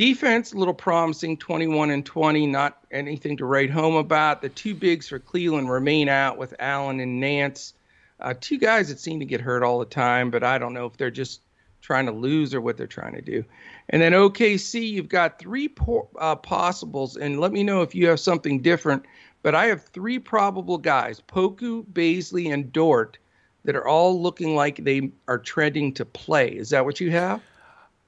Defense, 0.00 0.54
a 0.54 0.56
little 0.56 0.72
promising, 0.72 1.36
21 1.36 1.90
and 1.90 2.06
20, 2.06 2.46
not 2.46 2.78
anything 2.90 3.36
to 3.36 3.44
write 3.44 3.68
home 3.68 3.96
about. 3.96 4.40
The 4.40 4.48
two 4.48 4.74
bigs 4.74 5.06
for 5.06 5.18
Cleveland 5.18 5.70
remain 5.70 6.08
out 6.08 6.38
with 6.38 6.54
Allen 6.58 7.00
and 7.00 7.20
Nance. 7.20 7.74
Uh, 8.18 8.32
two 8.40 8.56
guys 8.56 8.88
that 8.88 8.98
seem 8.98 9.20
to 9.20 9.26
get 9.26 9.42
hurt 9.42 9.62
all 9.62 9.78
the 9.78 9.84
time, 9.84 10.30
but 10.30 10.42
I 10.42 10.56
don't 10.56 10.72
know 10.72 10.86
if 10.86 10.96
they're 10.96 11.10
just 11.10 11.42
trying 11.82 12.06
to 12.06 12.12
lose 12.12 12.54
or 12.54 12.62
what 12.62 12.78
they're 12.78 12.86
trying 12.86 13.12
to 13.12 13.20
do. 13.20 13.44
And 13.90 14.00
then 14.00 14.12
OKC, 14.12 14.88
you've 14.90 15.10
got 15.10 15.38
three 15.38 15.68
po- 15.68 16.08
uh, 16.18 16.36
possibles, 16.36 17.18
and 17.18 17.38
let 17.38 17.52
me 17.52 17.62
know 17.62 17.82
if 17.82 17.94
you 17.94 18.06
have 18.06 18.20
something 18.20 18.62
different. 18.62 19.04
But 19.42 19.54
I 19.54 19.66
have 19.66 19.84
three 19.84 20.18
probable 20.18 20.78
guys: 20.78 21.20
Poku, 21.28 21.84
Bazley, 21.84 22.50
and 22.50 22.72
Dort, 22.72 23.18
that 23.66 23.76
are 23.76 23.86
all 23.86 24.18
looking 24.18 24.56
like 24.56 24.82
they 24.82 25.10
are 25.28 25.36
trending 25.36 25.92
to 25.92 26.06
play. 26.06 26.48
Is 26.48 26.70
that 26.70 26.86
what 26.86 27.00
you 27.00 27.10
have? 27.10 27.42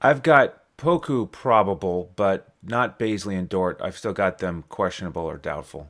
I've 0.01 0.23
got 0.23 0.62
Poku 0.83 1.31
probable, 1.31 2.11
but 2.17 2.49
not 2.61 2.99
Bazley 2.99 3.39
and 3.39 3.47
Dort. 3.47 3.79
I've 3.81 3.97
still 3.97 4.11
got 4.11 4.39
them 4.39 4.65
questionable 4.67 5.21
or 5.21 5.37
doubtful. 5.37 5.89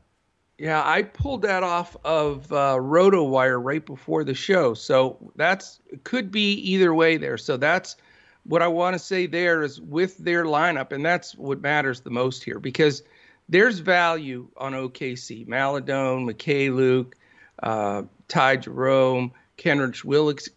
Yeah, 0.59 0.83
I 0.85 1.01
pulled 1.01 1.41
that 1.41 1.63
off 1.63 1.97
of 2.05 2.53
uh, 2.53 2.77
RotoWire 2.79 3.62
right 3.62 3.83
before 3.83 4.23
the 4.23 4.35
show, 4.35 4.75
so 4.75 5.17
that's 5.35 5.81
could 6.03 6.31
be 6.31 6.53
either 6.53 6.93
way 6.93 7.17
there. 7.17 7.39
So 7.39 7.57
that's 7.57 7.95
what 8.43 8.62
I 8.62 8.67
want 8.67 8.93
to 8.93 9.00
say 9.00 9.25
there 9.25 9.63
is 9.63 9.81
with 9.81 10.15
their 10.19 10.45
lineup, 10.45 10.91
and 10.91 11.03
that's 11.03 11.35
what 11.35 11.59
matters 11.59 12.01
the 12.01 12.12
most 12.12 12.43
here 12.43 12.59
because 12.59 13.01
there's 13.50 13.79
value 13.79 14.47
on 14.57 14.73
OKC. 14.73 15.47
Maledon, 15.47 16.27
Mykhailiuk, 16.27 17.13
uh, 17.63 18.03
Ty 18.27 18.57
Jerome, 18.57 19.31
Kenrich 19.57 20.03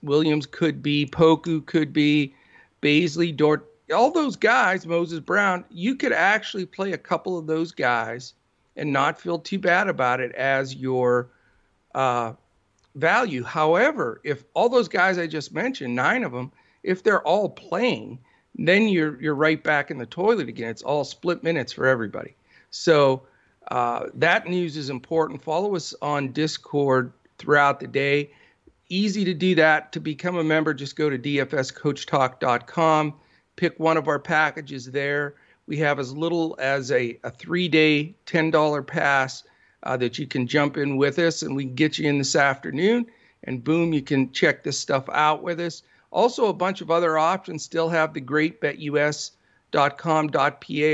Williams 0.02 0.46
could 0.46 0.82
be, 0.82 1.06
Poku 1.06 1.64
could 1.64 1.94
be, 1.94 2.34
Bazley, 2.82 3.34
Dort, 3.34 3.66
all 3.94 4.10
those 4.10 4.36
guys, 4.36 4.86
Moses 4.86 5.20
Brown, 5.20 5.64
you 5.70 5.96
could 5.96 6.12
actually 6.12 6.66
play 6.66 6.92
a 6.92 6.98
couple 6.98 7.38
of 7.38 7.46
those 7.46 7.72
guys 7.72 8.34
and 8.76 8.92
not 8.92 9.20
feel 9.20 9.38
too 9.38 9.58
bad 9.58 9.88
about 9.88 10.20
it 10.20 10.32
as 10.32 10.74
your 10.74 11.28
uh, 11.94 12.32
value. 12.94 13.42
However, 13.42 14.20
if 14.24 14.44
all 14.54 14.68
those 14.68 14.88
guys 14.88 15.18
I 15.18 15.26
just 15.26 15.54
mentioned, 15.54 15.94
nine 15.94 16.24
of 16.24 16.32
them, 16.32 16.52
if 16.82 17.02
they're 17.02 17.22
all 17.22 17.48
playing, 17.48 18.18
then 18.54 18.88
you're 18.88 19.20
you're 19.20 19.34
right 19.34 19.62
back 19.62 19.90
in 19.90 19.98
the 19.98 20.06
toilet 20.06 20.48
again. 20.48 20.70
It's 20.70 20.82
all 20.82 21.04
split 21.04 21.42
minutes 21.42 21.72
for 21.72 21.86
everybody. 21.86 22.34
So 22.70 23.22
uh, 23.70 24.06
that 24.14 24.48
news 24.48 24.76
is 24.76 24.90
important. 24.90 25.42
Follow 25.42 25.74
us 25.76 25.94
on 26.00 26.32
Discord 26.32 27.12
throughout 27.38 27.80
the 27.80 27.86
day. 27.86 28.30
Easy 28.88 29.24
to 29.24 29.34
do 29.34 29.54
that. 29.56 29.92
To 29.92 30.00
become 30.00 30.36
a 30.36 30.44
member, 30.44 30.72
just 30.72 30.96
go 30.96 31.10
to 31.10 31.18
dfscoachtalk.com, 31.18 33.14
pick 33.56 33.78
one 33.80 33.96
of 33.96 34.08
our 34.08 34.18
packages 34.18 34.86
there. 34.90 35.34
We 35.66 35.76
have 35.78 35.98
as 35.98 36.16
little 36.16 36.54
as 36.58 36.92
a, 36.92 37.18
a 37.24 37.30
three 37.30 37.68
day, 37.68 38.14
$10 38.26 38.86
pass 38.86 39.42
uh, 39.82 39.96
that 39.96 40.18
you 40.18 40.26
can 40.26 40.46
jump 40.46 40.76
in 40.76 40.96
with 40.96 41.18
us, 41.18 41.42
and 41.42 41.56
we 41.56 41.64
can 41.64 41.74
get 41.74 41.98
you 41.98 42.08
in 42.08 42.18
this 42.18 42.36
afternoon. 42.36 43.06
And 43.44 43.62
boom, 43.62 43.92
you 43.92 44.02
can 44.02 44.32
check 44.32 44.62
this 44.62 44.78
stuff 44.78 45.08
out 45.10 45.42
with 45.42 45.60
us. 45.60 45.82
Also, 46.10 46.46
a 46.46 46.52
bunch 46.52 46.80
of 46.80 46.90
other 46.90 47.18
options 47.18 47.62
still 47.62 47.88
have 47.88 48.14
the 48.14 48.20
great 48.20 48.60
betus.com.pa 48.60 49.36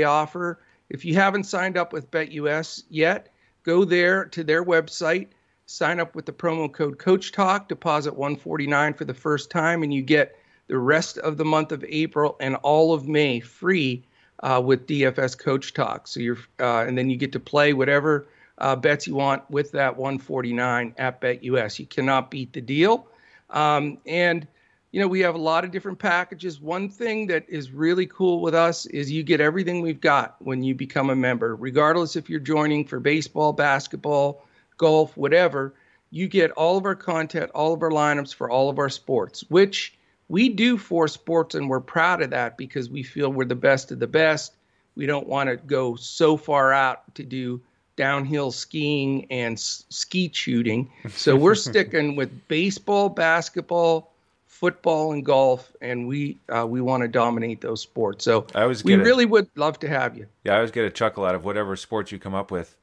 offer. 0.03 0.59
If 0.89 1.05
you 1.05 1.15
haven't 1.15 1.45
signed 1.45 1.77
up 1.77 1.93
with 1.93 2.11
BetUS 2.11 2.83
yet, 2.89 3.29
go 3.63 3.85
there 3.85 4.25
to 4.25 4.43
their 4.43 4.63
website, 4.63 5.29
sign 5.65 5.99
up 5.99 6.15
with 6.15 6.25
the 6.25 6.33
promo 6.33 6.71
code 6.71 6.99
Coach 6.99 7.31
Talk, 7.31 7.69
deposit 7.69 8.15
149 8.15 8.93
for 8.93 9.05
the 9.05 9.13
first 9.13 9.49
time, 9.49 9.81
and 9.81 9.93
you 9.93 10.01
get 10.01 10.35
the 10.73 10.79
rest 10.79 11.19
of 11.19 11.37
the 11.37 11.45
month 11.45 11.71
of 11.71 11.85
April 11.87 12.35
and 12.39 12.55
all 12.63 12.95
of 12.95 13.07
May 13.07 13.39
free 13.39 14.03
uh, 14.41 14.59
with 14.65 14.87
DFS 14.87 15.37
Coach 15.37 15.75
Talk. 15.75 16.07
So 16.07 16.19
you're, 16.19 16.39
uh, 16.59 16.85
and 16.87 16.97
then 16.97 17.11
you 17.11 17.15
get 17.15 17.31
to 17.33 17.39
play 17.39 17.73
whatever 17.73 18.25
uh, 18.57 18.75
bets 18.75 19.05
you 19.05 19.13
want 19.13 19.47
with 19.51 19.71
that 19.73 19.97
149 19.97 20.95
at 20.97 21.21
BetUS. 21.21 21.77
You 21.77 21.85
cannot 21.85 22.31
beat 22.31 22.53
the 22.53 22.61
deal. 22.61 23.05
Um, 23.51 23.99
and 24.07 24.47
you 24.91 24.99
know, 24.99 25.07
we 25.07 25.19
have 25.19 25.35
a 25.35 25.37
lot 25.37 25.63
of 25.63 25.69
different 25.69 25.99
packages. 25.99 26.59
One 26.59 26.89
thing 26.89 27.27
that 27.27 27.45
is 27.47 27.69
really 27.69 28.07
cool 28.07 28.41
with 28.41 28.55
us 28.55 28.87
is 28.87 29.11
you 29.11 29.21
get 29.21 29.41
everything 29.41 29.83
we've 29.83 30.01
got 30.01 30.37
when 30.39 30.63
you 30.63 30.73
become 30.73 31.11
a 31.11 31.15
member, 31.15 31.55
regardless 31.55 32.15
if 32.15 32.31
you're 32.31 32.39
joining 32.39 32.87
for 32.87 32.99
baseball, 32.99 33.53
basketball, 33.53 34.43
golf, 34.77 35.15
whatever. 35.15 35.75
You 36.09 36.27
get 36.27 36.49
all 36.49 36.79
of 36.79 36.85
our 36.85 36.95
content, 36.95 37.51
all 37.53 37.75
of 37.75 37.83
our 37.83 37.91
lineups 37.91 38.33
for 38.33 38.49
all 38.49 38.71
of 38.71 38.79
our 38.79 38.89
sports, 38.89 39.43
which 39.49 39.93
we 40.29 40.49
do 40.49 40.77
four 40.77 41.07
sports, 41.07 41.55
and 41.55 41.69
we're 41.69 41.79
proud 41.79 42.21
of 42.21 42.29
that 42.31 42.57
because 42.57 42.89
we 42.89 43.03
feel 43.03 43.29
we're 43.29 43.45
the 43.45 43.55
best 43.55 43.91
of 43.91 43.99
the 43.99 44.07
best. 44.07 44.55
We 44.95 45.05
don't 45.05 45.27
want 45.27 45.49
to 45.49 45.57
go 45.57 45.95
so 45.95 46.37
far 46.37 46.71
out 46.71 47.13
to 47.15 47.23
do 47.23 47.61
downhill 47.95 48.51
skiing 48.51 49.25
and 49.29 49.53
s- 49.53 49.85
skeet 49.89 50.35
shooting. 50.35 50.91
So 51.09 51.35
we're 51.43 51.55
sticking 51.55 52.15
with 52.15 52.47
baseball, 52.47 53.09
basketball, 53.09 54.11
football 54.47 55.11
and 55.11 55.25
golf, 55.25 55.71
and 55.81 56.07
we 56.07 56.37
uh, 56.49 56.65
we 56.65 56.79
want 56.79 57.01
to 57.01 57.07
dominate 57.07 57.61
those 57.61 57.81
sports. 57.81 58.23
So 58.23 58.47
I 58.55 58.61
always 58.61 58.83
we 58.83 58.95
really 58.95 59.25
would 59.25 59.49
love 59.55 59.79
to 59.79 59.89
have 59.89 60.17
you. 60.17 60.27
Yeah, 60.43 60.53
I 60.53 60.55
always 60.57 60.71
get 60.71 60.85
a 60.85 60.89
chuckle 60.89 61.25
out 61.25 61.35
of 61.35 61.43
whatever 61.43 61.75
sports 61.75 62.11
you 62.11 62.19
come 62.19 62.33
up 62.33 62.51
with. 62.51 62.75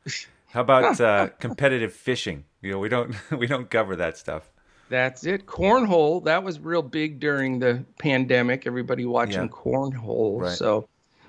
How 0.48 0.60
about 0.62 1.00
uh, 1.00 1.28
competitive 1.38 1.92
fishing? 1.92 2.44
You 2.60 2.72
know, 2.72 2.78
we 2.78 2.88
don't 2.88 3.14
we 3.30 3.46
don't 3.46 3.70
cover 3.70 3.96
that 3.96 4.18
stuff. 4.18 4.50
That's 4.90 5.24
it. 5.24 5.46
Cornhole 5.46 6.24
that 6.24 6.42
was 6.42 6.60
real 6.60 6.82
big 6.82 7.18
during 7.18 7.58
the 7.58 7.84
pandemic. 7.98 8.66
Everybody 8.66 9.06
watching 9.06 9.42
yeah. 9.42 9.48
cornhole. 9.48 10.42
Right. 10.42 10.58
So 10.58 10.86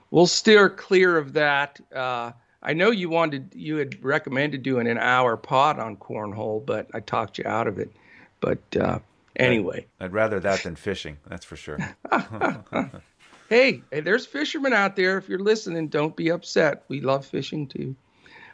we'll 0.09 0.27
steer 0.27 0.69
clear 0.69 1.17
of 1.17 1.33
that. 1.33 1.79
Uh, 1.95 2.31
I 2.61 2.73
know 2.73 2.91
you 2.91 3.09
wanted 3.09 3.53
you 3.55 3.77
had 3.77 4.03
recommended 4.03 4.63
doing 4.63 4.87
an 4.87 4.97
hour 4.97 5.37
pod 5.37 5.79
on 5.79 5.95
cornhole, 5.95 6.65
but 6.65 6.89
I 6.93 6.99
talked 6.99 7.37
you 7.37 7.45
out 7.45 7.67
of 7.67 7.79
it. 7.79 7.91
But 8.41 8.59
uh, 8.75 8.99
Anyway, 9.35 9.85
I'd, 9.99 10.05
I'd 10.05 10.13
rather 10.13 10.39
that 10.39 10.63
than 10.63 10.75
fishing. 10.75 11.17
That's 11.27 11.45
for 11.45 11.55
sure. 11.55 11.77
hey, 13.49 13.81
hey, 13.91 13.99
there's 14.01 14.25
fishermen 14.25 14.73
out 14.73 14.95
there. 14.95 15.17
If 15.17 15.29
you're 15.29 15.39
listening, 15.39 15.87
don't 15.87 16.15
be 16.15 16.29
upset. 16.29 16.83
We 16.89 17.01
love 17.01 17.25
fishing 17.25 17.67
too. 17.67 17.95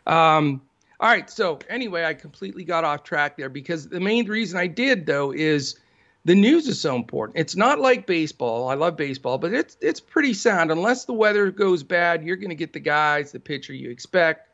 Um, 0.05 0.61
all 0.99 1.09
right. 1.09 1.29
So 1.29 1.59
anyway, 1.69 2.05
I 2.05 2.13
completely 2.13 2.63
got 2.63 2.83
off 2.83 3.03
track 3.03 3.37
there 3.37 3.49
because 3.49 3.87
the 3.87 3.99
main 3.99 4.27
reason 4.27 4.59
I 4.59 4.67
did 4.67 5.05
though 5.05 5.31
is 5.31 5.79
the 6.25 6.35
news 6.35 6.67
is 6.67 6.81
so 6.81 6.95
important. 6.95 7.37
It's 7.37 7.55
not 7.55 7.79
like 7.79 8.05
baseball. 8.05 8.67
I 8.67 8.73
love 8.73 8.97
baseball, 8.97 9.37
but 9.37 9.53
it's 9.53 9.77
it's 9.79 9.99
pretty 9.99 10.33
sound. 10.33 10.71
Unless 10.71 11.05
the 11.05 11.13
weather 11.13 11.51
goes 11.51 11.83
bad, 11.83 12.23
you're 12.23 12.35
going 12.35 12.49
to 12.49 12.55
get 12.55 12.73
the 12.73 12.79
guys, 12.79 13.31
the 13.31 13.39
pitcher 13.39 13.73
you 13.73 13.89
expect. 13.89 14.49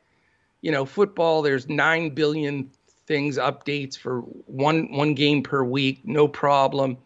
You 0.62 0.72
know, 0.72 0.86
football. 0.86 1.42
There's 1.42 1.68
nine 1.68 2.14
billion 2.14 2.70
things, 3.08 3.38
updates 3.38 3.98
for 3.98 4.20
one 4.20 4.92
one 4.92 5.14
game 5.14 5.44
per 5.44 5.64
week, 5.64 6.02
no 6.04 6.28
problem. 6.28 6.98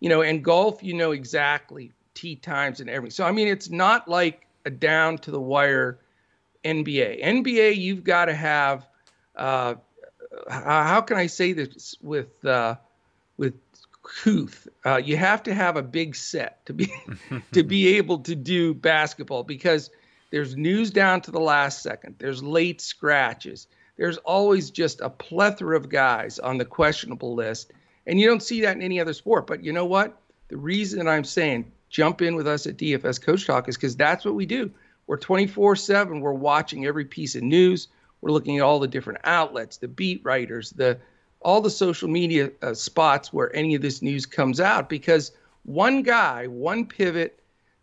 You 0.00 0.08
know, 0.08 0.22
and 0.22 0.42
golf, 0.42 0.82
you 0.82 0.94
know 0.94 1.12
exactly 1.12 1.92
tee 2.14 2.36
times 2.36 2.80
and 2.80 2.88
everything. 2.88 3.12
So 3.12 3.24
I 3.24 3.32
mean, 3.32 3.48
it's 3.48 3.70
not 3.70 4.08
like 4.08 4.46
a 4.64 4.70
down 4.70 5.18
to 5.18 5.30
the 5.30 5.40
wire 5.40 6.00
NBA. 6.64 7.24
NBA, 7.24 7.76
you've 7.76 8.04
got 8.04 8.26
to 8.26 8.34
have. 8.34 8.86
Uh, 9.34 9.74
how 10.48 11.00
can 11.00 11.16
I 11.16 11.26
say 11.26 11.52
this 11.52 11.96
with 12.00 12.44
uh, 12.44 12.76
with 13.36 13.54
couth? 14.02 14.68
Uh, 14.84 14.96
you 14.96 15.16
have 15.16 15.42
to 15.44 15.54
have 15.54 15.76
a 15.76 15.82
big 15.82 16.16
set 16.16 16.64
to 16.66 16.72
be 16.72 16.92
to 17.52 17.62
be 17.62 17.96
able 17.96 18.18
to 18.20 18.34
do 18.34 18.74
basketball 18.74 19.44
because 19.44 19.90
there's 20.30 20.56
news 20.56 20.90
down 20.90 21.20
to 21.22 21.30
the 21.30 21.40
last 21.40 21.82
second. 21.82 22.16
There's 22.18 22.42
late 22.42 22.80
scratches 22.80 23.66
there's 23.98 24.16
always 24.18 24.70
just 24.70 25.00
a 25.00 25.10
plethora 25.10 25.76
of 25.76 25.90
guys 25.90 26.38
on 26.38 26.56
the 26.56 26.64
questionable 26.64 27.34
list. 27.34 27.72
And 28.06 28.18
you 28.18 28.26
don't 28.26 28.42
see 28.42 28.62
that 28.62 28.76
in 28.76 28.82
any 28.82 29.00
other 29.00 29.12
sport. 29.12 29.46
But 29.46 29.62
you 29.62 29.72
know 29.72 29.84
what? 29.84 30.18
The 30.48 30.56
reason 30.56 31.06
I'm 31.06 31.24
saying 31.24 31.70
jump 31.90 32.22
in 32.22 32.36
with 32.36 32.46
us 32.46 32.66
at 32.66 32.76
DFS 32.76 33.20
Coach 33.20 33.46
Talk 33.46 33.68
is 33.68 33.76
because 33.76 33.96
that's 33.96 34.24
what 34.24 34.34
we 34.34 34.46
do. 34.46 34.70
We're 35.08 35.16
24 35.16 35.74
7. 35.74 36.20
We're 36.20 36.32
watching 36.32 36.86
every 36.86 37.04
piece 37.04 37.34
of 37.34 37.42
news. 37.42 37.88
We're 38.20 38.30
looking 38.30 38.58
at 38.58 38.62
all 38.62 38.78
the 38.78 38.86
different 38.86 39.20
outlets, 39.24 39.78
the 39.78 39.88
beat 39.88 40.20
writers, 40.24 40.70
the 40.70 40.98
all 41.40 41.60
the 41.60 41.70
social 41.70 42.08
media 42.08 42.50
uh, 42.62 42.74
spots 42.74 43.32
where 43.32 43.54
any 43.54 43.74
of 43.74 43.82
this 43.82 44.02
news 44.02 44.26
comes 44.26 44.60
out 44.60 44.88
because 44.88 45.32
one 45.64 46.02
guy, 46.02 46.46
one 46.46 46.84
pivot, 46.84 47.40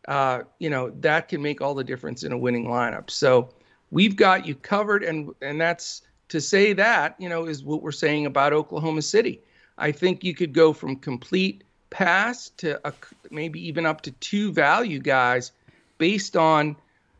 uh, 0.07 0.41
you 0.59 0.69
know, 0.69 0.91
that 0.99 1.27
can 1.27 1.41
make 1.41 1.61
all 1.61 1.73
the 1.73 1.83
difference 1.83 2.23
in 2.23 2.31
a 2.31 2.37
winning 2.37 2.65
lineup. 2.65 3.09
So 3.09 3.49
we've 3.91 4.15
got 4.15 4.45
you 4.45 4.55
covered, 4.55 5.03
and 5.03 5.33
and 5.41 5.59
that's 5.59 6.03
to 6.29 6.41
say 6.41 6.73
that, 6.73 7.15
you 7.19 7.29
know, 7.29 7.45
is 7.45 7.63
what 7.63 7.81
we're 7.81 7.91
saying 7.91 8.25
about 8.25 8.53
Oklahoma 8.53 9.01
City. 9.01 9.41
I 9.77 9.91
think 9.91 10.23
you 10.23 10.33
could 10.33 10.53
go 10.53 10.73
from 10.73 10.95
complete 10.95 11.63
pass 11.89 12.49
to 12.57 12.79
a, 12.87 12.93
maybe 13.31 13.65
even 13.67 13.85
up 13.85 14.01
to 14.01 14.11
two 14.11 14.51
value 14.51 14.99
guys 14.99 15.51
based 15.97 16.35
on, 16.35 16.75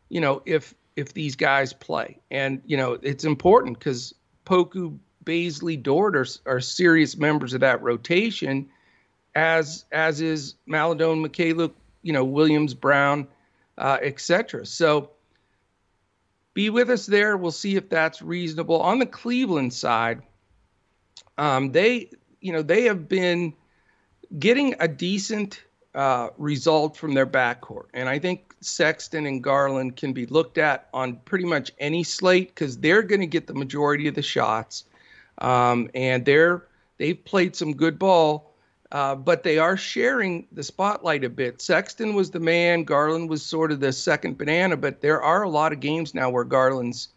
you 0.08 0.20
know, 0.20 0.42
if 0.46 0.74
if 0.96 1.12
these 1.12 1.36
guys 1.36 1.72
play. 1.72 2.18
And 2.30 2.62
you 2.66 2.76
know, 2.76 2.98
it's 3.02 3.24
important 3.24 3.78
because 3.78 4.14
Poku, 4.44 4.98
Bazley, 5.24 5.80
Dort 5.80 6.16
are, 6.16 6.26
are 6.46 6.60
serious 6.60 7.16
members 7.16 7.52
of 7.52 7.60
that 7.60 7.82
rotation, 7.82 8.68
as 9.34 9.84
as 9.92 10.20
is 10.20 10.54
Maledon, 10.66 11.22
Mykhailiuk, 11.24 11.72
you 12.02 12.12
know, 12.12 12.24
Williams, 12.24 12.74
Brown, 12.74 13.28
uh, 13.78 13.98
etc. 14.00 14.64
So 14.64 15.10
be 16.54 16.70
with 16.70 16.88
us 16.88 17.04
there. 17.06 17.36
We'll 17.36 17.50
see 17.50 17.76
if 17.76 17.90
that's 17.90 18.22
reasonable. 18.22 18.80
On 18.80 18.98
the 18.98 19.06
Cleveland 19.06 19.74
side, 19.74 20.22
um, 21.36 21.72
they, 21.72 22.10
you 22.40 22.50
know, 22.52 22.62
they 22.62 22.84
have 22.84 23.08
been 23.08 23.52
getting 24.38 24.74
a 24.80 24.88
decent 24.88 25.62
uh, 25.96 26.28
result 26.36 26.96
from 26.96 27.14
their 27.14 27.26
backcourt, 27.26 27.86
and 27.94 28.08
I 28.08 28.18
think 28.18 28.54
Sexton 28.60 29.26
and 29.26 29.42
Garland 29.42 29.96
can 29.96 30.12
be 30.12 30.26
looked 30.26 30.58
at 30.58 30.88
on 30.92 31.16
pretty 31.24 31.46
much 31.46 31.72
any 31.78 32.04
slate 32.04 32.54
because 32.54 32.78
they're 32.78 33.02
going 33.02 33.22
to 33.22 33.26
get 33.26 33.46
the 33.46 33.54
majority 33.54 34.06
of 34.06 34.14
the 34.14 34.22
shots, 34.22 34.84
um, 35.38 35.90
and 35.94 36.24
they're 36.24 36.66
they've 36.98 37.24
played 37.24 37.56
some 37.56 37.74
good 37.74 37.98
ball. 37.98 38.52
Uh, 38.92 39.16
but 39.16 39.42
they 39.42 39.58
are 39.58 39.76
sharing 39.76 40.46
the 40.52 40.62
spotlight 40.62 41.24
a 41.24 41.28
bit. 41.28 41.60
Sexton 41.60 42.14
was 42.14 42.30
the 42.30 42.38
man, 42.38 42.84
Garland 42.84 43.28
was 43.28 43.44
sort 43.44 43.72
of 43.72 43.80
the 43.80 43.92
second 43.92 44.38
banana, 44.38 44.76
but 44.76 45.00
there 45.00 45.20
are 45.20 45.42
a 45.42 45.48
lot 45.48 45.72
of 45.72 45.80
games 45.80 46.14
now 46.14 46.30
where 46.30 46.44
Garland's 46.44 47.08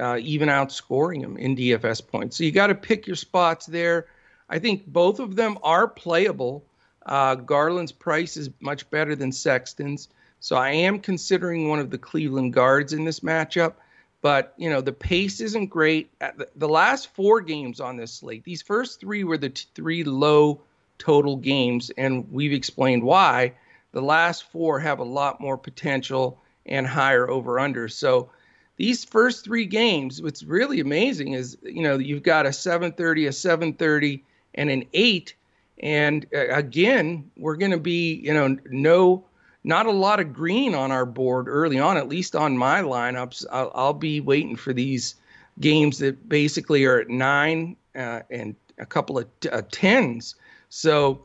uh, 0.00 0.18
even 0.20 0.48
outscoring 0.48 1.20
him 1.20 1.36
in 1.36 1.56
DFS 1.56 2.04
points. 2.06 2.36
So 2.36 2.42
you 2.42 2.50
got 2.50 2.68
to 2.68 2.74
pick 2.74 3.06
your 3.06 3.14
spots 3.14 3.66
there. 3.66 4.06
I 4.48 4.58
think 4.58 4.86
both 4.86 5.20
of 5.20 5.36
them 5.36 5.58
are 5.62 5.86
playable. 5.86 6.64
Uh, 7.06 7.34
Garland's 7.34 7.92
price 7.92 8.36
is 8.36 8.50
much 8.60 8.88
better 8.90 9.14
than 9.14 9.32
Sexton's. 9.32 10.08
So 10.40 10.56
I 10.56 10.70
am 10.70 10.98
considering 10.98 11.68
one 11.68 11.78
of 11.78 11.90
the 11.90 11.98
Cleveland 11.98 12.52
guards 12.52 12.92
in 12.92 13.04
this 13.04 13.20
matchup. 13.20 13.74
But, 14.22 14.54
you 14.56 14.70
know, 14.70 14.80
the 14.80 14.92
pace 14.92 15.40
isn't 15.40 15.66
great. 15.66 16.10
The 16.54 16.68
last 16.68 17.12
four 17.14 17.40
games 17.40 17.80
on 17.80 17.96
this 17.96 18.12
slate, 18.12 18.44
these 18.44 18.62
first 18.62 19.00
three 19.00 19.24
were 19.24 19.38
the 19.38 19.50
t- 19.50 19.66
three 19.74 20.04
low 20.04 20.60
total 20.98 21.36
games, 21.36 21.90
and 21.98 22.30
we've 22.32 22.52
explained 22.52 23.02
why. 23.02 23.52
The 23.90 24.00
last 24.00 24.44
four 24.44 24.78
have 24.78 25.00
a 25.00 25.04
lot 25.04 25.40
more 25.40 25.58
potential 25.58 26.38
and 26.66 26.86
higher 26.86 27.28
over 27.28 27.58
under. 27.58 27.88
So 27.88 28.30
these 28.76 29.04
first 29.04 29.44
three 29.44 29.66
games, 29.66 30.22
what's 30.22 30.44
really 30.44 30.78
amazing 30.78 31.32
is 31.32 31.58
you 31.62 31.82
know 31.82 31.98
you've 31.98 32.22
got 32.22 32.46
a 32.46 32.52
730, 32.52 33.26
a 33.26 33.32
730, 33.32 34.24
and 34.54 34.70
an 34.70 34.84
eight. 34.94 35.34
And 35.82 36.26
uh, 36.34 36.48
again, 36.48 37.30
we're 37.36 37.56
going 37.56 37.72
to 37.72 37.78
be 37.78 38.14
you 38.14 38.32
know 38.32 38.56
no 38.70 39.24
not 39.64 39.86
a 39.86 39.92
lot 39.92 40.20
of 40.20 40.32
green 40.32 40.74
on 40.74 40.90
our 40.90 41.06
board 41.06 41.46
early 41.48 41.78
on, 41.78 41.96
at 41.96 42.08
least 42.08 42.34
on 42.34 42.56
my 42.56 42.82
lineups. 42.82 43.44
I'll, 43.52 43.70
I'll 43.74 43.94
be 43.94 44.20
waiting 44.20 44.56
for 44.56 44.72
these 44.72 45.14
games 45.60 45.98
that 45.98 46.28
basically 46.28 46.84
are 46.84 46.98
at 46.98 47.08
nine 47.08 47.76
uh, 47.94 48.20
and 48.30 48.56
a 48.78 48.86
couple 48.86 49.18
of 49.18 49.28
t- 49.40 49.50
uh, 49.50 49.62
tens 49.70 50.34
so 50.74 51.20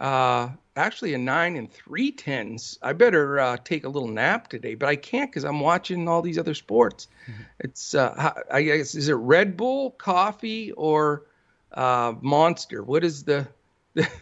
uh, 0.00 0.48
actually 0.74 1.14
a 1.14 1.18
nine 1.18 1.54
and 1.54 1.72
three 1.72 2.10
tens. 2.10 2.80
I 2.82 2.92
better 2.92 3.38
uh, 3.38 3.56
take 3.62 3.84
a 3.84 3.88
little 3.88 4.08
nap 4.08 4.48
today, 4.48 4.74
but 4.74 4.88
I 4.88 4.96
can't 4.96 5.30
because 5.30 5.44
I'm 5.44 5.60
watching 5.60 6.08
all 6.08 6.20
these 6.20 6.36
other 6.36 6.54
sports. 6.54 7.06
Mm-hmm. 7.30 7.42
It's 7.60 7.94
uh, 7.94 8.32
I 8.50 8.62
guess 8.62 8.96
is 8.96 9.08
it 9.08 9.14
Red 9.14 9.56
Bull, 9.56 9.92
coffee, 9.92 10.72
or 10.72 11.26
uh, 11.74 12.14
Monster? 12.20 12.82
What 12.82 13.04
is 13.04 13.22
the 13.22 13.46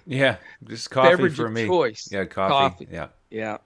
yeah, 0.06 0.36
just 0.64 0.90
coffee 0.90 1.28
for 1.28 1.48
me. 1.48 1.66
Choice. 1.66 2.08
Yeah, 2.10 2.24
coffee. 2.24 2.52
coffee. 2.52 2.88
Yeah, 2.90 3.08
yeah. 3.30 3.58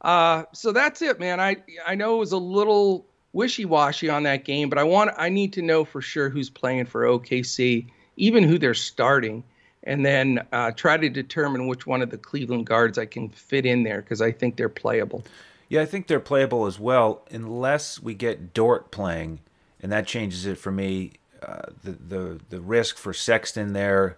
Uh, 0.00 0.44
so 0.52 0.72
that's 0.72 1.00
it, 1.02 1.18
man. 1.18 1.40
I 1.40 1.56
I 1.86 1.94
know 1.94 2.16
it 2.16 2.18
was 2.18 2.32
a 2.32 2.38
little 2.38 3.06
wishy-washy 3.32 4.08
on 4.08 4.24
that 4.24 4.44
game, 4.44 4.68
but 4.68 4.78
I 4.78 4.84
want 4.84 5.10
I 5.16 5.28
need 5.28 5.52
to 5.54 5.62
know 5.62 5.84
for 5.84 6.00
sure 6.00 6.28
who's 6.28 6.50
playing 6.50 6.86
for 6.86 7.02
OKC, 7.04 7.86
even 8.16 8.44
who 8.44 8.58
they're 8.58 8.74
starting 8.74 9.44
and 9.84 10.04
then 10.04 10.44
uh, 10.52 10.70
try 10.72 10.96
to 10.96 11.08
determine 11.08 11.66
which 11.66 11.86
one 11.86 12.02
of 12.02 12.10
the 12.10 12.18
Cleveland 12.18 12.66
guards 12.66 12.98
I 12.98 13.06
can 13.06 13.28
fit 13.28 13.66
in 13.66 13.82
there 13.82 14.00
because 14.00 14.20
I 14.20 14.32
think 14.32 14.56
they're 14.56 14.68
playable. 14.68 15.24
Yeah, 15.68 15.82
I 15.82 15.86
think 15.86 16.06
they're 16.06 16.20
playable 16.20 16.66
as 16.66 16.78
well, 16.78 17.22
unless 17.30 18.02
we 18.02 18.14
get 18.14 18.52
Dort 18.52 18.90
playing, 18.90 19.40
and 19.80 19.92
that 19.92 20.06
changes 20.06 20.46
it 20.46 20.58
for 20.58 20.72
me. 20.72 21.12
Uh, 21.42 21.66
the 21.82 21.92
the 21.92 22.40
the 22.48 22.60
risk 22.60 22.96
for 22.96 23.12
Sexton 23.12 23.74
there 23.74 24.16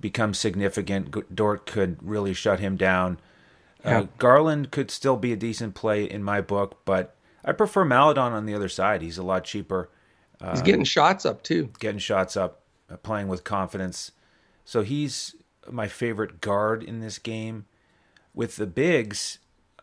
becomes 0.00 0.38
significant. 0.38 1.34
Dort 1.34 1.66
could 1.66 1.98
really 2.00 2.34
shut 2.34 2.60
him 2.60 2.76
down. 2.76 3.18
Uh, 3.84 3.90
yeah. 3.90 3.98
Uh, 4.00 4.06
Garland 4.18 4.70
could 4.70 4.90
still 4.90 5.16
be 5.16 5.32
a 5.32 5.36
decent 5.36 5.74
play 5.74 6.04
in 6.04 6.22
my 6.22 6.40
book, 6.40 6.80
but 6.84 7.14
I 7.44 7.52
prefer 7.52 7.84
Maledon 7.84 8.32
on 8.32 8.46
the 8.46 8.54
other 8.54 8.68
side. 8.68 9.02
He's 9.02 9.18
a 9.18 9.22
lot 9.22 9.44
cheaper. 9.44 9.90
He's 10.52 10.62
getting 10.62 10.84
shots 10.84 11.26
up 11.26 11.42
too. 11.42 11.70
Getting 11.80 11.98
shots 11.98 12.36
up, 12.36 12.60
uh, 12.88 12.96
playing 12.96 13.26
with 13.26 13.42
confidence. 13.42 14.12
So 14.64 14.82
he's 14.82 15.34
my 15.68 15.88
favorite 15.88 16.40
guard 16.40 16.82
in 16.82 17.00
this 17.00 17.18
game. 17.18 17.66
With 18.34 18.56
the 18.56 18.66
bigs, 18.66 19.40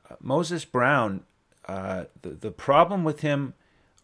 uh, 0.09 0.15
Moses 0.21 0.63
Brown, 0.63 1.23
uh, 1.67 2.05
the, 2.21 2.29
the 2.29 2.51
problem 2.51 3.03
with 3.03 3.19
him 3.19 3.53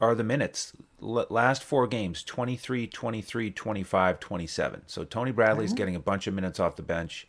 are 0.01 0.15
the 0.15 0.23
minutes. 0.23 0.73
L- 1.01 1.27
last 1.29 1.63
four 1.63 1.87
games 1.87 2.23
23, 2.23 2.87
23, 2.87 3.51
25, 3.51 4.19
27. 4.19 4.81
So 4.87 5.03
Tony 5.03 5.31
Bradley's 5.31 5.69
mm-hmm. 5.69 5.77
getting 5.77 5.95
a 5.95 5.99
bunch 5.99 6.27
of 6.27 6.33
minutes 6.33 6.59
off 6.59 6.75
the 6.75 6.81
bench. 6.81 7.27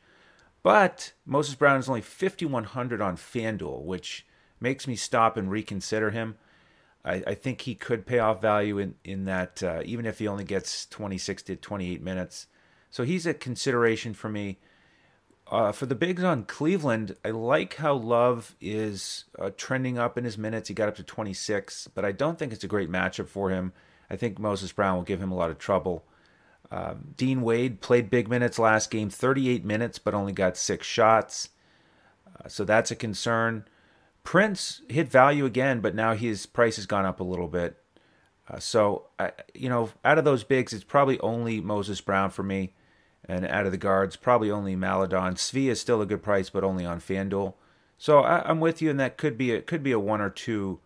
But 0.62 1.12
Moses 1.26 1.54
Brown 1.54 1.78
is 1.78 1.88
only 1.88 2.00
5,100 2.00 3.00
on 3.00 3.16
FanDuel, 3.16 3.82
which 3.82 4.26
makes 4.60 4.86
me 4.86 4.96
stop 4.96 5.36
and 5.36 5.50
reconsider 5.50 6.10
him. 6.10 6.36
I, 7.04 7.22
I 7.26 7.34
think 7.34 7.62
he 7.62 7.74
could 7.74 8.06
pay 8.06 8.20
off 8.20 8.40
value 8.40 8.78
in, 8.78 8.94
in 9.04 9.24
that, 9.24 9.62
uh, 9.62 9.82
even 9.84 10.06
if 10.06 10.20
he 10.20 10.28
only 10.28 10.44
gets 10.44 10.86
26 10.86 11.42
to 11.44 11.56
28 11.56 12.00
minutes. 12.00 12.46
So 12.90 13.02
he's 13.02 13.26
a 13.26 13.34
consideration 13.34 14.14
for 14.14 14.28
me. 14.28 14.58
Uh, 15.52 15.70
for 15.70 15.84
the 15.84 15.94
bigs 15.94 16.24
on 16.24 16.44
Cleveland, 16.44 17.14
I 17.22 17.28
like 17.28 17.74
how 17.74 17.92
Love 17.92 18.56
is 18.58 19.24
uh, 19.38 19.50
trending 19.54 19.98
up 19.98 20.16
in 20.16 20.24
his 20.24 20.38
minutes. 20.38 20.68
He 20.68 20.74
got 20.74 20.88
up 20.88 20.94
to 20.94 21.02
26, 21.02 21.90
but 21.94 22.06
I 22.06 22.12
don't 22.12 22.38
think 22.38 22.54
it's 22.54 22.64
a 22.64 22.68
great 22.68 22.90
matchup 22.90 23.28
for 23.28 23.50
him. 23.50 23.74
I 24.08 24.16
think 24.16 24.38
Moses 24.38 24.72
Brown 24.72 24.96
will 24.96 25.02
give 25.02 25.20
him 25.20 25.30
a 25.30 25.36
lot 25.36 25.50
of 25.50 25.58
trouble. 25.58 26.06
Um, 26.70 27.12
Dean 27.18 27.42
Wade 27.42 27.82
played 27.82 28.08
big 28.08 28.30
minutes 28.30 28.58
last 28.58 28.90
game, 28.90 29.10
38 29.10 29.62
minutes, 29.62 29.98
but 29.98 30.14
only 30.14 30.32
got 30.32 30.56
six 30.56 30.86
shots. 30.86 31.50
Uh, 32.26 32.48
so 32.48 32.64
that's 32.64 32.90
a 32.90 32.96
concern. 32.96 33.66
Prince 34.24 34.80
hit 34.88 35.10
value 35.10 35.44
again, 35.44 35.82
but 35.82 35.94
now 35.94 36.14
his 36.14 36.46
price 36.46 36.76
has 36.76 36.86
gone 36.86 37.04
up 37.04 37.20
a 37.20 37.24
little 37.24 37.48
bit. 37.48 37.76
Uh, 38.48 38.58
so, 38.58 39.08
I, 39.18 39.32
you 39.52 39.68
know, 39.68 39.90
out 40.02 40.16
of 40.16 40.24
those 40.24 40.44
bigs, 40.44 40.72
it's 40.72 40.82
probably 40.82 41.20
only 41.20 41.60
Moses 41.60 42.00
Brown 42.00 42.30
for 42.30 42.42
me. 42.42 42.72
And 43.28 43.46
out 43.46 43.66
of 43.66 43.72
the 43.72 43.78
guards, 43.78 44.16
probably 44.16 44.50
only 44.50 44.74
Maledon. 44.74 45.34
Svi 45.34 45.68
is 45.68 45.80
still 45.80 46.02
a 46.02 46.06
good 46.06 46.22
price, 46.22 46.50
but 46.50 46.64
only 46.64 46.84
on 46.84 47.00
FanDuel. 47.00 47.54
So 47.96 48.18
I, 48.20 48.50
am 48.50 48.58
with 48.58 48.82
you, 48.82 48.90
and 48.90 48.98
that 48.98 49.16
could 49.16 49.38
be 49.38 49.52
a 49.52 49.62
could 49.62 49.84
be 49.84 49.92
a 49.92 49.98
one 49.98 50.20
or 50.20 50.28
two, 50.28 50.80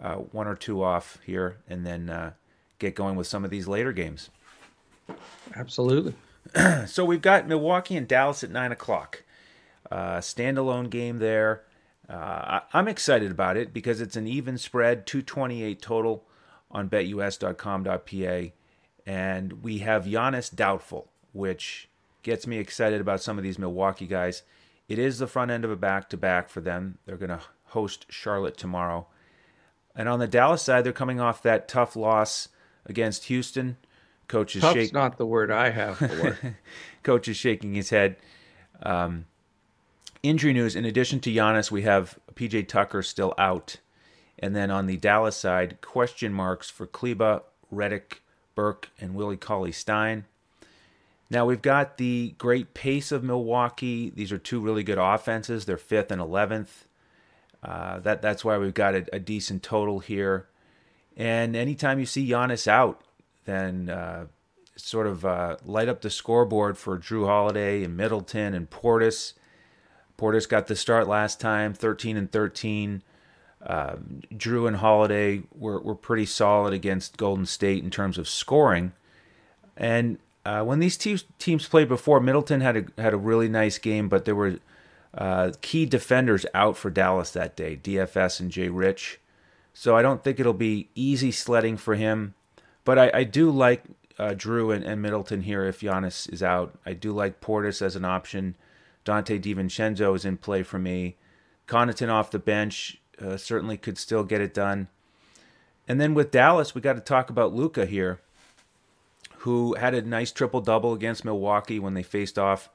uh, 0.00 0.16
one 0.16 0.46
or 0.46 0.54
two 0.54 0.82
off 0.82 1.18
here, 1.24 1.56
and 1.66 1.86
then 1.86 2.10
uh, 2.10 2.32
get 2.78 2.94
going 2.94 3.16
with 3.16 3.26
some 3.26 3.44
of 3.44 3.50
these 3.50 3.66
later 3.66 3.92
games. 3.92 4.28
Absolutely. 5.56 6.14
so 6.86 7.04
we've 7.04 7.22
got 7.22 7.48
Milwaukee 7.48 7.96
and 7.96 8.06
Dallas 8.06 8.44
at 8.44 8.50
nine 8.50 8.72
o'clock. 8.72 9.22
Uh, 9.90 10.18
standalone 10.18 10.90
game 10.90 11.18
there. 11.18 11.62
Uh, 12.08 12.60
I, 12.72 12.78
am 12.78 12.88
excited 12.88 13.30
about 13.30 13.56
it 13.56 13.72
because 13.72 14.00
it's 14.00 14.16
an 14.16 14.26
even 14.26 14.58
spread, 14.58 15.06
228 15.06 15.80
total 15.80 16.24
on 16.70 16.88
betus.com.pa, 16.88 18.52
and 19.06 19.62
we 19.62 19.78
have 19.78 20.04
Giannis 20.04 20.54
doubtful 20.54 21.08
which 21.32 21.88
gets 22.22 22.46
me 22.46 22.58
excited 22.58 23.00
about 23.00 23.22
some 23.22 23.38
of 23.38 23.44
these 23.44 23.58
Milwaukee 23.58 24.06
guys. 24.06 24.42
It 24.88 24.98
is 24.98 25.18
the 25.18 25.26
front 25.26 25.50
end 25.50 25.64
of 25.64 25.70
a 25.70 25.76
back 25.76 26.08
to 26.10 26.16
back 26.16 26.48
for 26.48 26.60
them. 26.60 26.98
They're 27.06 27.16
going 27.16 27.30
to 27.30 27.40
host 27.66 28.06
Charlotte 28.08 28.56
tomorrow. 28.56 29.06
And 29.94 30.08
on 30.08 30.18
the 30.18 30.28
Dallas 30.28 30.62
side, 30.62 30.84
they're 30.84 30.92
coming 30.92 31.20
off 31.20 31.42
that 31.42 31.68
tough 31.68 31.96
loss 31.96 32.48
against 32.86 33.24
Houston. 33.24 33.76
Coach 34.28 34.54
is 34.54 34.62
shaking. 34.62 34.90
not 34.94 35.18
the 35.18 35.26
word 35.26 35.50
I 35.50 35.70
have 35.70 35.98
for 35.98 36.38
Coach 37.02 37.26
is 37.26 37.36
shaking 37.36 37.74
his 37.74 37.90
head. 37.90 38.16
Um, 38.80 39.26
injury 40.22 40.52
news: 40.52 40.76
In 40.76 40.84
addition 40.84 41.18
to 41.20 41.32
Giannis, 41.32 41.72
we 41.72 41.82
have 41.82 42.16
PJ 42.34 42.68
Tucker 42.68 43.02
still 43.02 43.34
out, 43.38 43.78
and 44.38 44.54
then 44.54 44.70
on 44.70 44.86
the 44.86 44.96
Dallas 44.96 45.36
side, 45.36 45.80
question 45.80 46.32
marks 46.32 46.70
for 46.70 46.86
Kleber, 46.86 47.42
Redick, 47.74 48.18
Burke, 48.54 48.90
and 49.00 49.16
Willie 49.16 49.36
Cauley 49.36 49.72
Stein. 49.72 50.26
Now 51.30 51.46
we've 51.46 51.62
got 51.62 51.96
the 51.96 52.34
great 52.38 52.74
pace 52.74 53.12
of 53.12 53.22
Milwaukee. 53.22 54.10
These 54.10 54.32
are 54.32 54.38
two 54.38 54.60
really 54.60 54.82
good 54.82 54.98
offenses. 54.98 55.64
They're 55.64 55.76
fifth 55.76 56.10
and 56.10 56.20
eleventh. 56.20 56.88
Uh, 57.62 58.00
that 58.00 58.20
that's 58.20 58.44
why 58.44 58.58
we've 58.58 58.74
got 58.74 58.94
a, 58.94 59.06
a, 59.12 59.18
decent 59.18 59.62
total 59.62 59.98
here. 59.98 60.48
And 61.16 61.54
anytime 61.54 61.98
you 61.98 62.06
see 62.06 62.26
Giannis 62.26 62.66
out, 62.66 63.02
then 63.44 63.90
uh, 63.90 64.26
sort 64.76 65.06
of 65.06 65.26
uh, 65.26 65.56
light 65.64 65.88
up 65.88 66.00
the 66.00 66.08
scoreboard 66.08 66.78
for 66.78 66.98
Jrue 66.98 67.26
Holiday 67.26 67.84
and 67.84 67.96
Middleton 67.96 68.54
and 68.54 68.70
Portis. 68.70 69.34
Portis 70.18 70.48
got 70.48 70.68
the 70.68 70.76
start 70.76 71.06
last 71.06 71.38
time, 71.38 71.74
13 71.74 72.16
and 72.16 72.32
13. 72.32 73.02
Um, 73.66 74.22
Jrue 74.34 74.66
and 74.66 74.78
Holiday 74.78 75.42
were, 75.54 75.80
were 75.80 75.94
pretty 75.94 76.26
solid 76.26 76.72
against 76.72 77.18
Golden 77.18 77.44
State 77.44 77.84
in 77.84 77.90
terms 77.90 78.16
of 78.16 78.26
scoring. 78.26 78.92
And 79.76 80.18
uh, 80.44 80.62
when 80.62 80.78
these 80.78 80.96
teams 80.96 81.24
teams 81.38 81.68
played 81.68 81.88
before, 81.88 82.20
Middleton 82.20 82.60
had 82.60 82.76
a 82.76 83.00
had 83.00 83.12
a 83.12 83.18
really 83.18 83.48
nice 83.48 83.78
game, 83.78 84.08
but 84.08 84.24
there 84.24 84.34
were 84.34 84.58
uh, 85.16 85.52
key 85.60 85.86
defenders 85.86 86.46
out 86.54 86.76
for 86.76 86.90
Dallas 86.90 87.30
that 87.32 87.56
day, 87.56 87.78
DFS 87.82 88.40
and 88.40 88.50
Jay 88.50 88.68
Rich. 88.68 89.20
So 89.72 89.96
I 89.96 90.02
don't 90.02 90.22
think 90.22 90.40
it'll 90.40 90.52
be 90.52 90.88
easy 90.94 91.30
sledding 91.30 91.76
for 91.76 91.94
him. 91.94 92.34
But 92.84 92.98
I, 92.98 93.10
I 93.14 93.24
do 93.24 93.50
like 93.50 93.84
uh, 94.18 94.30
Jrue 94.30 94.74
and, 94.74 94.84
and, 94.84 95.00
Middleton 95.00 95.42
here 95.42 95.64
if 95.64 95.80
Giannis 95.80 96.30
is 96.32 96.42
out. 96.42 96.78
I 96.84 96.92
do 96.92 97.12
like 97.12 97.40
Portis 97.40 97.82
as 97.82 97.96
an 97.96 98.04
option. 98.04 98.56
Donte 99.04 99.40
DiVincenzo 99.40 100.14
is 100.14 100.24
in 100.24 100.36
play 100.36 100.62
for 100.62 100.78
me. 100.78 101.16
Connaughton 101.66 102.10
off 102.10 102.30
the 102.30 102.38
bench 102.38 103.00
uh, 103.20 103.36
certainly 103.36 103.76
could 103.76 103.96
still 103.96 104.24
get 104.24 104.40
it 104.40 104.52
done. 104.52 104.88
And 105.88 106.00
then 106.00 106.14
with 106.14 106.30
Dallas, 106.30 106.74
we 106.74 106.80
got 106.80 106.94
to 106.94 107.00
talk 107.00 107.30
about 107.30 107.54
Luka 107.54 107.86
here, 107.86 108.20
who 109.40 109.74
had 109.74 109.94
a 109.94 110.02
nice 110.02 110.32
triple 110.32 110.60
double 110.60 110.92
against 110.92 111.24
Milwaukee 111.24 111.78
when 111.78 111.94
they 111.94 112.02
faced 112.02 112.38
off 112.38 112.68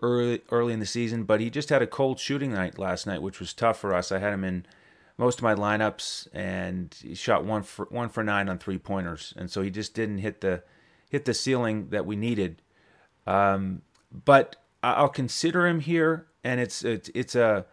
early 0.00 0.42
early 0.50 0.72
in 0.72 0.80
the 0.80 0.86
season. 0.86 1.24
But 1.24 1.40
he 1.40 1.50
just 1.50 1.68
had 1.68 1.82
a 1.82 1.86
cold 1.86 2.18
shooting 2.18 2.52
night 2.52 2.78
last 2.78 3.06
night, 3.06 3.20
which 3.20 3.38
was 3.38 3.52
tough 3.52 3.78
for 3.78 3.92
us. 3.92 4.10
I 4.10 4.18
had 4.18 4.32
him 4.32 4.44
in 4.44 4.66
most 5.18 5.38
of 5.38 5.42
my 5.42 5.54
lineups, 5.54 6.28
and 6.32 6.94
he 7.02 7.14
shot 7.14 7.44
one 7.44 7.62
for 7.62 7.86
one 7.90 8.08
for 8.08 8.24
nine 8.24 8.48
on 8.48 8.58
three 8.58 8.78
pointers, 8.78 9.34
and 9.36 9.50
so 9.50 9.60
he 9.60 9.70
just 9.70 9.94
didn't 9.94 10.18
hit 10.18 10.40
the 10.40 10.62
hit 11.10 11.26
the 11.26 11.34
ceiling 11.34 11.88
that 11.90 12.06
we 12.06 12.16
needed. 12.16 12.62
Um, 13.26 13.82
but 14.24 14.56
I'll 14.82 15.08
consider 15.08 15.66
him 15.66 15.80
here, 15.80 16.28
and 16.42 16.60
it's 16.60 16.82
it's, 16.82 17.10
it's 17.14 17.34
a 17.34 17.66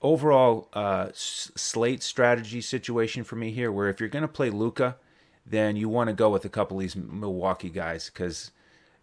overall 0.00 0.68
uh, 0.74 1.08
slate 1.12 2.04
strategy 2.04 2.60
situation 2.60 3.24
for 3.24 3.34
me 3.34 3.50
here, 3.50 3.72
where 3.72 3.88
if 3.88 3.98
you're 3.98 4.08
going 4.08 4.22
to 4.22 4.28
play 4.28 4.50
Luka, 4.50 4.96
then 5.46 5.76
you 5.76 5.88
want 5.88 6.08
to 6.08 6.14
go 6.14 6.30
with 6.30 6.44
a 6.44 6.48
couple 6.48 6.76
of 6.76 6.80
these 6.80 6.96
Milwaukee 6.96 7.70
guys 7.70 8.10
because 8.12 8.50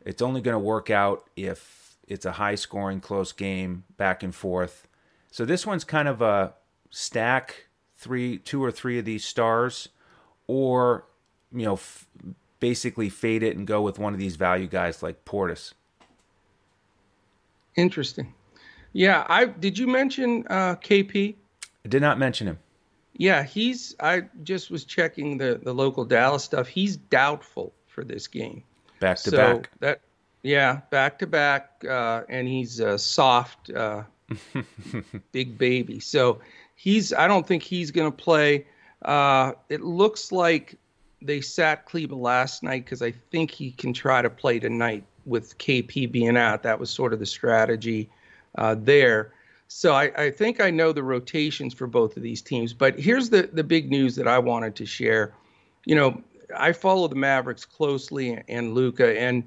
it's 0.05 0.21
only 0.21 0.41
going 0.41 0.55
to 0.55 0.59
work 0.59 0.89
out 0.89 1.29
if 1.35 1.97
it's 2.07 2.25
a 2.25 2.33
high 2.33 2.55
scoring, 2.55 2.99
close 2.99 3.31
game, 3.31 3.83
back 3.97 4.23
and 4.23 4.33
forth. 4.33 4.87
So 5.29 5.45
this 5.45 5.65
one's 5.65 5.83
kind 5.83 6.07
of 6.07 6.21
a 6.21 6.53
stack 6.89 7.67
three, 7.95 8.37
two 8.37 8.63
or 8.63 8.71
three 8.71 8.97
of 8.97 9.05
these 9.05 9.23
stars, 9.23 9.89
or 10.47 11.05
you 11.53 11.63
know, 11.63 11.73
f- 11.73 12.07
basically 12.59 13.09
fade 13.09 13.43
it 13.43 13.55
and 13.55 13.67
go 13.67 13.81
with 13.81 13.99
one 13.99 14.13
of 14.13 14.19
these 14.19 14.35
value 14.35 14.67
guys 14.67 15.03
like 15.03 15.23
Portis. 15.25 15.73
Interesting. 17.75 18.33
Yeah, 18.93 19.25
I 19.29 19.45
did 19.45 19.77
you 19.77 19.87
mention 19.87 20.45
uh, 20.49 20.75
KP? 20.75 21.35
I 21.85 21.87
did 21.87 22.01
not 22.01 22.19
mention 22.19 22.47
him. 22.47 22.59
Yeah, 23.21 23.43
he's. 23.43 23.95
I 23.99 24.23
just 24.41 24.71
was 24.71 24.83
checking 24.83 25.37
the 25.37 25.61
the 25.61 25.75
local 25.75 26.05
Dallas 26.05 26.43
stuff. 26.43 26.67
He's 26.67 26.97
doubtful 26.97 27.71
for 27.85 28.03
this 28.03 28.25
game. 28.25 28.63
Back 28.99 29.17
to 29.17 29.29
so 29.29 29.37
back. 29.37 29.69
That 29.79 30.01
yeah, 30.41 30.81
back 30.89 31.19
to 31.19 31.27
back, 31.27 31.85
uh, 31.87 32.23
and 32.29 32.47
he's 32.47 32.79
a 32.79 32.97
soft, 32.97 33.69
uh, 33.69 34.05
big 35.31 35.59
baby. 35.59 35.99
So 35.99 36.39
he's. 36.73 37.13
I 37.13 37.27
don't 37.27 37.45
think 37.45 37.61
he's 37.61 37.91
going 37.91 38.11
to 38.11 38.17
play. 38.17 38.65
Uh, 39.03 39.51
it 39.69 39.81
looks 39.81 40.31
like 40.31 40.79
they 41.21 41.41
sat 41.41 41.85
Kleber 41.85 42.15
last 42.15 42.63
night 42.63 42.85
because 42.85 43.03
I 43.03 43.11
think 43.11 43.51
he 43.51 43.69
can 43.69 43.93
try 43.93 44.23
to 44.23 44.31
play 44.31 44.57
tonight 44.57 45.03
with 45.27 45.59
KP 45.59 46.11
being 46.11 46.37
out. 46.37 46.63
That 46.63 46.79
was 46.79 46.89
sort 46.89 47.13
of 47.13 47.19
the 47.19 47.27
strategy 47.27 48.09
uh, 48.55 48.77
there. 48.79 49.31
So 49.73 49.93
I, 49.93 50.11
I, 50.17 50.29
think 50.31 50.59
I 50.59 50.69
know 50.69 50.91
the 50.91 51.01
rotations 51.01 51.73
for 51.73 51.87
both 51.87 52.17
of 52.17 52.23
these 52.23 52.41
teams. 52.41 52.73
But 52.73 52.99
here's 52.99 53.29
the 53.29 53.49
the 53.53 53.63
big 53.63 53.89
news 53.89 54.17
that 54.17 54.27
I 54.27 54.37
wanted 54.37 54.75
to 54.75 54.85
share. 54.85 55.33
You 55.85 55.95
know, 55.95 56.21
I 56.55 56.73
follow 56.73 57.07
the 57.07 57.15
Mavericks 57.15 57.63
closely 57.63 58.43
and 58.49 58.75
Luka, 58.75 59.17
and 59.17 59.45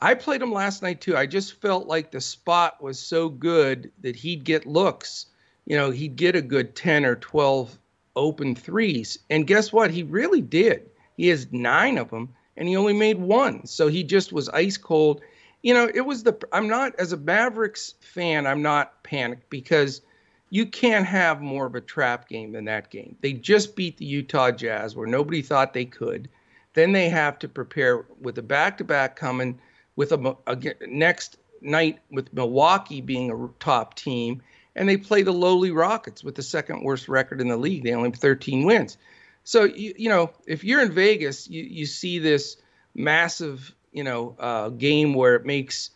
I 0.00 0.14
played 0.14 0.40
him 0.40 0.50
last 0.50 0.82
night 0.82 1.02
too. 1.02 1.14
I 1.14 1.26
just 1.26 1.60
felt 1.60 1.86
like 1.86 2.10
the 2.10 2.22
spot 2.22 2.82
was 2.82 2.98
so 2.98 3.28
good 3.28 3.92
that 4.00 4.16
he'd 4.16 4.44
get 4.44 4.66
looks. 4.66 5.26
You 5.66 5.76
know, 5.76 5.90
he'd 5.90 6.16
get 6.16 6.34
a 6.34 6.42
good 6.42 6.74
10 6.74 7.04
or 7.04 7.16
12 7.16 7.78
open 8.16 8.54
threes. 8.54 9.18
And 9.28 9.46
guess 9.46 9.74
what? 9.74 9.90
He 9.90 10.02
really 10.02 10.40
did. 10.40 10.88
He 11.18 11.28
has 11.28 11.52
nine 11.52 11.98
of 11.98 12.08
them, 12.08 12.34
and 12.56 12.66
he 12.66 12.76
only 12.76 12.94
made 12.94 13.18
one. 13.18 13.66
So 13.66 13.88
he 13.88 14.02
just 14.02 14.32
was 14.32 14.48
ice 14.48 14.78
cold 14.78 15.20
you 15.66 15.74
know, 15.74 15.90
it 15.92 16.02
was 16.02 16.22
the 16.22 16.38
I'm 16.52 16.68
not 16.68 16.94
as 16.94 17.12
a 17.12 17.16
Mavericks 17.16 17.94
fan, 17.98 18.46
I'm 18.46 18.62
not 18.62 19.02
panicked 19.02 19.50
because 19.50 20.00
you 20.48 20.64
can't 20.64 21.04
have 21.04 21.40
more 21.40 21.66
of 21.66 21.74
a 21.74 21.80
trap 21.80 22.28
game 22.28 22.52
than 22.52 22.66
that 22.66 22.88
game. 22.88 23.16
They 23.20 23.32
just 23.32 23.74
beat 23.74 23.96
the 23.96 24.04
Utah 24.04 24.52
Jazz 24.52 24.94
where 24.94 25.08
nobody 25.08 25.42
thought 25.42 25.74
they 25.74 25.84
could. 25.84 26.28
Then 26.74 26.92
they 26.92 27.08
have 27.08 27.40
to 27.40 27.48
prepare 27.48 28.04
with 28.20 28.38
a 28.38 28.42
back-to-back 28.42 29.16
coming 29.16 29.58
with 29.96 30.12
a, 30.12 30.36
a 30.46 30.56
next 30.86 31.36
night 31.60 31.98
with 32.12 32.32
Milwaukee 32.32 33.00
being 33.00 33.32
a 33.32 33.48
top 33.58 33.96
team 33.96 34.42
and 34.76 34.88
they 34.88 34.96
play 34.96 35.22
the 35.22 35.32
lowly 35.32 35.72
Rockets 35.72 36.22
with 36.22 36.36
the 36.36 36.44
second 36.44 36.84
worst 36.84 37.08
record 37.08 37.40
in 37.40 37.48
the 37.48 37.56
league. 37.56 37.82
They 37.82 37.92
only 37.92 38.10
have 38.10 38.20
13 38.20 38.66
wins. 38.66 38.98
So 39.42 39.64
you, 39.64 39.94
you 39.98 40.10
know, 40.10 40.30
if 40.46 40.62
you're 40.62 40.82
in 40.82 40.92
Vegas, 40.92 41.50
you, 41.50 41.64
you 41.64 41.86
see 41.86 42.20
this 42.20 42.56
massive 42.94 43.74
you 43.96 44.04
know 44.04 44.36
uh, 44.38 44.68
game 44.68 45.14
where 45.14 45.34
it 45.34 45.46
makes 45.46 45.90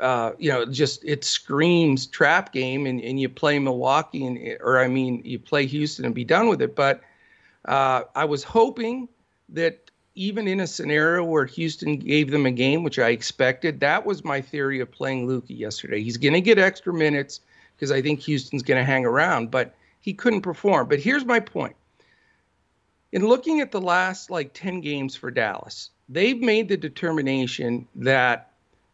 uh, 0.00 0.32
you 0.38 0.50
know 0.50 0.64
just 0.64 1.04
it 1.04 1.22
screams 1.24 2.06
trap 2.06 2.52
game 2.52 2.86
and, 2.86 3.00
and 3.02 3.20
you 3.20 3.28
play 3.28 3.58
Milwaukee 3.58 4.24
and 4.26 4.38
or 4.60 4.78
I 4.78 4.88
mean 4.88 5.20
you 5.24 5.38
play 5.38 5.66
Houston 5.66 6.06
and 6.06 6.14
be 6.14 6.24
done 6.24 6.48
with 6.48 6.62
it. 6.62 6.74
But 6.74 7.02
uh, 7.66 8.04
I 8.14 8.24
was 8.24 8.42
hoping 8.42 9.08
that 9.50 9.90
even 10.14 10.48
in 10.48 10.60
a 10.60 10.66
scenario 10.66 11.22
where 11.22 11.44
Houston 11.44 11.96
gave 11.96 12.30
them 12.30 12.46
a 12.46 12.50
game, 12.50 12.82
which 12.82 12.98
I 12.98 13.10
expected, 13.10 13.80
that 13.80 14.06
was 14.06 14.24
my 14.24 14.40
theory 14.40 14.80
of 14.80 14.90
playing 14.90 15.26
Luka 15.26 15.52
yesterday. 15.52 16.02
He's 16.02 16.16
going 16.16 16.34
to 16.34 16.40
get 16.40 16.58
extra 16.58 16.94
minutes 16.94 17.40
because 17.76 17.90
I 17.90 18.00
think 18.00 18.20
Houston's 18.20 18.62
going 18.62 18.78
to 18.78 18.84
hang 18.84 19.04
around, 19.04 19.50
but 19.50 19.74
he 20.00 20.14
couldn't 20.14 20.42
perform. 20.42 20.88
But 20.88 21.00
here's 21.00 21.24
my 21.24 21.40
point. 21.40 21.74
In 23.12 23.26
looking 23.26 23.60
at 23.60 23.72
the 23.72 23.80
last 23.80 24.30
like 24.30 24.52
10 24.54 24.80
games 24.80 25.16
for 25.16 25.30
Dallas, 25.30 25.90
they've 26.08 26.40
made 26.40 26.68
the 26.68 26.76
determination 26.76 27.86
that 27.96 28.50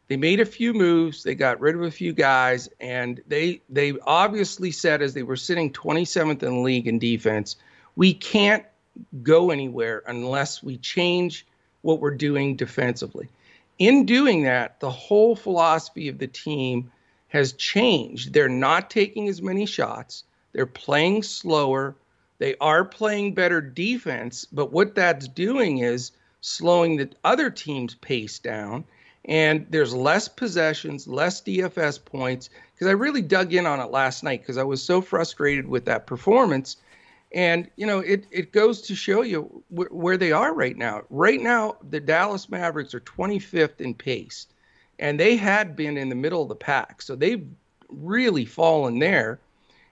they 0.08 0.16
made 0.16 0.40
a 0.40 0.44
few 0.44 0.74
moves, 0.74 1.22
they 1.22 1.36
got 1.36 1.60
rid 1.60 1.76
of 1.76 1.82
a 1.82 1.90
few 1.90 2.12
guys, 2.12 2.68
and 2.80 3.20
they 3.28 3.60
they 3.68 3.94
obviously 4.06 4.72
said 4.72 5.02
as 5.02 5.14
they 5.14 5.22
were 5.22 5.36
sitting 5.36 5.72
27th 5.72 6.42
in 6.42 6.54
the 6.54 6.60
league 6.60 6.88
in 6.88 6.98
defense, 6.98 7.56
we 7.94 8.12
can't 8.12 8.64
go 9.22 9.50
anywhere 9.50 10.02
unless 10.06 10.62
we 10.62 10.78
change 10.78 11.46
what 11.82 12.00
we're 12.00 12.10
doing 12.10 12.56
defensively. 12.56 13.28
In 13.78 14.04
doing 14.04 14.42
that, 14.42 14.80
the 14.80 14.90
whole 14.90 15.36
philosophy 15.36 16.08
of 16.08 16.18
the 16.18 16.26
team 16.26 16.90
has 17.28 17.52
changed. 17.52 18.32
They're 18.32 18.48
not 18.48 18.90
taking 18.90 19.28
as 19.28 19.40
many 19.40 19.64
shots. 19.64 20.24
They're 20.52 20.66
playing 20.66 21.22
slower. 21.22 21.94
They 22.38 22.56
are 22.60 22.84
playing 22.84 23.34
better 23.34 23.60
defense, 23.60 24.44
but 24.44 24.72
what 24.72 24.94
that's 24.94 25.28
doing 25.28 25.78
is 25.78 26.10
slowing 26.40 26.96
the 26.96 27.10
other 27.24 27.50
team's 27.50 27.94
pace 27.94 28.38
down. 28.38 28.84
And 29.26 29.66
there's 29.70 29.94
less 29.94 30.28
possessions, 30.28 31.06
less 31.06 31.42
DFS 31.42 32.02
points. 32.04 32.48
Because 32.74 32.88
I 32.88 32.92
really 32.92 33.22
dug 33.22 33.52
in 33.52 33.66
on 33.66 33.80
it 33.80 33.90
last 33.90 34.24
night 34.24 34.40
because 34.40 34.56
I 34.56 34.62
was 34.62 34.82
so 34.82 35.00
frustrated 35.00 35.68
with 35.68 35.84
that 35.84 36.06
performance. 36.06 36.78
And, 37.32 37.70
you 37.76 37.86
know, 37.86 38.00
it, 38.00 38.26
it 38.30 38.52
goes 38.52 38.80
to 38.82 38.94
show 38.94 39.22
you 39.22 39.62
wh- 39.68 39.92
where 39.94 40.16
they 40.16 40.32
are 40.32 40.52
right 40.54 40.76
now. 40.76 41.02
Right 41.10 41.40
now, 41.40 41.76
the 41.90 42.00
Dallas 42.00 42.48
Mavericks 42.48 42.94
are 42.94 43.00
25th 43.00 43.80
in 43.80 43.94
pace, 43.94 44.46
and 44.98 45.20
they 45.20 45.36
had 45.36 45.76
been 45.76 45.96
in 45.96 46.08
the 46.08 46.16
middle 46.16 46.42
of 46.42 46.48
the 46.48 46.56
pack. 46.56 47.02
So 47.02 47.14
they've 47.14 47.46
really 47.88 48.44
fallen 48.44 48.98
there. 48.98 49.38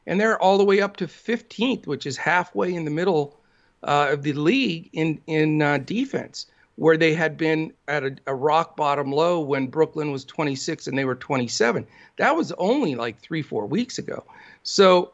And 0.07 0.19
they're 0.19 0.41
all 0.41 0.57
the 0.57 0.65
way 0.65 0.81
up 0.81 0.97
to 0.97 1.07
15th, 1.07 1.87
which 1.87 2.07
is 2.07 2.17
halfway 2.17 2.73
in 2.73 2.87
the 2.87 2.91
middle 2.91 3.38
uh, 3.83 4.09
of 4.11 4.23
the 4.23 4.33
league 4.33 4.91
in 4.93 5.21
in 5.27 5.63
uh, 5.63 5.79
defense, 5.79 6.47
where 6.77 6.97
they 6.97 7.15
had 7.15 7.37
been 7.37 7.73
at 7.87 8.05
a, 8.05 8.17
a, 8.27 8.35
rock 8.35 8.77
bottom 8.77 9.13
low 9.13 9.41
when 9.41 9.67
Brooklyn 9.67 10.13
was 10.13 10.25
26 10.25 10.87
and 10.87 10.97
they 10.97 11.05
were 11.05 11.15
27. 11.15 11.87
That 12.17 12.37
was 12.37 12.53
only 12.53 12.95
like 12.95 13.21
three 13.21 13.43
four 13.43 13.67
weeks 13.67 13.99
ago. 13.99 14.25
So 14.63 15.13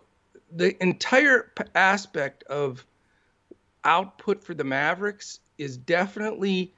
the 0.54 0.80
entire 0.82 1.52
aspect 1.74 2.42
of 2.44 2.84
output 3.84 4.42
for 4.42 4.54
the 4.54 4.64
Mavericks 4.64 5.40
is 5.58 5.76
definitely 5.76 6.72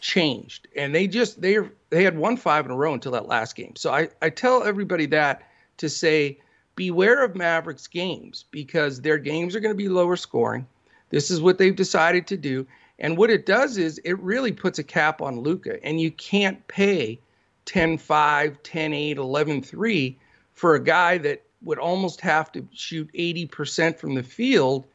changed, 0.00 0.68
and 0.76 0.94
they 0.94 1.06
just 1.06 1.40
they 1.40 1.58
they 1.90 2.02
had 2.02 2.16
won 2.16 2.36
five 2.36 2.64
in 2.64 2.70
a 2.70 2.76
row 2.76 2.92
until 2.92 3.12
that 3.12 3.26
last 3.26 3.54
game. 3.54 3.74
So 3.76 3.92
I 3.92 4.08
I 4.20 4.30
tell 4.30 4.64
everybody 4.64 5.06
that 5.06 5.42
to 5.78 5.88
say 5.88 6.38
beware 6.76 7.24
of 7.24 7.34
Mavericks 7.34 7.86
games 7.86 8.44
because 8.50 9.00
their 9.00 9.18
games 9.18 9.56
are 9.56 9.60
going 9.60 9.74
to 9.74 9.76
be 9.76 9.88
lower 9.88 10.16
scoring. 10.16 10.66
This 11.10 11.30
is 11.30 11.40
what 11.40 11.58
they've 11.58 11.74
decided 11.74 12.26
to 12.28 12.36
do. 12.36 12.66
And 12.98 13.16
what 13.16 13.30
it 13.30 13.46
does 13.46 13.76
is 13.76 14.00
it 14.04 14.18
really 14.20 14.52
puts 14.52 14.78
a 14.78 14.84
cap 14.84 15.20
on 15.20 15.40
Luka, 15.40 15.84
and 15.84 16.00
you 16.00 16.10
can't 16.10 16.66
pay 16.68 17.18
10 17.66 17.98
5, 17.98 18.62
10 18.62 18.92
8, 18.92 19.18
11 19.18 19.62
3 19.62 20.18
for 20.54 20.74
a 20.74 20.82
guy 20.82 21.18
that 21.18 21.42
would 21.62 21.78
almost 21.78 22.20
have 22.20 22.52
to 22.52 22.66
shoot 22.72 23.10
80% 23.12 23.98
from 23.98 24.14
the 24.14 24.22
field 24.22 24.86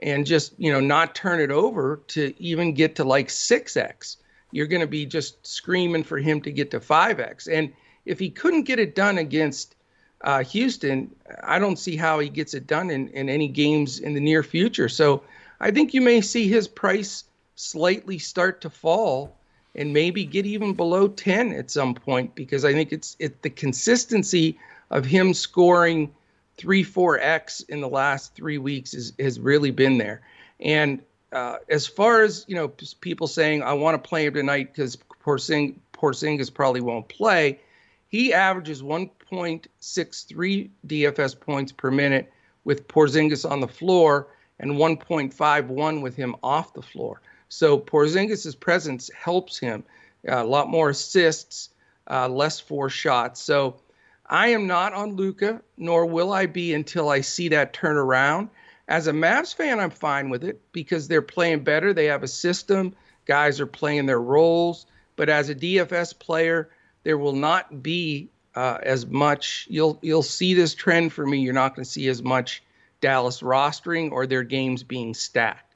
and 0.00 0.26
just, 0.26 0.52
you 0.58 0.72
know, 0.72 0.80
not 0.80 1.14
turn 1.14 1.40
it 1.40 1.50
over 1.50 2.02
to 2.08 2.34
even 2.38 2.74
get 2.74 2.96
to 2.96 3.04
like 3.04 3.28
6x. 3.28 4.16
You're 4.50 4.66
going 4.66 4.80
to 4.80 4.86
be 4.86 5.06
just 5.06 5.46
screaming 5.46 6.04
for 6.04 6.18
him 6.18 6.40
to 6.42 6.52
get 6.52 6.70
to 6.72 6.80
5x. 6.80 7.48
And 7.50 7.72
if 8.04 8.18
he 8.18 8.30
couldn't 8.30 8.62
get 8.62 8.78
it 8.78 8.94
done 8.94 9.18
against 9.18 9.74
uh, 10.22 10.42
Houston, 10.44 11.14
I 11.42 11.58
don't 11.58 11.78
see 11.78 11.96
how 11.96 12.18
he 12.18 12.28
gets 12.28 12.54
it 12.54 12.66
done 12.66 12.90
in, 12.90 13.08
in 13.08 13.28
any 13.28 13.48
games 13.48 14.00
in 14.00 14.14
the 14.14 14.20
near 14.20 14.42
future. 14.42 14.88
So 14.88 15.22
I 15.60 15.70
think 15.70 15.94
you 15.94 16.00
may 16.00 16.20
see 16.20 16.48
his 16.48 16.66
price 16.66 17.24
slightly 17.54 18.18
start 18.18 18.60
to 18.62 18.70
fall 18.70 19.36
and 19.74 19.92
maybe 19.92 20.24
get 20.24 20.46
even 20.46 20.74
below 20.74 21.08
10 21.08 21.52
at 21.52 21.70
some 21.70 21.94
point 21.94 22.34
because 22.34 22.64
I 22.64 22.72
think 22.72 22.92
it's 22.92 23.16
it 23.18 23.42
the 23.42 23.50
consistency 23.50 24.58
of 24.90 25.04
him 25.04 25.34
scoring 25.34 26.12
three, 26.56 26.82
four 26.82 27.18
X 27.20 27.60
in 27.60 27.80
the 27.80 27.88
last 27.88 28.34
three 28.34 28.58
weeks 28.58 28.94
is, 28.94 29.12
has 29.18 29.38
really 29.38 29.70
been 29.70 29.98
there. 29.98 30.22
And 30.60 31.00
uh, 31.32 31.56
as 31.68 31.86
far 31.86 32.22
as, 32.22 32.44
you 32.48 32.56
know, 32.56 32.68
people 33.00 33.26
saying, 33.26 33.62
I 33.62 33.72
want 33.74 34.02
to 34.02 34.08
play 34.08 34.26
him 34.26 34.34
tonight 34.34 34.72
because 34.72 34.96
Porzing, 35.24 35.76
Porzingis 35.92 36.52
probably 36.52 36.80
won't 36.80 37.08
play, 37.08 37.60
he 38.08 38.32
averages 38.32 38.82
1.63 38.82 40.70
DFS 40.86 41.38
points 41.38 41.72
per 41.72 41.90
minute 41.90 42.32
with 42.64 42.88
Porzingis 42.88 43.48
on 43.48 43.60
the 43.60 43.68
floor 43.68 44.28
and 44.58 44.72
1.51 44.72 46.02
with 46.02 46.16
him 46.16 46.34
off 46.42 46.74
the 46.74 46.82
floor. 46.82 47.20
So 47.48 47.78
Porzingis' 47.78 48.58
presence 48.58 49.10
helps 49.14 49.58
him. 49.58 49.84
Uh, 50.28 50.42
a 50.42 50.44
lot 50.44 50.68
more 50.68 50.90
assists, 50.90 51.70
uh, 52.10 52.28
less 52.28 52.58
four 52.58 52.90
shots. 52.90 53.40
So 53.40 53.80
I 54.26 54.48
am 54.48 54.66
not 54.66 54.92
on 54.94 55.16
Luka, 55.16 55.62
nor 55.76 56.06
will 56.06 56.32
I 56.32 56.46
be 56.46 56.74
until 56.74 57.08
I 57.08 57.20
see 57.20 57.48
that 57.48 57.72
turn 57.72 57.96
around. 57.96 58.48
As 58.88 59.06
a 59.06 59.12
Mavs 59.12 59.54
fan, 59.54 59.80
I'm 59.80 59.90
fine 59.90 60.30
with 60.30 60.44
it 60.44 60.60
because 60.72 61.08
they're 61.08 61.22
playing 61.22 61.62
better. 61.62 61.92
They 61.92 62.06
have 62.06 62.22
a 62.22 62.28
system. 62.28 62.94
Guys 63.26 63.60
are 63.60 63.66
playing 63.66 64.06
their 64.06 64.20
roles. 64.20 64.86
But 65.16 65.28
as 65.28 65.50
a 65.50 65.54
DFS 65.54 66.18
player, 66.18 66.70
there 67.04 67.18
will 67.18 67.34
not 67.34 67.82
be 67.82 68.30
uh, 68.54 68.78
as 68.82 69.06
much. 69.06 69.66
You'll 69.70 69.98
you'll 70.02 70.22
see 70.22 70.54
this 70.54 70.74
trend 70.74 71.12
for 71.12 71.26
me. 71.26 71.38
You're 71.38 71.52
not 71.52 71.74
going 71.74 71.84
to 71.84 71.90
see 71.90 72.08
as 72.08 72.22
much 72.22 72.62
Dallas 73.00 73.40
rostering 73.40 74.10
or 74.12 74.26
their 74.26 74.42
games 74.42 74.82
being 74.82 75.14
stacked. 75.14 75.74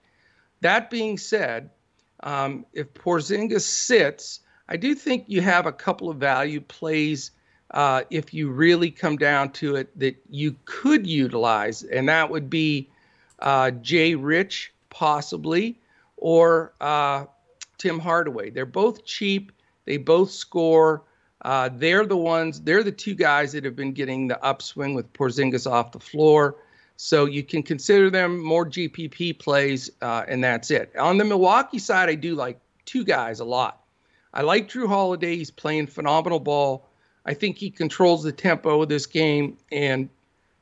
That 0.60 0.90
being 0.90 1.18
said, 1.18 1.70
um, 2.22 2.66
if 2.72 2.92
Porzingis 2.94 3.62
sits, 3.62 4.40
I 4.68 4.76
do 4.76 4.94
think 4.94 5.24
you 5.26 5.40
have 5.40 5.66
a 5.66 5.72
couple 5.72 6.08
of 6.08 6.18
value 6.18 6.60
plays 6.60 7.32
uh, 7.72 8.02
if 8.10 8.34
you 8.34 8.50
really 8.50 8.90
come 8.90 9.16
down 9.16 9.50
to 9.52 9.76
it 9.76 9.98
that 9.98 10.16
you 10.28 10.56
could 10.64 11.06
utilize, 11.06 11.82
and 11.82 12.08
that 12.08 12.30
would 12.30 12.50
be 12.50 12.88
uh, 13.38 13.70
Jay 13.70 14.14
Rich 14.14 14.72
possibly 14.90 15.78
or 16.16 16.74
uh, 16.80 17.24
Tim 17.78 17.98
Hardaway. 17.98 18.50
They're 18.50 18.66
both 18.66 19.04
cheap. 19.04 19.52
They 19.84 19.96
both 19.96 20.30
score. 20.30 21.02
Uh, 21.42 21.68
they're 21.72 22.06
the 22.06 22.16
ones. 22.16 22.60
They're 22.60 22.84
the 22.84 22.92
two 22.92 23.14
guys 23.14 23.52
that 23.52 23.64
have 23.64 23.76
been 23.76 23.92
getting 23.92 24.28
the 24.28 24.42
upswing 24.42 24.94
with 24.94 25.12
Porzingis 25.12 25.70
off 25.70 25.92
the 25.92 26.00
floor. 26.00 26.56
So 26.96 27.24
you 27.24 27.42
can 27.42 27.64
consider 27.64 28.10
them 28.10 28.42
more 28.42 28.64
GPP 28.64 29.38
plays, 29.38 29.90
uh, 30.00 30.24
and 30.28 30.44
that's 30.44 30.70
it. 30.70 30.96
On 30.96 31.18
the 31.18 31.24
Milwaukee 31.24 31.80
side, 31.80 32.08
I 32.08 32.14
do 32.14 32.36
like 32.36 32.60
two 32.84 33.04
guys 33.04 33.40
a 33.40 33.44
lot. 33.44 33.82
I 34.32 34.42
like 34.42 34.68
Jrue 34.68 34.86
Holiday. 34.86 35.36
He's 35.36 35.50
playing 35.50 35.88
phenomenal 35.88 36.38
ball. 36.38 36.88
I 37.26 37.34
think 37.34 37.58
he 37.58 37.70
controls 37.70 38.22
the 38.22 38.32
tempo 38.32 38.82
of 38.82 38.88
this 38.88 39.06
game, 39.06 39.58
and 39.70 40.08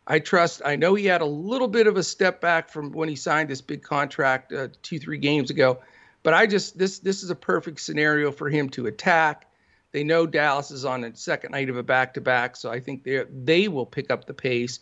I 0.07 0.19
trust. 0.19 0.63
I 0.65 0.77
know 0.77 0.95
he 0.95 1.07
had 1.07 1.21
a 1.21 1.27
little 1.27 1.69
bit 1.69 1.87
of 1.87 1.97
a 1.97 2.03
step 2.03 2.41
back 2.41 2.69
from 2.69 2.93
when 2.93 3.09
he 3.09 3.17
signed 3.17 3.49
this 3.49 3.61
big 3.61 3.83
contract 3.83 4.53
uh, 4.53 4.69
two, 4.83 4.99
three 4.99 5.19
games 5.19 5.51
ago, 5.51 5.81
but 6.23 6.35
I 6.35 6.47
just 6.47 6.79
this 6.79 6.99
this 7.01 7.23
is 7.23 7.31
a 7.31 7.35
perfect 7.35 7.81
scenario 7.81 8.33
for 8.33 8.49
him 8.49 8.71
to 8.71 8.87
attack. 8.87 9.47
They 9.93 10.05
know 10.05 10.27
Dallas 10.27 10.71
is 10.71 10.85
on 10.85 11.05
a 11.05 11.15
second 11.17 11.53
night 11.53 11.69
of 11.69 11.77
a 11.77 11.83
back-to-back, 11.83 12.57
so 12.57 12.71
I 12.71 12.81
think 12.81 13.03
they 13.03 13.25
they 13.45 13.69
will 13.69 13.87
pick 13.87 14.11
up 14.11 14.27
the 14.27 14.35
pace. 14.35 14.79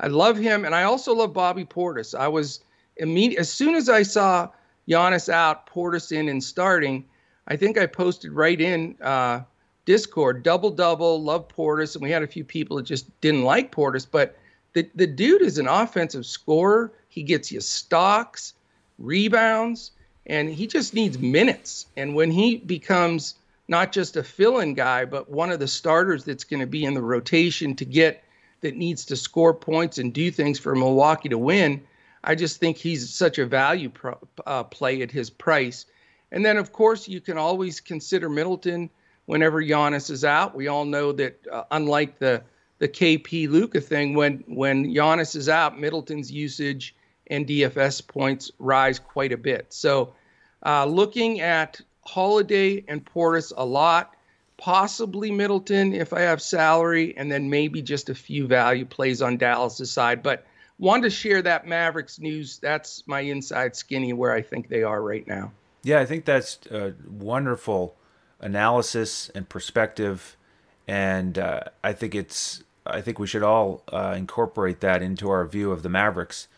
I 0.00 0.06
love 0.06 0.36
him, 0.36 0.64
and 0.64 0.74
I 0.74 0.84
also 0.84 1.14
love 1.14 1.32
Bobby 1.32 1.64
Portis. 1.64 2.14
I 2.18 2.28
was 2.28 2.60
immediate 2.96 3.40
as 3.40 3.52
soon 3.52 3.74
as 3.74 3.88
I 3.88 4.02
saw 4.02 4.48
Giannis 4.88 5.28
out, 5.28 5.66
Portis 5.66 6.12
in 6.12 6.28
and 6.28 6.42
starting. 6.42 7.04
I 7.48 7.56
think 7.56 7.76
I 7.78 7.86
posted 7.86 8.32
right 8.32 8.60
in. 8.60 8.96
Uh, 9.00 9.42
Discord, 9.84 10.44
double 10.44 10.70
double, 10.70 11.20
love 11.20 11.48
Portis, 11.48 11.94
and 11.94 12.02
we 12.02 12.10
had 12.10 12.22
a 12.22 12.26
few 12.26 12.44
people 12.44 12.76
that 12.76 12.84
just 12.84 13.20
didn't 13.20 13.42
like 13.42 13.72
Portis, 13.72 14.06
but 14.08 14.36
the 14.74 14.88
the 14.94 15.06
dude 15.06 15.42
is 15.42 15.58
an 15.58 15.66
offensive 15.66 16.24
scorer. 16.24 16.92
He 17.08 17.22
gets 17.22 17.50
you 17.50 17.60
stocks, 17.60 18.54
rebounds, 18.98 19.90
and 20.26 20.48
he 20.48 20.66
just 20.66 20.94
needs 20.94 21.18
minutes. 21.18 21.86
And 21.96 22.14
when 22.14 22.30
he 22.30 22.58
becomes 22.58 23.34
not 23.72 23.90
just 23.90 24.18
a 24.18 24.22
fill-in 24.22 24.74
guy, 24.74 25.06
but 25.06 25.30
one 25.30 25.50
of 25.50 25.58
the 25.58 25.66
starters 25.66 26.24
that's 26.24 26.44
going 26.44 26.60
to 26.60 26.66
be 26.66 26.84
in 26.84 26.92
the 26.92 27.00
rotation 27.00 27.74
to 27.76 27.86
get 27.86 28.22
that 28.60 28.76
needs 28.76 29.06
to 29.06 29.16
score 29.16 29.54
points 29.54 29.96
and 29.96 30.12
do 30.12 30.30
things 30.30 30.58
for 30.58 30.76
Milwaukee 30.76 31.30
to 31.30 31.38
win, 31.38 31.82
I 32.22 32.34
just 32.34 32.60
think 32.60 32.76
he's 32.76 33.08
such 33.08 33.38
a 33.38 33.46
value 33.46 33.88
pro, 33.88 34.18
uh, 34.46 34.64
play 34.64 35.00
at 35.00 35.10
his 35.10 35.30
price. 35.30 35.86
And 36.30 36.44
then, 36.44 36.58
of 36.58 36.70
course, 36.70 37.08
you 37.08 37.20
can 37.20 37.38
always 37.38 37.80
consider 37.80 38.28
Middleton 38.28 38.90
whenever 39.24 39.62
Giannis 39.62 40.10
is 40.10 40.22
out. 40.22 40.54
We 40.54 40.68
all 40.68 40.84
know 40.84 41.12
that 41.12 41.46
uh, 41.50 41.64
unlike 41.70 42.18
the 42.18 42.42
the 42.78 42.88
KP 42.88 43.48
Luka 43.48 43.80
thing, 43.80 44.14
when 44.14 44.44
when 44.48 44.84
Giannis 44.84 45.34
is 45.34 45.48
out, 45.48 45.80
Middleton's 45.80 46.30
usage 46.30 46.94
and 47.28 47.46
DFS 47.46 48.06
points 48.06 48.50
rise 48.58 48.98
quite 48.98 49.32
a 49.32 49.36
bit. 49.36 49.72
So, 49.72 50.14
uh, 50.66 50.84
looking 50.84 51.40
at 51.40 51.80
Holiday 52.04 52.84
and 52.88 53.04
Portis 53.04 53.52
a 53.56 53.64
lot, 53.64 54.16
possibly 54.56 55.30
Middleton 55.30 55.94
if 55.94 56.12
I 56.12 56.20
have 56.20 56.42
salary, 56.42 57.16
and 57.16 57.30
then 57.30 57.48
maybe 57.48 57.82
just 57.82 58.10
a 58.10 58.14
few 58.14 58.46
value 58.46 58.84
plays 58.84 59.22
on 59.22 59.36
Dallas's 59.36 59.90
side. 59.90 60.22
But 60.22 60.46
wanted 60.78 61.02
to 61.02 61.10
share 61.10 61.42
that 61.42 61.66
Mavericks 61.66 62.18
news. 62.18 62.58
That's 62.58 63.06
my 63.06 63.20
inside 63.20 63.76
skinny 63.76 64.12
where 64.12 64.32
I 64.32 64.42
think 64.42 64.68
they 64.68 64.82
are 64.82 65.00
right 65.00 65.26
now. 65.26 65.52
Yeah, 65.84 66.00
I 66.00 66.06
think 66.06 66.24
that's 66.24 66.58
uh, 66.68 66.92
wonderful 67.08 67.96
analysis 68.40 69.30
and 69.34 69.48
perspective, 69.48 70.36
and 70.86 71.38
uh, 71.38 71.60
I 71.82 71.92
think 71.92 72.14
it's 72.14 72.62
I 72.84 73.00
think 73.00 73.18
we 73.18 73.26
should 73.26 73.42
all 73.42 73.82
uh, 73.92 74.14
incorporate 74.16 74.80
that 74.80 75.02
into 75.02 75.30
our 75.30 75.46
view 75.46 75.70
of 75.70 75.82
the 75.82 75.88
Mavericks. 75.88 76.48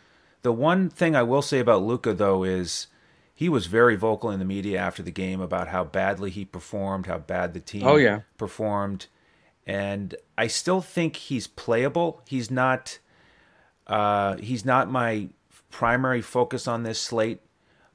The 0.42 0.52
one 0.52 0.88
thing 0.90 1.14
I 1.14 1.22
will 1.22 1.42
say 1.42 1.58
about 1.58 1.82
Luka 1.82 2.12
though 2.12 2.44
is 2.44 2.86
he 3.34 3.48
was 3.48 3.66
very 3.66 3.96
vocal 3.96 4.30
in 4.30 4.38
the 4.38 4.44
media 4.44 4.78
after 4.78 5.02
the 5.02 5.10
game 5.10 5.40
about 5.40 5.68
how 5.68 5.84
badly 5.84 6.30
he 6.30 6.44
performed, 6.44 7.06
how 7.06 7.18
bad 7.18 7.52
the 7.52 7.60
team 7.60 7.86
oh, 7.86 7.96
yeah. 7.96 8.20
performed, 8.38 9.06
and 9.66 10.14
I 10.38 10.46
still 10.46 10.80
think 10.80 11.16
he's 11.16 11.46
playable. 11.46 12.22
He's 12.26 12.50
not 12.50 12.98
uh, 13.86 14.36
he's 14.36 14.64
not 14.64 14.90
my 14.90 15.28
primary 15.70 16.22
focus 16.22 16.68
on 16.68 16.84
this 16.84 17.00
slate, 17.00 17.40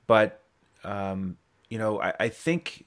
but 0.08 0.43
um, 0.84 1.38
you 1.69 1.78
know 1.78 2.02
I, 2.02 2.13
I 2.19 2.30
think 2.30 2.86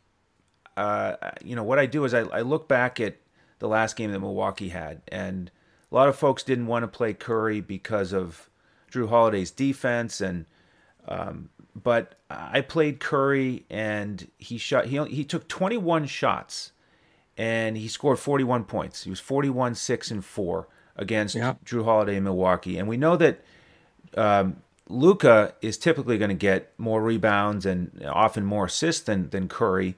uh, 0.76 1.16
you 1.44 1.54
know, 1.54 1.62
what 1.62 1.78
I 1.78 1.86
do 1.86 2.04
is 2.04 2.14
I, 2.14 2.20
I 2.20 2.40
look 2.40 2.68
back 2.68 3.00
at 3.00 3.16
the 3.58 3.68
last 3.68 3.96
game 3.96 4.10
that 4.12 4.20
Milwaukee 4.20 4.70
had, 4.70 5.02
and 5.08 5.50
a 5.90 5.94
lot 5.94 6.08
of 6.08 6.16
folks 6.16 6.42
didn't 6.42 6.66
want 6.66 6.82
to 6.82 6.88
play 6.88 7.12
Curry 7.12 7.60
because 7.60 8.12
of 8.12 8.48
Jrue 8.90 9.08
Holiday's 9.08 9.50
defense, 9.50 10.20
and 10.20 10.46
um, 11.06 11.50
but 11.80 12.14
I 12.52 12.60
played 12.60 13.00
Curry, 13.00 13.64
and 13.70 14.28
he 14.38 14.58
shot. 14.58 14.86
He 14.86 15.02
he 15.06 15.24
took 15.24 15.48
21 15.48 16.06
shots, 16.06 16.72
and 17.36 17.76
he 17.76 17.88
scored 17.88 18.18
41 18.18 18.64
points. 18.64 19.04
He 19.04 19.10
was 19.10 19.20
41 19.20 19.74
six 19.74 20.10
and 20.10 20.24
four 20.24 20.68
against 20.96 21.34
yeah. 21.34 21.54
Jrue 21.64 21.84
Holiday 21.84 22.16
in 22.16 22.24
Milwaukee, 22.24 22.78
and 22.78 22.88
we 22.88 22.96
know 22.96 23.16
that. 23.16 23.40
Um, 24.16 24.56
Luka 24.88 25.54
is 25.62 25.78
typically 25.78 26.18
going 26.18 26.28
to 26.28 26.34
get 26.34 26.72
more 26.76 27.02
rebounds 27.02 27.64
and 27.64 28.04
often 28.12 28.44
more 28.44 28.66
assists 28.66 29.02
than, 29.02 29.30
than 29.30 29.48
Curry. 29.48 29.96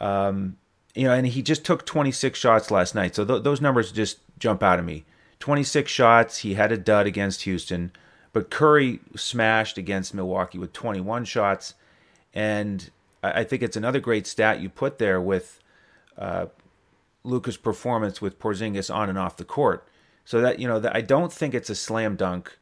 Um, 0.00 0.56
you 0.96 1.04
know, 1.04 1.12
and 1.12 1.26
he 1.26 1.42
just 1.42 1.64
took 1.64 1.86
26 1.86 2.38
shots 2.38 2.70
last 2.70 2.94
night. 2.94 3.14
So 3.14 3.24
th- 3.24 3.42
those 3.42 3.60
numbers 3.60 3.92
just 3.92 4.18
jump 4.38 4.62
out 4.62 4.78
at 4.78 4.84
me. 4.84 5.04
26 5.40 5.90
shots. 5.90 6.38
He 6.38 6.54
had 6.54 6.72
a 6.72 6.78
dud 6.78 7.06
against 7.06 7.42
Houston, 7.42 7.92
but 8.36 8.50
Curry 8.50 9.00
smashed 9.16 9.78
against 9.78 10.12
Milwaukee 10.12 10.58
with 10.58 10.74
21 10.74 11.24
shots. 11.24 11.72
And 12.34 12.90
I, 13.22 13.44
think 13.44 13.62
it's 13.62 13.78
another 13.78 13.98
great 13.98 14.26
stat 14.26 14.60
you 14.60 14.68
put 14.68 14.98
there 14.98 15.18
with 15.18 15.58
uh, 16.18 16.48
Luka's 17.24 17.56
performance 17.56 18.20
with 18.20 18.38
Porzingis 18.38 18.94
on 18.94 19.08
and 19.08 19.16
off 19.16 19.38
the 19.38 19.44
court. 19.46 19.88
So 20.26 20.42
that 20.42 20.58
you 20.58 20.68
know, 20.68 20.78
that 20.80 20.94
I 20.94 21.00
don't 21.00 21.32
think 21.32 21.54
it's 21.54 21.70
a 21.70 21.74
slam 21.74 22.14
dunk. 22.14 22.58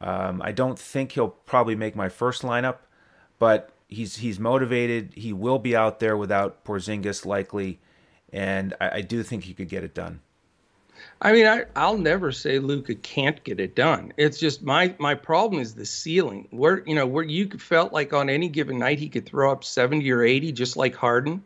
Um, 0.00 0.40
I 0.42 0.50
don't 0.50 0.78
think 0.78 1.12
he'll 1.12 1.28
probably 1.28 1.74
make 1.74 1.94
my 1.94 2.08
first 2.08 2.40
lineup, 2.40 2.78
but 3.38 3.68
he's 3.86 4.16
he's 4.16 4.40
motivated. 4.40 5.12
He 5.14 5.34
will 5.34 5.58
be 5.58 5.76
out 5.76 6.00
there 6.00 6.16
without 6.16 6.64
Porzingis 6.64 7.26
likely, 7.26 7.80
and 8.32 8.72
I, 8.80 8.90
I 8.90 9.00
do 9.02 9.22
think 9.22 9.44
he 9.44 9.52
could 9.52 9.68
get 9.68 9.84
it 9.84 9.92
done. 9.92 10.20
I 11.20 11.32
mean, 11.32 11.46
I, 11.46 11.64
I'll 11.74 11.98
never 11.98 12.32
say 12.32 12.58
Luka 12.58 12.94
can't 12.94 13.42
get 13.44 13.60
it 13.60 13.74
done. 13.74 14.12
It's 14.16 14.38
just 14.38 14.62
my 14.62 14.94
my 14.98 15.14
problem 15.14 15.60
is 15.60 15.74
the 15.74 15.86
ceiling. 15.86 16.48
Where 16.50 16.82
you 16.86 16.94
know 16.94 17.06
where 17.06 17.24
you 17.24 17.48
felt 17.50 17.92
like 17.92 18.12
on 18.12 18.30
any 18.30 18.48
given 18.48 18.78
night 18.78 18.98
he 18.98 19.08
could 19.08 19.26
throw 19.26 19.50
up 19.50 19.64
seventy 19.64 20.10
or 20.10 20.22
eighty, 20.22 20.52
just 20.52 20.76
like 20.76 20.94
Harden. 20.94 21.42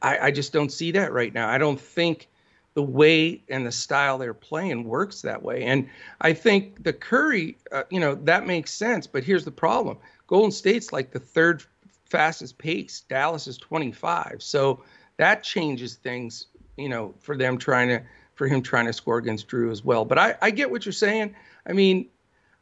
I, 0.00 0.18
I 0.18 0.30
just 0.30 0.52
don't 0.52 0.70
see 0.70 0.92
that 0.92 1.12
right 1.12 1.32
now. 1.34 1.48
I 1.48 1.58
don't 1.58 1.80
think 1.80 2.28
the 2.74 2.82
way 2.82 3.42
and 3.48 3.66
the 3.66 3.72
style 3.72 4.18
they're 4.18 4.34
playing 4.34 4.84
works 4.84 5.22
that 5.22 5.42
way. 5.42 5.64
And 5.64 5.88
I 6.20 6.32
think 6.32 6.84
the 6.84 6.92
Curry, 6.92 7.58
uh, 7.70 7.82
you 7.90 8.00
know, 8.00 8.14
that 8.14 8.46
makes 8.46 8.72
sense. 8.72 9.06
But 9.06 9.24
here's 9.24 9.44
the 9.44 9.50
problem: 9.50 9.98
Golden 10.26 10.52
State's 10.52 10.92
like 10.92 11.10
the 11.10 11.20
third 11.20 11.64
fastest 12.06 12.58
pace. 12.58 13.02
Dallas 13.08 13.46
is 13.46 13.58
25, 13.58 14.36
so 14.42 14.82
that 15.16 15.42
changes 15.42 15.96
things. 15.96 16.46
You 16.76 16.88
know, 16.88 17.14
for 17.20 17.36
them 17.36 17.58
trying 17.58 17.88
to 17.88 18.02
for 18.34 18.46
him 18.46 18.62
trying 18.62 18.86
to 18.86 18.92
score 18.92 19.18
against 19.18 19.48
Jrue 19.48 19.70
as 19.70 19.84
well. 19.84 20.04
But 20.04 20.18
I, 20.18 20.34
I 20.40 20.50
get 20.50 20.70
what 20.70 20.84
you're 20.84 20.92
saying. 20.92 21.34
I 21.66 21.72
mean, 21.72 22.08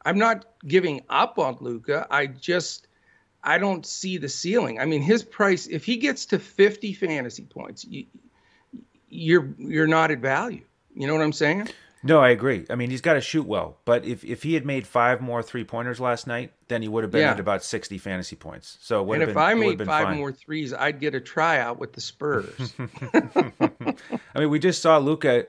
I'm 0.03 0.17
not 0.17 0.45
giving 0.67 1.01
up 1.09 1.39
on 1.39 1.57
Luka. 1.59 2.07
I 2.09 2.27
just 2.27 2.87
I 3.43 3.57
don't 3.57 3.85
see 3.85 4.17
the 4.17 4.29
ceiling. 4.29 4.79
I 4.79 4.85
mean, 4.85 5.01
his 5.01 5.23
price 5.23 5.67
if 5.67 5.85
he 5.85 5.97
gets 5.97 6.25
to 6.27 6.39
50 6.39 6.93
fantasy 6.93 7.43
points, 7.43 7.85
you, 7.85 8.05
you're 9.09 9.53
you're 9.57 9.87
not 9.87 10.11
at 10.11 10.19
value. 10.19 10.63
You 10.93 11.07
know 11.07 11.13
what 11.13 11.23
I'm 11.23 11.33
saying? 11.33 11.69
No, 12.03 12.19
I 12.19 12.29
agree. 12.29 12.65
I 12.69 12.75
mean, 12.75 12.89
he's 12.89 13.01
got 13.01 13.13
to 13.13 13.21
shoot 13.21 13.45
well, 13.45 13.77
but 13.85 14.05
if, 14.05 14.23
if 14.23 14.41
he 14.41 14.55
had 14.55 14.65
made 14.65 14.87
five 14.87 15.21
more 15.21 15.43
three 15.43 15.63
pointers 15.63 15.99
last 15.99 16.25
night, 16.25 16.51
then 16.67 16.81
he 16.81 16.87
would 16.87 17.03
have 17.03 17.11
been 17.11 17.21
yeah. 17.21 17.31
at 17.31 17.39
about 17.39 17.63
60 17.63 17.99
fantasy 17.99 18.35
points. 18.35 18.79
So 18.81 19.11
and 19.13 19.21
if 19.21 19.29
been, 19.29 19.37
I 19.37 19.53
made 19.53 19.85
five 19.85 20.05
fine. 20.05 20.17
more 20.17 20.31
threes, 20.31 20.73
I'd 20.73 20.99
get 20.99 21.13
a 21.13 21.21
tryout 21.21 21.77
with 21.77 21.93
the 21.93 22.01
Spurs. 22.01 22.73
I 24.35 24.39
mean, 24.39 24.49
we 24.49 24.59
just 24.59 24.81
saw 24.81 24.97
Luka 24.97 25.47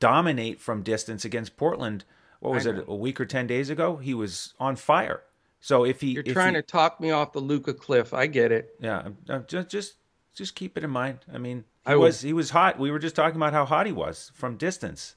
dominate 0.00 0.60
from 0.60 0.82
distance 0.82 1.24
against 1.24 1.56
Portland. 1.56 2.04
What 2.40 2.54
was 2.54 2.66
it? 2.66 2.84
A 2.86 2.94
week 2.94 3.20
or 3.20 3.26
ten 3.26 3.46
days 3.46 3.70
ago, 3.70 3.96
he 3.96 4.14
was 4.14 4.54
on 4.60 4.76
fire. 4.76 5.22
So 5.60 5.84
if 5.84 6.00
he, 6.00 6.10
you're 6.10 6.22
if 6.24 6.32
trying 6.32 6.54
he, 6.54 6.60
to 6.60 6.62
talk 6.62 7.00
me 7.00 7.10
off 7.10 7.32
the 7.32 7.40
Luka 7.40 7.74
cliff, 7.74 8.14
I 8.14 8.26
get 8.26 8.52
it. 8.52 8.76
Yeah, 8.78 9.08
just 9.48 9.68
just 9.68 9.94
just 10.34 10.54
keep 10.54 10.76
it 10.76 10.84
in 10.84 10.90
mind. 10.90 11.20
I 11.32 11.38
mean, 11.38 11.64
he 11.86 11.92
I 11.92 11.96
was 11.96 12.20
he 12.20 12.32
was 12.32 12.50
hot. 12.50 12.78
We 12.78 12.90
were 12.90 12.98
just 12.98 13.16
talking 13.16 13.36
about 13.36 13.52
how 13.52 13.64
hot 13.64 13.86
he 13.86 13.92
was 13.92 14.30
from 14.34 14.56
distance. 14.56 15.16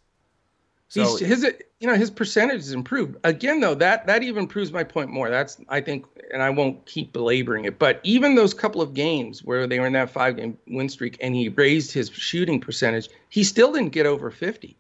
So 0.89 1.17
He's, 1.17 1.19
his, 1.19 1.53
you 1.79 1.87
know, 1.87 1.93
his 1.95 2.09
percentage 2.09 2.57
has 2.57 2.73
improved. 2.73 3.17
Again, 3.23 3.59
though, 3.59 3.75
that 3.75 4.07
that 4.07 4.23
even 4.23 4.47
proves 4.47 4.71
my 4.71 4.83
point 4.83 5.11
more. 5.11 5.29
That's 5.29 5.61
I 5.69 5.81
think, 5.81 6.05
and 6.33 6.41
I 6.41 6.49
won't 6.49 6.83
keep 6.87 7.13
belaboring 7.13 7.65
it. 7.65 7.77
But 7.77 7.99
even 8.03 8.33
those 8.33 8.55
couple 8.55 8.81
of 8.81 8.95
games 8.95 9.43
where 9.43 9.67
they 9.67 9.79
were 9.79 9.85
in 9.85 9.93
that 9.93 10.09
five 10.09 10.35
game 10.35 10.57
win 10.67 10.89
streak, 10.89 11.17
and 11.21 11.35
he 11.35 11.49
raised 11.49 11.91
his 11.91 12.09
shooting 12.09 12.59
percentage, 12.59 13.07
he 13.29 13.43
still 13.43 13.71
didn't 13.71 13.91
get 13.91 14.07
over 14.07 14.31
fifty, 14.31 14.75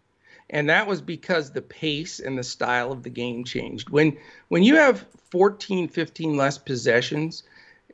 and 0.49 0.67
that 0.69 0.87
was 0.87 0.99
because 0.99 1.51
the 1.51 1.61
pace 1.61 2.19
and 2.19 2.39
the 2.39 2.43
style 2.43 2.91
of 2.91 3.03
the 3.03 3.11
game 3.11 3.43
changed. 3.43 3.91
When 3.91 4.17
when 4.47 4.63
you 4.63 4.77
have 4.77 5.05
14, 5.29 5.87
15 5.87 6.37
less 6.37 6.57
possessions. 6.57 7.43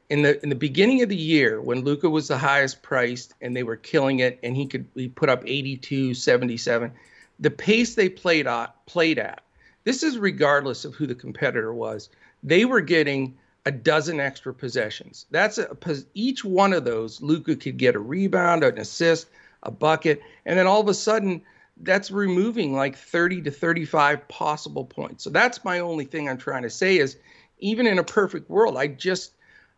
In 0.07 0.21
the 0.21 0.41
in 0.43 0.49
the 0.49 0.55
beginning 0.55 1.01
of 1.01 1.09
the 1.09 1.15
year, 1.15 1.59
when 1.59 1.83
Luka 1.83 2.07
was 2.07 2.27
the 2.27 2.37
highest 2.37 2.83
priced 2.83 3.33
and 3.41 3.55
they 3.55 3.63
were 3.63 3.75
killing 3.75 4.19
it, 4.19 4.39
and 4.43 4.55
he 4.55 4.67
could 4.67 4.85
he 4.93 5.09
put 5.09 5.29
up 5.29 5.41
82, 5.47 6.13
77 6.13 6.91
the 7.39 7.51
pace 7.51 7.95
they 7.95 8.09
played 8.09 8.47
at, 8.47 8.85
played 8.85 9.19
at. 9.19 9.41
This 9.83 10.03
is 10.03 10.17
regardless 10.17 10.85
of 10.85 10.95
who 10.95 11.05
the 11.05 11.15
competitor 11.15 11.73
was. 11.73 12.09
They 12.43 12.65
were 12.65 12.81
getting 12.81 13.37
a 13.65 13.71
dozen 13.71 14.19
extra 14.19 14.53
possessions. 14.53 15.25
That's 15.31 15.57
a, 15.57 15.75
each 16.13 16.45
one 16.45 16.73
of 16.73 16.85
those. 16.85 17.21
Luka 17.21 17.55
could 17.55 17.77
get 17.77 17.95
a 17.95 17.99
rebound, 17.99 18.63
an 18.63 18.77
assist, 18.77 19.27
a 19.63 19.71
bucket, 19.71 20.21
and 20.45 20.57
then 20.57 20.67
all 20.67 20.81
of 20.81 20.87
a 20.87 20.93
sudden, 20.93 21.41
that's 21.81 22.09
removing 22.09 22.73
like 22.73 22.95
30 22.95 23.41
to 23.43 23.51
35 23.51 24.27
possible 24.27 24.85
points. 24.85 25.23
So 25.23 25.29
that's 25.29 25.65
my 25.65 25.79
only 25.79 26.05
thing 26.05 26.29
I'm 26.29 26.37
trying 26.37 26.63
to 26.63 26.69
say 26.69 26.97
is, 26.97 27.17
even 27.59 27.87
in 27.87 27.99
a 27.99 28.03
perfect 28.03 28.49
world, 28.49 28.77
I 28.77 28.87
just 28.87 29.33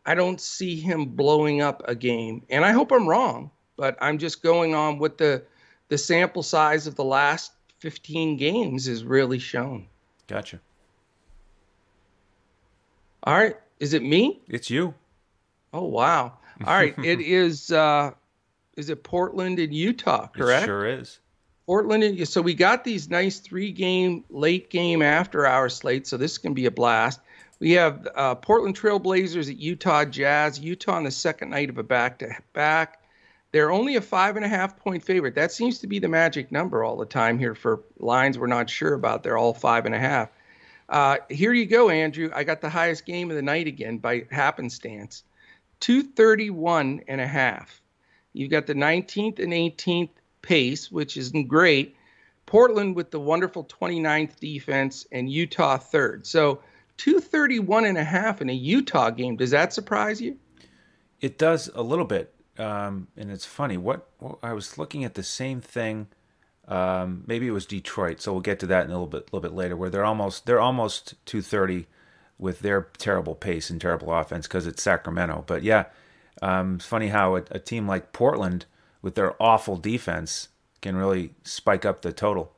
I 0.05 0.15
don't 0.15 0.39
see 0.39 0.79
him 0.79 1.05
blowing 1.05 1.61
up 1.61 1.81
a 1.85 1.95
game, 1.95 2.43
and 2.49 2.63
I 2.63 2.71
hope 2.71 2.91
I'm 2.91 3.07
wrong. 3.07 3.51
But 3.75 3.97
I'm 4.01 4.17
just 4.17 4.41
going 4.41 4.73
on 4.73 4.97
with 4.99 5.17
the 5.17 5.43
the 5.89 5.97
sample 5.97 6.43
size 6.43 6.87
of 6.87 6.95
the 6.95 7.03
last 7.03 7.51
15 7.79 8.37
games 8.37 8.87
is 8.87 9.03
really 9.03 9.39
shown. 9.39 9.87
Gotcha. 10.27 10.59
All 13.23 13.33
right. 13.35 13.55
Is 13.79 13.93
it 13.93 14.03
me? 14.03 14.41
It's 14.47 14.69
you. 14.69 14.93
Oh 15.73 15.85
wow. 15.85 16.33
All 16.65 16.73
right. 16.73 16.95
it 17.03 17.21
is 17.21 17.71
uh 17.71 18.11
is 18.75 18.89
it 18.89 19.03
Portland 19.03 19.59
and 19.59 19.73
Utah, 19.73 20.27
correct? 20.27 20.63
It 20.63 20.67
sure 20.67 20.85
is. 20.85 21.19
Portland 21.65 22.03
and 22.03 22.27
so 22.27 22.41
we 22.41 22.53
got 22.53 22.83
these 22.83 23.09
nice 23.09 23.39
three 23.39 23.71
game 23.71 24.23
late 24.29 24.69
game 24.69 25.01
after 25.01 25.45
hour 25.45 25.69
slates, 25.69 26.09
so 26.09 26.17
this 26.17 26.37
can 26.37 26.53
be 26.53 26.65
a 26.65 26.71
blast. 26.71 27.19
We 27.59 27.71
have 27.71 28.07
uh, 28.15 28.35
Portland 28.35 28.79
Trailblazers 28.79 29.49
at 29.49 29.57
Utah 29.57 30.05
Jazz. 30.05 30.59
Utah 30.59 30.93
on 30.93 31.03
the 31.03 31.11
second 31.11 31.49
night 31.49 31.69
of 31.69 31.77
a 31.77 31.83
back 31.83 32.19
to 32.19 32.29
back. 32.53 33.01
They're 33.57 33.71
only 33.71 33.95
a 33.95 34.01
five 34.01 34.35
and 34.35 34.45
a 34.45 34.47
half 34.47 34.77
point 34.77 35.01
favorite. 35.01 35.33
That 35.33 35.51
seems 35.51 35.79
to 35.79 35.87
be 35.87 35.97
the 35.97 36.07
magic 36.07 36.51
number 36.51 36.83
all 36.83 36.95
the 36.95 37.07
time 37.07 37.39
here 37.39 37.55
for 37.55 37.81
lines 37.97 38.37
we're 38.37 38.45
not 38.45 38.69
sure 38.69 38.93
about. 38.93 39.23
They're 39.23 39.39
all 39.39 39.55
five 39.55 39.87
and 39.87 39.95
a 39.95 39.99
half. 39.99 40.29
Uh, 40.87 41.17
here 41.27 41.53
you 41.53 41.65
go, 41.65 41.89
Andrew. 41.89 42.29
I 42.35 42.43
got 42.43 42.61
the 42.61 42.69
highest 42.69 43.07
game 43.07 43.31
of 43.31 43.35
the 43.35 43.41
night 43.41 43.65
again 43.65 43.97
by 43.97 44.27
happenstance 44.29 45.23
231 45.79 47.01
and 47.07 47.19
a 47.19 47.25
half. 47.25 47.81
You've 48.31 48.51
got 48.51 48.67
the 48.67 48.75
19th 48.75 49.39
and 49.39 49.51
18th 49.51 50.11
pace, 50.43 50.91
which 50.91 51.17
isn't 51.17 51.47
great. 51.47 51.95
Portland 52.45 52.95
with 52.95 53.09
the 53.09 53.19
wonderful 53.19 53.63
29th 53.63 54.39
defense 54.39 55.07
and 55.11 55.31
Utah 55.31 55.77
third. 55.77 56.27
So 56.27 56.61
231 56.97 57.85
and 57.85 57.97
a 57.97 58.03
half 58.03 58.39
in 58.39 58.51
a 58.51 58.53
Utah 58.53 59.09
game. 59.09 59.35
Does 59.35 59.49
that 59.49 59.73
surprise 59.73 60.21
you? 60.21 60.37
It 61.21 61.39
does 61.39 61.71
a 61.73 61.81
little 61.81 62.05
bit 62.05 62.35
um, 62.57 63.07
and 63.15 63.31
it's 63.31 63.45
funny. 63.45 63.77
What, 63.77 64.07
what, 64.19 64.39
I 64.43 64.53
was 64.53 64.77
looking 64.77 65.03
at 65.03 65.13
the 65.13 65.23
same 65.23 65.61
thing. 65.61 66.07
Um, 66.67 67.23
maybe 67.25 67.47
it 67.47 67.51
was 67.51 67.65
Detroit, 67.65 68.21
so 68.21 68.33
we'll 68.33 68.41
get 68.41 68.59
to 68.59 68.67
that 68.67 68.85
in 68.85 68.91
a 68.91 68.93
little 68.93 69.07
bit, 69.07 69.31
little 69.31 69.39
bit 69.39 69.53
later. 69.53 69.75
Where 69.75 69.89
they're 69.89 70.05
almost 70.05 70.45
they're 70.45 70.59
almost 70.59 71.13
230 71.25 71.87
with 72.37 72.59
their 72.59 72.89
terrible 72.97 73.35
pace 73.35 73.69
and 73.69 73.79
terrible 73.79 74.13
offense 74.13 74.47
because 74.47 74.67
it's 74.67 74.83
Sacramento. 74.83 75.45
But 75.47 75.63
yeah, 75.63 75.85
um, 76.41 76.75
it's 76.75 76.85
funny 76.85 77.07
how 77.07 77.37
a, 77.37 77.43
a 77.51 77.59
team 77.59 77.87
like 77.87 78.11
Portland 78.11 78.65
with 79.01 79.15
their 79.15 79.41
awful 79.41 79.77
defense 79.77 80.49
can 80.81 80.95
really 80.95 81.33
spike 81.43 81.85
up 81.85 82.01
the 82.01 82.11
total 82.11 82.53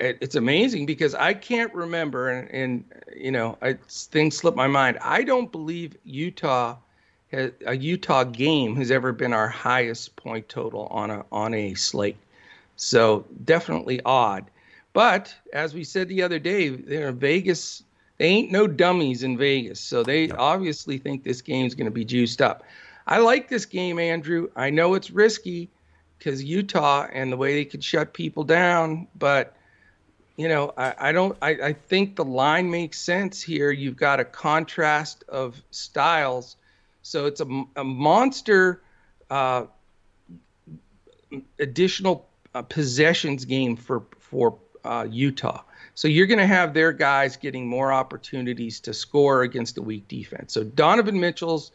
it's 0.00 0.34
amazing 0.34 0.86
because 0.86 1.14
I 1.14 1.34
can't 1.34 1.72
remember, 1.74 2.30
and, 2.30 2.50
and 2.50 2.84
you 3.14 3.30
know, 3.30 3.58
I, 3.60 3.74
things 3.88 4.36
slip 4.36 4.54
my 4.54 4.66
mind. 4.66 4.98
I 5.02 5.22
don't 5.22 5.52
believe 5.52 5.96
Utah 6.04 6.76
a 7.32 7.76
Utah 7.76 8.24
game 8.24 8.76
has 8.76 8.90
ever 8.90 9.12
been 9.12 9.32
our 9.32 9.48
highest 9.48 10.16
point 10.16 10.48
total 10.48 10.86
on 10.86 11.10
a 11.10 11.24
on 11.30 11.54
a 11.54 11.74
slate. 11.74 12.16
So 12.76 13.26
definitely 13.44 14.00
odd. 14.04 14.46
But 14.92 15.34
as 15.52 15.74
we 15.74 15.84
said 15.84 16.08
the 16.08 16.22
other 16.22 16.38
day, 16.38 16.68
they're 16.68 17.12
Vegas. 17.12 17.82
They 18.18 18.26
ain't 18.26 18.50
no 18.50 18.66
dummies 18.66 19.22
in 19.22 19.38
Vegas, 19.38 19.80
so 19.80 20.02
they 20.02 20.26
no. 20.26 20.36
obviously 20.38 20.98
think 20.98 21.22
this 21.22 21.40
game's 21.40 21.74
going 21.74 21.86
to 21.86 21.90
be 21.90 22.04
juiced 22.04 22.42
up. 22.42 22.64
I 23.06 23.18
like 23.18 23.48
this 23.48 23.64
game, 23.64 23.98
Andrew. 23.98 24.50
I 24.56 24.70
know 24.70 24.94
it's 24.94 25.10
risky 25.10 25.70
because 26.18 26.44
Utah 26.44 27.06
and 27.12 27.32
the 27.32 27.36
way 27.36 27.54
they 27.54 27.64
could 27.64 27.82
shut 27.82 28.12
people 28.12 28.44
down, 28.44 29.06
but 29.18 29.56
you 30.36 30.48
know, 30.48 30.72
I, 30.76 30.94
I 30.98 31.12
don't. 31.12 31.36
I, 31.42 31.50
I 31.50 31.72
think 31.74 32.16
the 32.16 32.24
line 32.24 32.70
makes 32.70 32.98
sense 32.98 33.42
here. 33.42 33.70
You've 33.70 33.96
got 33.96 34.20
a 34.20 34.24
contrast 34.24 35.22
of 35.28 35.62
styles 35.70 36.56
so 37.02 37.26
it's 37.26 37.40
a, 37.40 37.64
a 37.76 37.84
monster 37.84 38.82
uh, 39.30 39.64
additional 41.58 42.28
uh, 42.54 42.62
possessions 42.62 43.44
game 43.44 43.76
for 43.76 44.04
for 44.18 44.58
uh, 44.84 45.06
Utah. 45.10 45.62
So 45.94 46.08
you're 46.08 46.26
going 46.26 46.38
to 46.38 46.46
have 46.46 46.72
their 46.72 46.92
guys 46.92 47.36
getting 47.36 47.66
more 47.66 47.92
opportunities 47.92 48.80
to 48.80 48.94
score 48.94 49.42
against 49.42 49.76
a 49.76 49.82
weak 49.82 50.08
defense. 50.08 50.54
So 50.54 50.64
Donovan 50.64 51.20
Mitchell's 51.20 51.72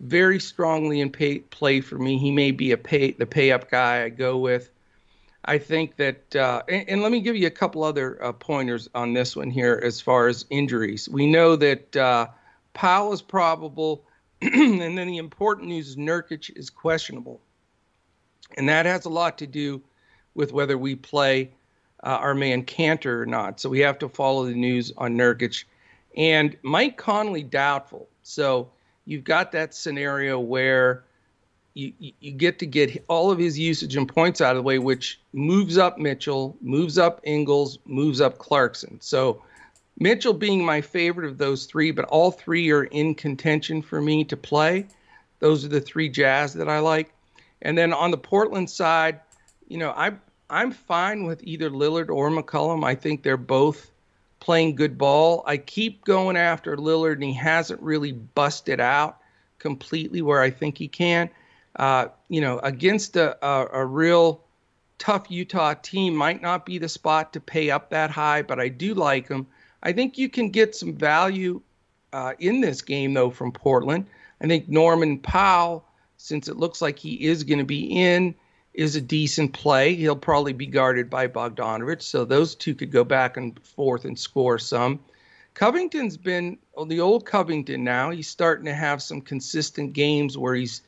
very 0.00 0.40
strongly 0.40 1.00
in 1.00 1.10
pay, 1.10 1.40
play 1.40 1.80
for 1.80 1.98
me. 1.98 2.18
He 2.18 2.30
may 2.30 2.50
be 2.50 2.72
a 2.72 2.76
pay 2.76 3.12
the 3.12 3.26
pay 3.26 3.52
up 3.52 3.70
guy 3.70 4.04
I 4.04 4.08
go 4.08 4.38
with. 4.38 4.70
I 5.44 5.58
think 5.58 5.96
that, 5.96 6.36
uh, 6.36 6.62
and, 6.68 6.88
and, 6.88 7.02
let 7.02 7.10
me 7.10 7.20
give 7.20 7.36
you 7.36 7.46
a 7.46 7.50
couple 7.50 7.82
other 7.82 8.22
uh, 8.22 8.32
pointers 8.32 8.88
on 8.94 9.14
this 9.14 9.34
one 9.34 9.50
here 9.50 9.80
as 9.82 10.00
far 10.00 10.26
as 10.26 10.44
injuries. 10.50 11.08
We 11.08 11.26
know 11.26 11.56
that 11.56 11.96
uh, 11.96 12.26
Powell 12.74 13.12
is 13.12 13.22
probable. 13.22 14.04
and 14.42 14.80
then 14.80 15.08
the 15.08 15.16
important 15.16 15.68
news 15.68 15.88
is 15.88 15.96
Nurkic 15.96 16.56
is 16.56 16.70
questionable. 16.70 17.40
And 18.56 18.68
that 18.68 18.86
has 18.86 19.04
a 19.04 19.10
lot 19.10 19.38
to 19.38 19.46
do 19.46 19.82
with 20.34 20.52
whether 20.52 20.78
we 20.78 20.94
play 20.94 21.50
uh, 22.04 22.18
our 22.20 22.34
man 22.34 22.64
Kanter 22.64 23.20
or 23.20 23.26
not. 23.26 23.60
So 23.60 23.68
we 23.68 23.80
have 23.80 23.98
to 23.98 24.08
follow 24.08 24.46
the 24.46 24.54
news 24.54 24.92
on 24.96 25.16
Nurkic. 25.16 25.64
And 26.16 26.56
Mike 26.62 26.96
Conley 26.96 27.42
doubtful. 27.42 28.08
So 28.22 28.70
you've 29.04 29.24
got 29.24 29.52
that 29.52 29.74
scenario 29.74 30.38
where 30.38 31.04
you, 31.74 31.92
you 31.98 32.32
get 32.32 32.58
to 32.58 32.66
get 32.66 33.04
all 33.08 33.30
of 33.30 33.38
his 33.38 33.58
usage 33.58 33.96
and 33.96 34.08
points 34.08 34.40
out 34.40 34.50
of 34.50 34.56
the 34.56 34.62
way, 34.62 34.78
which 34.78 35.20
moves 35.32 35.78
up 35.78 35.98
Mitchell, 35.98 36.56
moves 36.60 36.98
up 36.98 37.20
Ingles, 37.24 37.78
moves 37.86 38.20
up 38.20 38.38
Clarkson. 38.38 39.00
So 39.00 39.42
Mitchell 39.98 40.32
being 40.32 40.64
my 40.64 40.80
favorite 40.80 41.28
of 41.28 41.38
those 41.38 41.66
three, 41.66 41.90
but 41.90 42.04
all 42.06 42.30
three 42.30 42.70
are 42.70 42.84
in 42.84 43.14
contention 43.14 43.82
for 43.82 44.00
me 44.00 44.24
to 44.24 44.36
play. 44.36 44.86
Those 45.40 45.64
are 45.64 45.68
the 45.68 45.80
three 45.80 46.08
Jazz 46.08 46.54
that 46.54 46.68
I 46.68 46.78
like. 46.78 47.12
And 47.62 47.76
then 47.76 47.92
on 47.92 48.10
the 48.10 48.18
Portland 48.18 48.70
side, 48.70 49.20
you 49.68 49.78
know, 49.78 49.90
I 49.90 50.12
I'm 50.50 50.70
fine 50.70 51.24
with 51.24 51.42
either 51.42 51.68
Lillard 51.68 52.08
or 52.08 52.30
McCollum. 52.30 52.84
I 52.84 52.94
think 52.94 53.22
they're 53.22 53.36
both 53.36 53.90
playing 54.40 54.76
good 54.76 54.96
ball. 54.96 55.42
I 55.46 55.58
keep 55.58 56.04
going 56.04 56.36
after 56.36 56.76
Lillard, 56.76 57.14
and 57.14 57.24
he 57.24 57.34
hasn't 57.34 57.82
really 57.82 58.12
busted 58.12 58.80
out 58.80 59.18
completely 59.58 60.22
where 60.22 60.40
I 60.40 60.50
think 60.50 60.78
he 60.78 60.88
can. 60.88 61.28
Uh, 61.76 62.08
you 62.28 62.40
know, 62.40 62.58
against 62.60 63.16
a, 63.16 63.36
a, 63.46 63.68
a, 63.72 63.84
real 63.84 64.40
tough 64.98 65.30
Utah 65.30 65.74
team 65.74 66.14
might 66.14 66.42
not 66.42 66.66
be 66.66 66.78
the 66.78 66.88
spot 66.88 67.32
to 67.34 67.40
pay 67.40 67.70
up 67.70 67.90
that 67.90 68.10
high, 68.10 68.42
but 68.42 68.58
I 68.58 68.68
do 68.68 68.94
like 68.94 69.28
him. 69.28 69.46
I 69.82 69.92
think 69.92 70.18
you 70.18 70.28
can 70.28 70.50
get 70.50 70.74
some 70.74 70.94
value 70.94 71.60
uh, 72.12 72.34
in 72.38 72.60
this 72.60 72.82
game, 72.82 73.14
though, 73.14 73.30
from 73.30 73.52
Portland. 73.52 74.06
I 74.40 74.46
think 74.46 74.68
Norman 74.68 75.18
Powell, 75.18 75.84
since 76.16 76.48
it 76.48 76.56
looks 76.56 76.80
like 76.80 76.98
he 76.98 77.26
is 77.26 77.44
going 77.44 77.58
to 77.58 77.64
be 77.64 77.84
in, 77.84 78.34
is 78.74 78.94
a 78.96 79.00
decent 79.00 79.52
play. 79.52 79.94
He'll 79.94 80.16
probably 80.16 80.52
be 80.52 80.66
guarded 80.66 81.10
by 81.10 81.26
Bogdanovic, 81.26 82.00
so 82.00 82.24
those 82.24 82.54
two 82.54 82.74
could 82.74 82.92
go 82.92 83.04
back 83.04 83.36
and 83.36 83.58
forth 83.60 84.04
and 84.04 84.18
score 84.18 84.58
some. 84.58 85.00
Covington's 85.54 86.16
been 86.16 86.58
well, 86.76 86.86
the 86.86 87.00
old 87.00 87.26
Covington 87.26 87.82
now. 87.82 88.10
He's 88.10 88.28
starting 88.28 88.66
to 88.66 88.74
have 88.74 89.02
some 89.02 89.20
consistent 89.20 89.92
games 89.92 90.38
where 90.38 90.54
he's 90.54 90.82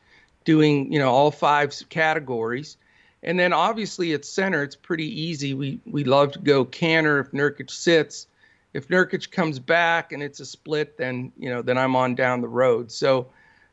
doing, 0.45 0.93
you 0.93 1.01
know, 1.01 1.11
all 1.11 1.32
five 1.32 1.74
categories. 1.88 2.76
And 3.24 3.38
then 3.38 3.53
obviously 3.53 4.12
at 4.12 4.24
center, 4.24 4.62
it's 4.62 4.76
pretty 4.76 5.22
easy. 5.22 5.55
We 5.55 5.80
we 5.84 6.05
love 6.05 6.32
to 6.32 6.38
go 6.38 6.64
Kanter 6.64 7.20
if 7.20 7.32
Nurkic 7.32 7.70
sits. 7.70 8.28
If 8.73 8.89
Nurkic 8.89 9.31
comes 9.31 9.59
back 9.59 10.12
and 10.12 10.23
it's 10.23 10.41
a 10.41 10.47
split, 10.47 10.97
then 10.97 11.33
you 11.37 11.51
know, 11.51 11.62
then 11.62 11.77
I'm 11.79 11.97
on 11.97 12.14
down 12.14 12.41
the 12.41 12.49
road. 12.49 12.91
So 12.91 13.29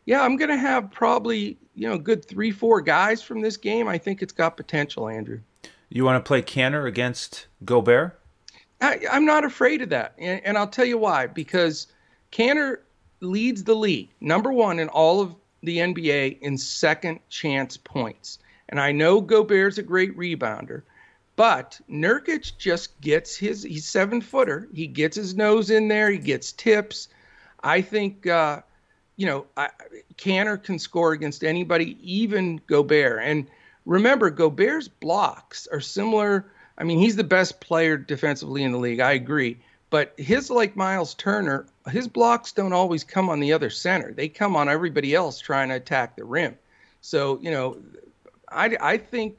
yeah, 0.05 0.21
I'm 0.21 0.37
going 0.37 0.49
to 0.49 0.57
have 0.57 0.89
probably 0.89 1.57
you 1.75 1.87
know 1.87 1.97
good 1.97 2.25
three 2.25 2.51
four 2.51 2.81
guys 2.81 3.21
from 3.21 3.41
this 3.41 3.57
game. 3.57 3.87
I 3.87 3.97
think 3.97 4.21
it's 4.21 4.33
got 4.33 4.57
potential, 4.57 5.07
Andrew. 5.07 5.39
You 5.89 6.03
want 6.03 6.23
to 6.23 6.27
play 6.27 6.41
Kanter 6.41 6.87
against 6.87 7.47
Gobert? 7.63 8.19
I, 8.81 8.99
am 9.11 9.25
not 9.25 9.43
afraid 9.43 9.81
of 9.81 9.89
that, 9.89 10.13
and, 10.17 10.41
and 10.43 10.57
I'll 10.57 10.67
tell 10.67 10.85
you 10.85 10.97
why. 10.97 11.27
Because 11.27 11.87
Kanter 12.31 12.79
leads 13.21 13.63
the 13.63 13.75
league, 13.75 14.09
number 14.21 14.51
one 14.51 14.79
in 14.79 14.89
all 14.89 15.21
of 15.21 15.35
the 15.63 15.77
NBA 15.77 16.39
in 16.39 16.57
second 16.57 17.19
chance 17.29 17.77
points. 17.77 18.39
And 18.69 18.79
I 18.79 18.91
know 18.91 19.21
Gobert's 19.21 19.77
a 19.77 19.83
great 19.83 20.15
rebounder, 20.17 20.83
but 21.37 21.79
Nurkic 21.89 22.57
just 22.57 22.99
gets 22.99 23.37
his. 23.37 23.63
He's 23.63 23.87
seven 23.87 24.19
footer. 24.19 24.67
He 24.73 24.87
gets 24.87 25.15
his 25.15 25.35
nose 25.35 25.69
in 25.69 25.87
there. 25.87 26.11
He 26.11 26.17
gets 26.17 26.51
tips. 26.51 27.07
I 27.63 27.81
think 27.81 28.27
uh, 28.27 28.61
you 29.17 29.25
know, 29.25 29.45
I, 29.57 29.69
Kanter 30.17 30.61
can 30.61 30.79
score 30.79 31.11
against 31.11 31.43
anybody, 31.43 31.97
even 32.01 32.61
Gobert. 32.67 33.21
And 33.23 33.47
remember, 33.85 34.29
Gobert's 34.29 34.87
blocks 34.87 35.67
are 35.71 35.81
similar. 35.81 36.45
I 36.77 36.83
mean, 36.83 36.99
he's 36.99 37.15
the 37.15 37.23
best 37.23 37.59
player 37.59 37.97
defensively 37.97 38.63
in 38.63 38.71
the 38.71 38.77
league. 38.77 38.99
I 38.99 39.13
agree. 39.13 39.57
But 39.89 40.13
his, 40.17 40.49
like 40.49 40.75
Miles 40.75 41.15
Turner, 41.15 41.65
his 41.89 42.07
blocks 42.07 42.51
don't 42.51 42.73
always 42.73 43.03
come 43.03 43.29
on 43.29 43.39
the 43.39 43.53
other 43.53 43.69
center. 43.69 44.13
They 44.13 44.27
come 44.27 44.55
on 44.55 44.69
everybody 44.69 45.15
else 45.15 45.39
trying 45.39 45.69
to 45.69 45.75
attack 45.75 46.15
the 46.15 46.25
rim. 46.25 46.57
So, 47.01 47.39
you 47.41 47.49
know, 47.49 47.77
I, 48.49 48.77
I 48.79 48.97
think, 48.97 49.37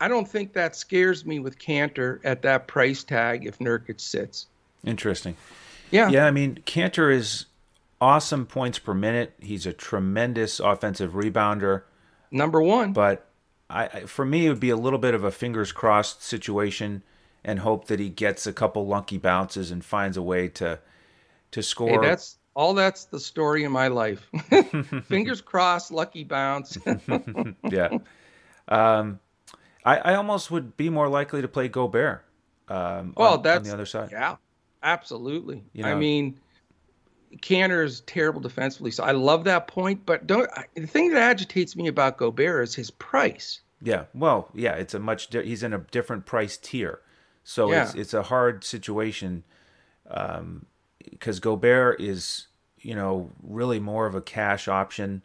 I 0.00 0.08
don't 0.08 0.26
think 0.26 0.54
that 0.54 0.74
scares 0.74 1.26
me 1.26 1.38
with 1.38 1.58
Kanter 1.58 2.20
at 2.24 2.42
that 2.42 2.66
price 2.66 3.04
tag 3.04 3.46
if 3.46 3.58
Nurkic 3.58 4.00
sits. 4.00 4.46
Interesting. 4.84 5.36
Yeah. 5.90 6.08
Yeah. 6.08 6.26
I 6.26 6.30
mean, 6.30 6.56
Kanter 6.66 7.14
is 7.14 7.46
awesome 8.00 8.46
points 8.46 8.78
per 8.78 8.94
minute. 8.94 9.34
He's 9.40 9.66
a 9.66 9.72
tremendous 9.72 10.58
offensive 10.58 11.12
rebounder. 11.12 11.82
Number 12.30 12.62
one. 12.62 12.92
But 12.92 13.26
I, 13.68 14.00
for 14.00 14.24
me, 14.24 14.46
it 14.46 14.48
would 14.48 14.60
be 14.60 14.70
a 14.70 14.76
little 14.76 14.98
bit 14.98 15.14
of 15.14 15.22
a 15.22 15.30
fingers 15.30 15.72
crossed 15.72 16.22
situation, 16.22 17.02
and 17.44 17.60
hope 17.60 17.86
that 17.86 18.00
he 18.00 18.08
gets 18.08 18.46
a 18.46 18.52
couple 18.52 18.86
lunky 18.86 19.16
bounces 19.18 19.70
and 19.70 19.84
finds 19.84 20.16
a 20.16 20.22
way 20.22 20.48
to 20.48 20.78
to 21.52 21.62
score. 21.62 22.02
Hey, 22.02 22.08
that's 22.08 22.38
all. 22.54 22.74
That's 22.74 23.04
the 23.04 23.20
story 23.20 23.64
in 23.64 23.72
my 23.72 23.88
life. 23.88 24.28
fingers 25.04 25.40
crossed, 25.44 25.92
lucky 25.92 26.24
bounce. 26.24 26.76
yeah. 27.70 27.98
Um, 28.68 29.20
I, 29.84 29.96
I 29.98 30.14
almost 30.14 30.50
would 30.50 30.76
be 30.76 30.90
more 30.90 31.08
likely 31.08 31.42
to 31.42 31.48
play 31.48 31.68
Gobert. 31.68 32.24
Um, 32.68 33.14
well, 33.16 33.34
on, 33.34 33.42
that's 33.42 33.58
on 33.58 33.64
the 33.64 33.72
other 33.72 33.86
side. 33.86 34.10
Yeah, 34.12 34.36
absolutely. 34.82 35.64
You 35.72 35.82
know, 35.82 35.90
I 35.90 35.94
mean 35.94 36.38
Kanter 37.38 37.84
is 37.84 38.00
terrible 38.02 38.40
defensively, 38.40 38.90
so 38.90 39.04
I 39.04 39.12
love 39.12 39.44
that 39.44 39.68
point. 39.68 40.04
But 40.04 40.26
don't 40.26 40.48
the 40.74 40.86
thing 40.86 41.12
that 41.12 41.22
agitates 41.22 41.76
me 41.76 41.86
about 41.86 42.18
Gobert 42.18 42.64
is 42.64 42.74
his 42.74 42.90
price. 42.90 43.60
Yeah, 43.82 44.04
well, 44.14 44.50
yeah, 44.54 44.74
it's 44.74 44.94
a 44.94 44.98
much 44.98 45.30
di- 45.30 45.44
he's 45.44 45.62
in 45.62 45.72
a 45.72 45.78
different 45.78 46.26
price 46.26 46.56
tier, 46.56 47.00
so 47.44 47.72
yeah. 47.72 47.84
it's 47.84 47.94
it's 47.94 48.14
a 48.14 48.24
hard 48.24 48.64
situation 48.64 49.44
because 50.04 51.36
um, 51.36 51.40
Gobert 51.40 52.00
is 52.00 52.48
you 52.78 52.94
know 52.94 53.30
really 53.42 53.80
more 53.80 54.06
of 54.06 54.14
a 54.14 54.20
cash 54.20 54.68
option, 54.68 55.24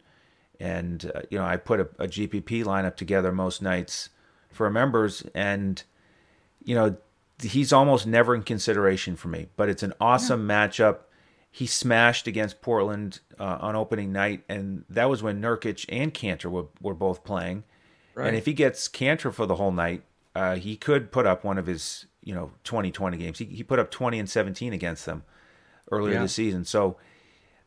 and 0.60 1.10
uh, 1.14 1.22
you 1.30 1.38
know 1.38 1.44
I 1.44 1.56
put 1.56 1.80
a, 1.80 1.88
a 1.98 2.06
GPP 2.06 2.64
lineup 2.64 2.96
together 2.96 3.32
most 3.32 3.60
nights 3.60 4.10
for 4.56 4.66
our 4.66 4.72
members, 4.72 5.22
and 5.34 5.82
you 6.64 6.74
know 6.74 6.96
he's 7.42 7.72
almost 7.72 8.06
never 8.06 8.34
in 8.34 8.42
consideration 8.42 9.14
for 9.14 9.28
me, 9.28 9.48
but 9.56 9.68
it's 9.68 9.82
an 9.82 9.92
awesome 10.00 10.48
yeah. 10.48 10.66
matchup 10.66 10.98
he 11.56 11.66
smashed 11.66 12.26
against 12.26 12.60
Portland 12.60 13.20
uh, 13.38 13.56
on 13.60 13.74
opening 13.74 14.12
night, 14.12 14.44
and 14.46 14.84
that 14.90 15.08
was 15.08 15.22
when 15.22 15.40
Nurkic 15.40 15.86
and 15.88 16.12
Kanter 16.12 16.50
were, 16.50 16.66
were 16.82 16.92
both 16.92 17.24
playing. 17.24 17.64
Right. 18.14 18.28
And 18.28 18.36
if 18.36 18.44
he 18.44 18.52
gets 18.52 18.88
Kanter 18.88 19.32
for 19.32 19.46
the 19.46 19.54
whole 19.56 19.72
night, 19.72 20.02
uh, 20.34 20.56
he 20.56 20.76
could 20.76 21.10
put 21.10 21.26
up 21.26 21.44
one 21.44 21.56
of 21.56 21.66
his 21.66 22.04
you 22.22 22.34
know 22.34 22.50
2020 22.64 23.16
games. 23.16 23.38
He, 23.38 23.46
he 23.46 23.62
put 23.62 23.78
up 23.78 23.90
20 23.90 24.18
and 24.18 24.28
17 24.28 24.74
against 24.74 25.06
them 25.06 25.24
earlier 25.90 26.14
yeah. 26.14 26.22
this 26.22 26.34
season. 26.34 26.66
So 26.66 26.98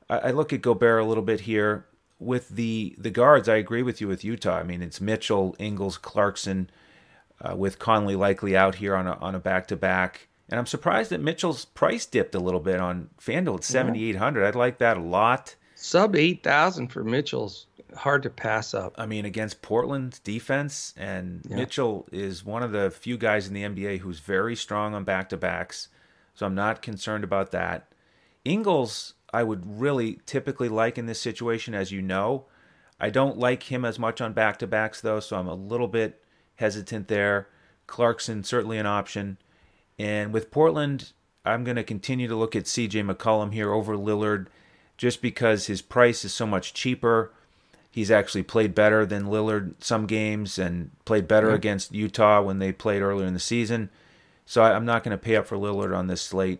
I, 0.07 0.17
I 0.17 0.31
look 0.31 0.53
at 0.53 0.61
Gobert 0.61 1.01
a 1.01 1.05
little 1.05 1.23
bit 1.23 1.41
here 1.41 1.87
with 2.19 2.49
the 2.49 2.95
the 2.97 3.09
guards. 3.09 3.49
I 3.49 3.55
agree 3.55 3.83
with 3.83 4.01
you 4.01 4.07
with 4.07 4.23
Utah. 4.23 4.57
I 4.57 4.63
mean, 4.63 4.81
it's 4.81 5.01
Mitchell, 5.01 5.55
Ingles, 5.59 5.97
Clarkson, 5.97 6.69
uh, 7.41 7.55
with 7.55 7.79
Conley 7.79 8.15
likely 8.15 8.55
out 8.55 8.75
here 8.75 8.95
on 8.95 9.07
a 9.07 9.13
on 9.13 9.35
a 9.35 9.39
back 9.39 9.67
to 9.67 9.75
back. 9.75 10.27
And 10.49 10.59
I'm 10.59 10.65
surprised 10.65 11.11
that 11.11 11.21
Mitchell's 11.21 11.65
price 11.65 12.05
dipped 12.05 12.33
a 12.33 12.39
little 12.39 12.59
bit 12.59 12.79
on 12.79 13.09
FanDuel 13.21 13.57
at 13.57 13.63
7,800. 13.63 14.43
I'd 14.43 14.55
like 14.55 14.79
that 14.79 14.97
a 14.97 15.01
lot. 15.01 15.55
Sub 15.75 16.15
8,000 16.15 16.87
for 16.87 17.03
Mitchell's 17.03 17.67
hard 17.95 18.23
to 18.23 18.29
pass 18.29 18.73
up. 18.73 18.95
I 18.97 19.05
mean, 19.05 19.25
against 19.25 19.61
Portland's 19.61 20.19
defense, 20.19 20.93
and 20.97 21.41
yeah. 21.47 21.55
Mitchell 21.55 22.07
is 22.11 22.43
one 22.43 22.63
of 22.63 22.71
the 22.71 22.91
few 22.91 23.17
guys 23.17 23.47
in 23.47 23.53
the 23.53 23.63
NBA 23.63 23.99
who's 23.99 24.19
very 24.19 24.55
strong 24.55 24.93
on 24.93 25.03
back 25.03 25.29
to 25.29 25.37
backs. 25.37 25.89
So 26.33 26.45
I'm 26.45 26.55
not 26.55 26.81
concerned 26.81 27.23
about 27.23 27.51
that. 27.51 27.91
Ingles, 28.45 29.13
I 29.33 29.43
would 29.43 29.79
really 29.79 30.19
typically 30.25 30.69
like 30.69 30.97
in 30.97 31.05
this 31.05 31.21
situation, 31.21 31.73
as 31.73 31.91
you 31.91 32.01
know. 32.01 32.45
I 32.99 33.09
don't 33.09 33.37
like 33.37 33.63
him 33.63 33.85
as 33.85 33.97
much 33.97 34.19
on 34.21 34.33
back 34.33 34.59
to 34.59 34.67
backs, 34.67 35.01
though, 35.01 35.19
so 35.19 35.37
I'm 35.37 35.47
a 35.47 35.53
little 35.53 35.87
bit 35.87 36.21
hesitant 36.55 37.07
there. 37.07 37.47
Clarkson, 37.87 38.43
certainly 38.43 38.77
an 38.77 38.85
option. 38.85 39.37
And 39.97 40.33
with 40.33 40.51
Portland, 40.51 41.13
I'm 41.45 41.63
going 41.63 41.77
to 41.77 41.83
continue 41.83 42.27
to 42.27 42.35
look 42.35 42.55
at 42.55 42.65
CJ 42.65 43.09
McCollum 43.09 43.53
here 43.53 43.71
over 43.71 43.95
Lillard 43.95 44.47
just 44.97 45.21
because 45.21 45.67
his 45.67 45.81
price 45.81 46.25
is 46.25 46.33
so 46.33 46.45
much 46.45 46.73
cheaper. 46.73 47.31
He's 47.89 48.11
actually 48.11 48.43
played 48.43 48.75
better 48.75 49.05
than 49.05 49.25
Lillard 49.25 49.75
some 49.79 50.05
games 50.05 50.59
and 50.59 50.91
played 51.05 51.27
better 51.27 51.51
against 51.51 51.93
Utah 51.93 52.41
when 52.41 52.59
they 52.59 52.71
played 52.71 53.01
earlier 53.01 53.25
in 53.25 53.33
the 53.33 53.39
season. 53.39 53.89
So 54.45 54.61
I, 54.61 54.75
am 54.75 54.85
not 54.85 55.03
going 55.03 55.17
to 55.17 55.23
pay 55.23 55.35
up 55.35 55.47
for 55.47 55.57
Lillard 55.57 55.97
on 55.97 56.07
this 56.07 56.21
slate. 56.21 56.59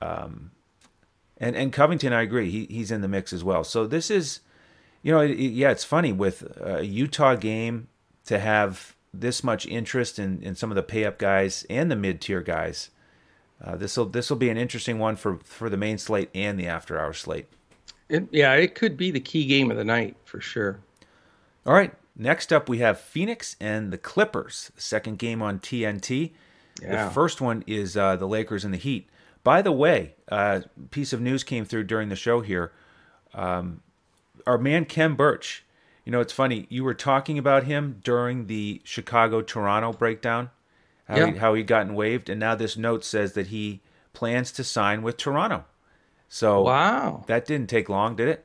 Um, 0.00 0.52
and 1.38 1.56
and 1.56 1.72
Covington, 1.72 2.12
I 2.12 2.22
agree, 2.22 2.50
he 2.50 2.66
he's 2.66 2.90
in 2.90 3.00
the 3.00 3.08
mix 3.08 3.32
as 3.32 3.44
well. 3.44 3.64
So 3.64 3.86
this 3.86 4.10
is, 4.10 4.40
you 5.02 5.12
know, 5.12 5.20
it, 5.20 5.32
it, 5.32 5.52
yeah, 5.52 5.70
it's 5.70 5.84
funny 5.84 6.12
with 6.12 6.42
a 6.60 6.84
Utah 6.84 7.34
game 7.34 7.88
to 8.26 8.38
have 8.38 8.94
this 9.12 9.42
much 9.42 9.66
interest 9.66 10.18
in, 10.18 10.42
in 10.42 10.54
some 10.54 10.70
of 10.70 10.74
the 10.74 10.82
pay 10.82 11.04
up 11.04 11.18
guys 11.18 11.64
and 11.68 11.90
the 11.90 11.96
mid 11.96 12.20
tier 12.20 12.42
guys. 12.42 12.90
Uh, 13.62 13.76
this 13.76 13.96
will 13.96 14.06
this 14.06 14.28
will 14.28 14.36
be 14.36 14.50
an 14.50 14.56
interesting 14.56 14.98
one 14.98 15.16
for 15.16 15.38
for 15.44 15.70
the 15.70 15.76
main 15.76 15.98
slate 15.98 16.30
and 16.34 16.58
the 16.58 16.66
after 16.66 16.98
hour 16.98 17.12
slate. 17.12 17.46
It, 18.08 18.28
yeah, 18.30 18.52
it 18.54 18.74
could 18.74 18.96
be 18.96 19.10
the 19.10 19.20
key 19.20 19.46
game 19.46 19.70
of 19.70 19.76
the 19.76 19.84
night 19.84 20.16
for 20.24 20.40
sure. 20.40 20.80
All 21.64 21.72
right, 21.72 21.92
next 22.14 22.52
up 22.52 22.68
we 22.68 22.78
have 22.78 23.00
Phoenix 23.00 23.56
and 23.60 23.92
the 23.92 23.98
Clippers. 23.98 24.70
Second 24.76 25.18
game 25.18 25.42
on 25.42 25.58
TNT. 25.58 26.32
Yeah. 26.80 27.06
The 27.06 27.10
first 27.10 27.40
one 27.40 27.64
is 27.66 27.96
uh, 27.96 28.16
the 28.16 28.28
Lakers 28.28 28.64
and 28.64 28.72
the 28.72 28.78
Heat. 28.78 29.08
By 29.46 29.62
the 29.62 29.70
way, 29.70 30.16
uh, 30.28 30.62
piece 30.90 31.12
of 31.12 31.20
news 31.20 31.44
came 31.44 31.64
through 31.64 31.84
during 31.84 32.08
the 32.08 32.16
show 32.16 32.40
here. 32.40 32.72
Um, 33.32 33.80
our 34.44 34.58
man 34.58 34.86
Khem 34.86 35.14
Birch. 35.14 35.64
You 36.04 36.10
know, 36.10 36.18
it's 36.18 36.32
funny. 36.32 36.66
You 36.68 36.82
were 36.82 36.94
talking 36.94 37.38
about 37.38 37.62
him 37.62 38.00
during 38.02 38.48
the 38.48 38.80
Chicago 38.82 39.42
Toronto 39.42 39.92
breakdown, 39.92 40.50
how, 41.06 41.16
yeah. 41.16 41.30
he, 41.30 41.38
how 41.38 41.54
he'd 41.54 41.68
gotten 41.68 41.94
waived, 41.94 42.28
and 42.28 42.40
now 42.40 42.56
this 42.56 42.76
note 42.76 43.04
says 43.04 43.34
that 43.34 43.46
he 43.46 43.82
plans 44.12 44.50
to 44.50 44.64
sign 44.64 45.02
with 45.02 45.16
Toronto. 45.16 45.64
So 46.28 46.62
wow, 46.62 47.22
that 47.28 47.44
didn't 47.44 47.70
take 47.70 47.88
long, 47.88 48.16
did 48.16 48.26
it? 48.26 48.44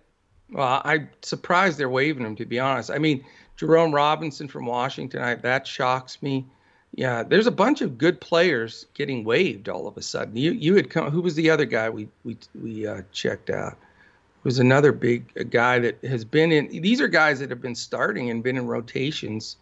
Well, 0.52 0.84
I'm 0.86 1.10
surprised 1.24 1.80
they're 1.80 1.90
waiving 1.90 2.28
him. 2.28 2.36
To 2.36 2.46
be 2.46 2.60
honest, 2.60 2.92
I 2.92 3.00
mean 3.00 3.26
Jerome 3.58 3.92
Robinson 3.92 4.48
from 4.48 4.68
Washington, 4.68 5.24
I, 5.24 5.34
that 5.34 5.66
shocks 5.66 6.22
me. 6.22 6.46
Yeah, 6.94 7.24
there's 7.24 7.48
a 7.48 7.52
bunch 7.52 7.82
of 7.82 7.98
good 7.98 8.20
players 8.20 8.86
getting 8.94 9.24
waived 9.24 9.70
all 9.70 9.88
of 9.88 9.96
a 9.98 10.02
sudden. 10.02 10.36
You 10.36 10.52
you 10.52 10.76
had 10.76 10.90
come. 10.90 11.10
Who 11.10 11.22
was 11.22 11.36
the 11.36 11.50
other 11.50 11.66
guy 11.66 11.90
we 11.90 12.10
we 12.24 12.38
we 12.62 12.86
uh, 12.86 13.02
checked 13.12 13.50
out? 13.50 13.74
It 13.74 14.46
was 14.46 14.60
another 14.60 14.92
big 14.92 15.52
guy 15.52 15.80
that 15.80 16.04
has 16.04 16.26
been 16.26 16.52
in. 16.52 16.68
These 16.82 17.00
are 17.00 17.08
guys 17.08 17.40
that 17.40 17.50
have 17.50 17.62
been 17.62 17.76
starting 17.76 18.30
and 18.30 18.44
been 18.44 18.58
in 18.58 18.68
rotations 18.68 19.58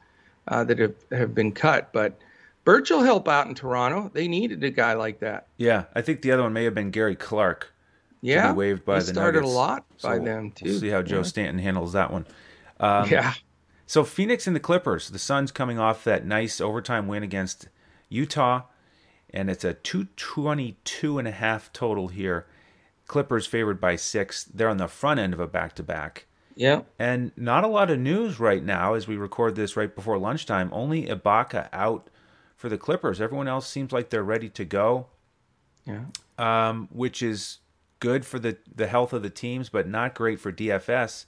uh, 0.47 0.63
that 0.63 0.79
have 0.79 0.95
have 1.11 1.35
been 1.35 1.51
cut, 1.51 1.91
but. 1.93 2.17
Birch 2.65 2.91
will 2.91 3.01
help 3.01 3.27
out 3.27 3.47
in 3.47 3.55
Toronto. 3.55 4.11
They 4.13 4.27
needed 4.27 4.63
a 4.63 4.69
guy 4.69 4.93
like 4.93 5.21
that. 5.21 5.47
Yeah, 5.57 5.85
I 5.95 6.01
think 6.01 6.21
the 6.21 6.31
other 6.31 6.43
one 6.43 6.53
may 6.53 6.65
have 6.65 6.75
been 6.75 6.91
Gary 6.91 7.15
Clark. 7.15 7.73
Yeah, 8.21 8.53
waived 8.53 8.85
by 8.85 8.99
they 8.99 9.05
the 9.05 9.13
started 9.13 9.39
Nuggets. 9.39 9.53
a 9.53 9.57
lot 9.57 9.85
so 9.97 10.09
by 10.09 10.19
them 10.19 10.51
too. 10.51 10.65
We'll 10.65 10.79
see 10.79 10.89
how 10.89 11.01
Joe 11.01 11.17
yeah. 11.17 11.23
Stanton 11.23 11.57
handles 11.57 11.93
that 11.93 12.11
one. 12.11 12.27
Um, 12.79 13.09
yeah. 13.09 13.33
So 13.89 14.03
Phoenix 14.03 14.45
and 14.45 14.55
the 14.55 14.59
Clippers. 14.59 15.09
The 15.09 15.17
Suns 15.17 15.51
coming 15.51 15.79
off 15.79 16.03
that 16.03 16.23
nice 16.23 16.61
overtime 16.61 17.07
win 17.07 17.23
against 17.23 17.69
Utah, 18.07 18.65
and 19.31 19.49
it's 19.49 19.63
a 19.63 19.73
222 19.73 21.17
and 21.17 21.27
a 21.27 21.31
half 21.31 21.73
total 21.73 22.09
here. 22.09 22.45
Clippers 23.07 23.47
favored 23.47 23.81
by 23.81 23.95
six. 23.95 24.43
They're 24.43 24.69
on 24.69 24.77
the 24.77 24.87
front 24.87 25.19
end 25.19 25.33
of 25.33 25.39
a 25.39 25.47
back 25.47 25.73
to 25.73 25.81
back. 25.81 26.27
Yeah. 26.53 26.83
And 26.99 27.31
not 27.35 27.63
a 27.63 27.67
lot 27.67 27.89
of 27.89 27.97
news 27.97 28.39
right 28.39 28.63
now 28.63 28.93
as 28.93 29.07
we 29.07 29.17
record 29.17 29.55
this 29.55 29.75
right 29.75 29.95
before 29.95 30.19
lunchtime. 30.19 30.69
Only 30.71 31.07
Ibaka 31.07 31.69
out 31.73 32.11
for 32.55 32.69
the 32.69 32.77
Clippers. 32.77 33.19
Everyone 33.19 33.47
else 33.47 33.67
seems 33.67 33.91
like 33.91 34.11
they're 34.11 34.21
ready 34.21 34.49
to 34.49 34.65
go. 34.65 35.07
Yeah. 35.87 36.03
Um, 36.37 36.89
which 36.91 37.23
is 37.23 37.57
good 37.99 38.23
for 38.23 38.37
the, 38.37 38.55
the 38.75 38.85
health 38.85 39.13
of 39.13 39.23
the 39.23 39.31
teams, 39.31 39.67
but 39.67 39.87
not 39.87 40.13
great 40.13 40.39
for 40.39 40.51
DFS. 40.51 41.25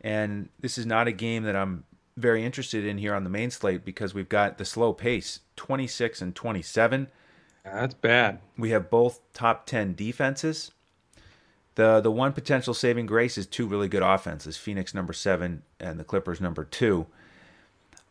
And 0.00 0.48
this 0.60 0.78
is 0.78 0.86
not 0.86 1.08
a 1.08 1.12
game 1.12 1.42
that 1.44 1.56
I'm 1.56 1.84
very 2.16 2.44
interested 2.44 2.84
in 2.84 2.98
here 2.98 3.14
on 3.14 3.24
the 3.24 3.30
main 3.30 3.50
slate 3.50 3.84
because 3.84 4.14
we've 4.14 4.28
got 4.28 4.58
the 4.58 4.64
slow 4.64 4.92
pace 4.92 5.40
26 5.56 6.20
and 6.22 6.34
27. 6.34 7.08
That's 7.64 7.94
bad. 7.94 8.40
We 8.56 8.70
have 8.70 8.90
both 8.90 9.20
top 9.32 9.66
10 9.66 9.94
defenses. 9.94 10.70
The 11.74 12.00
the 12.00 12.10
one 12.10 12.32
potential 12.32 12.74
saving 12.74 13.06
grace 13.06 13.38
is 13.38 13.46
two 13.46 13.66
really 13.66 13.88
good 13.88 14.02
offenses, 14.02 14.56
Phoenix 14.56 14.94
number 14.94 15.12
7 15.12 15.62
and 15.78 16.00
the 16.00 16.04
Clippers 16.04 16.40
number 16.40 16.64
2. 16.64 17.06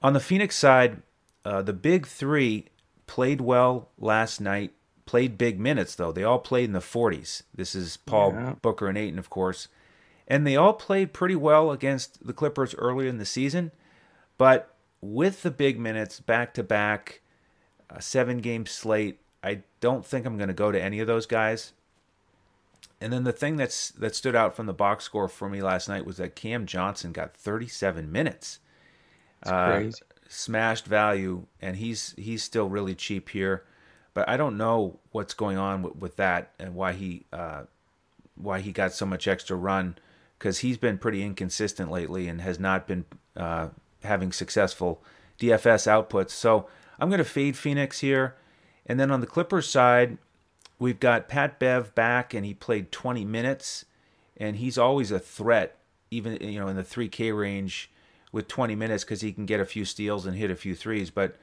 On 0.01 0.13
the 0.13 0.19
Phoenix 0.21 0.55
side, 0.55 1.01
uh, 1.43 1.61
the 1.61 1.73
big 1.73 2.05
3 2.07 2.65
played 3.07 3.41
well 3.41 3.89
last 3.97 4.39
night, 4.39 4.71
played 5.05 5.37
big 5.37 5.59
minutes 5.59 5.95
though. 5.95 6.11
They 6.13 6.23
all 6.23 6.39
played 6.39 6.65
in 6.65 6.73
the 6.73 6.79
40s. 6.79 7.43
This 7.53 7.75
is 7.75 7.97
Paul 7.97 8.31
Yeah. 8.33 8.55
Booker 8.61 8.87
and 8.87 8.97
Ayton 8.97 9.19
of 9.19 9.29
course. 9.29 9.67
And 10.27 10.45
they 10.45 10.55
all 10.55 10.73
played 10.73 11.13
pretty 11.13 11.35
well 11.35 11.71
against 11.71 12.25
the 12.25 12.33
Clippers 12.33 12.75
earlier 12.75 13.07
in 13.07 13.17
the 13.17 13.25
season, 13.25 13.71
but 14.37 14.73
with 15.01 15.43
the 15.43 15.51
big 15.51 15.79
minutes 15.79 16.19
back 16.19 16.53
to 16.55 16.63
back, 16.63 17.21
a 17.89 18.01
seven 18.01 18.39
game 18.39 18.65
slate, 18.65 19.19
I 19.43 19.61
don't 19.79 20.05
think 20.05 20.25
I'm 20.25 20.37
going 20.37 20.49
to 20.49 20.53
go 20.53 20.71
to 20.71 20.81
any 20.81 20.99
of 20.99 21.07
those 21.07 21.25
guys. 21.25 21.73
And 22.99 23.13
then 23.13 23.23
the 23.23 23.31
thing 23.31 23.57
that's 23.57 23.91
that 23.91 24.15
stood 24.15 24.35
out 24.35 24.55
from 24.55 24.65
the 24.65 24.73
box 24.73 25.03
score 25.03 25.27
for 25.27 25.47
me 25.49 25.61
last 25.61 25.87
night 25.87 26.05
was 26.05 26.17
that 26.17 26.35
Cam 26.35 26.65
Johnson 26.65 27.11
got 27.11 27.33
37 27.33 28.11
minutes. 28.11 28.59
Uh, 29.43 29.71
crazy. 29.71 30.01
Smashed 30.27 30.85
value, 30.85 31.45
and 31.61 31.77
he's 31.77 32.15
he's 32.17 32.43
still 32.43 32.67
really 32.67 32.95
cheap 32.95 33.29
here, 33.29 33.63
but 34.13 34.27
I 34.27 34.35
don't 34.35 34.57
know 34.57 34.99
what's 35.11 35.33
going 35.33 35.57
on 35.57 35.83
with, 35.83 35.95
with 35.95 36.15
that 36.17 36.51
and 36.59 36.75
why 36.75 36.93
he 36.93 37.25
uh, 37.31 37.63
why 38.35 38.59
he 38.59 38.71
got 38.71 38.91
so 38.91 39.05
much 39.05 39.27
extra 39.27 39.55
run 39.55 39.97
because 40.37 40.59
he's 40.59 40.77
been 40.77 40.97
pretty 40.97 41.23
inconsistent 41.23 41.91
lately 41.91 42.27
and 42.27 42.41
has 42.41 42.59
not 42.59 42.87
been 42.87 43.05
uh, 43.35 43.69
having 44.03 44.31
successful 44.31 45.01
DFS 45.39 45.87
outputs. 45.87 46.31
So 46.31 46.67
I'm 46.99 47.09
going 47.09 47.19
to 47.19 47.25
fade 47.25 47.57
Phoenix 47.57 47.99
here, 47.99 48.35
and 48.85 48.99
then 48.99 49.11
on 49.11 49.21
the 49.21 49.27
Clippers 49.27 49.69
side, 49.69 50.17
we've 50.79 50.99
got 50.99 51.27
Pat 51.27 51.59
Bev 51.59 51.93
back, 51.95 52.33
and 52.33 52.45
he 52.45 52.53
played 52.53 52.91
20 52.91 53.25
minutes, 53.25 53.85
and 54.35 54.57
he's 54.57 54.77
always 54.77 55.11
a 55.11 55.19
threat, 55.19 55.77
even 56.11 56.37
you 56.41 56.59
know 56.59 56.67
in 56.67 56.75
the 56.75 56.83
3K 56.83 57.37
range 57.37 57.91
with 58.31 58.47
20 58.47 58.75
minutes 58.75 59.03
because 59.03 59.21
he 59.21 59.31
can 59.31 59.45
get 59.45 59.59
a 59.59 59.65
few 59.65 59.85
steals 59.85 60.25
and 60.25 60.35
hit 60.35 60.51
a 60.51 60.55
few 60.55 60.75
threes. 60.75 61.09
But 61.09 61.37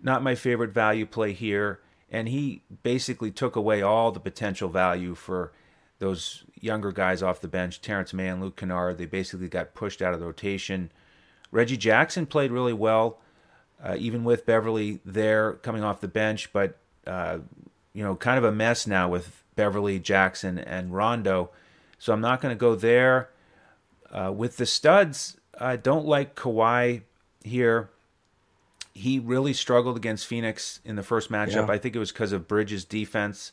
not 0.00 0.22
my 0.22 0.34
favorite 0.34 0.72
value 0.72 1.06
play 1.06 1.32
here, 1.32 1.80
and 2.10 2.28
he 2.28 2.62
basically 2.82 3.30
took 3.30 3.56
away 3.56 3.82
all 3.82 4.12
the 4.12 4.20
potential 4.20 4.68
value 4.68 5.14
for 5.14 5.52
those 5.98 6.44
younger 6.60 6.92
guys 6.92 7.22
off 7.22 7.40
the 7.40 7.48
bench, 7.48 7.80
Terance 7.80 8.12
Mann, 8.12 8.40
Luke 8.40 8.56
Kennard. 8.56 8.98
They 8.98 9.06
basically 9.06 9.48
got 9.48 9.74
pushed 9.74 10.00
out 10.02 10.14
of 10.14 10.20
the 10.20 10.26
rotation. 10.26 10.90
Reggie 11.50 11.76
Jackson 11.76 12.26
played 12.26 12.50
really 12.50 12.72
well, 12.72 13.18
uh, 13.82 13.96
even 13.98 14.24
with 14.24 14.46
Beverley 14.46 15.00
there 15.04 15.54
coming 15.54 15.82
off 15.82 16.00
the 16.00 16.08
bench, 16.08 16.52
but 16.52 16.76
uh, 17.06 17.38
you 17.92 18.02
know, 18.02 18.14
kind 18.14 18.38
of 18.38 18.44
a 18.44 18.52
mess 18.52 18.86
now 18.86 19.08
with 19.08 19.42
Beverley, 19.56 19.98
Jackson, 19.98 20.58
and 20.58 20.94
Rondo. 20.94 21.50
So 21.98 22.12
I'm 22.12 22.20
not 22.20 22.40
going 22.40 22.54
to 22.54 22.58
go 22.58 22.74
there. 22.74 23.30
Uh, 24.10 24.32
with 24.34 24.56
the 24.56 24.66
studs, 24.66 25.36
I 25.58 25.76
don't 25.76 26.06
like 26.06 26.36
Kawhi 26.36 27.02
here. 27.42 27.90
He 28.94 29.18
really 29.18 29.52
struggled 29.52 29.96
against 29.96 30.26
Phoenix 30.26 30.80
in 30.84 30.96
the 30.96 31.02
first 31.02 31.30
matchup. 31.30 31.66
Yeah. 31.66 31.72
I 31.72 31.78
think 31.78 31.96
it 31.96 31.98
was 31.98 32.12
because 32.12 32.32
of 32.32 32.46
Bridges' 32.46 32.84
defense. 32.84 33.52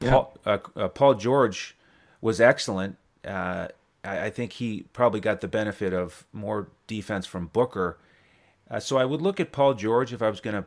Yeah. 0.00 0.10
Paul, 0.10 0.38
uh, 0.44 0.58
uh, 0.76 0.88
Paul 0.88 1.14
George 1.14 1.76
was 2.20 2.40
excellent. 2.40 2.96
Uh, 3.26 3.68
I, 4.04 4.26
I 4.26 4.30
think 4.30 4.54
he 4.54 4.84
probably 4.92 5.20
got 5.20 5.40
the 5.40 5.48
benefit 5.48 5.92
of 5.92 6.26
more 6.32 6.68
defense 6.86 7.26
from 7.26 7.46
Booker. 7.46 7.98
Uh, 8.70 8.80
so 8.80 8.98
I 8.98 9.04
would 9.04 9.22
look 9.22 9.40
at 9.40 9.52
Paul 9.52 9.74
George 9.74 10.12
if 10.12 10.22
I 10.22 10.28
was 10.30 10.40
going 10.40 10.56
to 10.62 10.64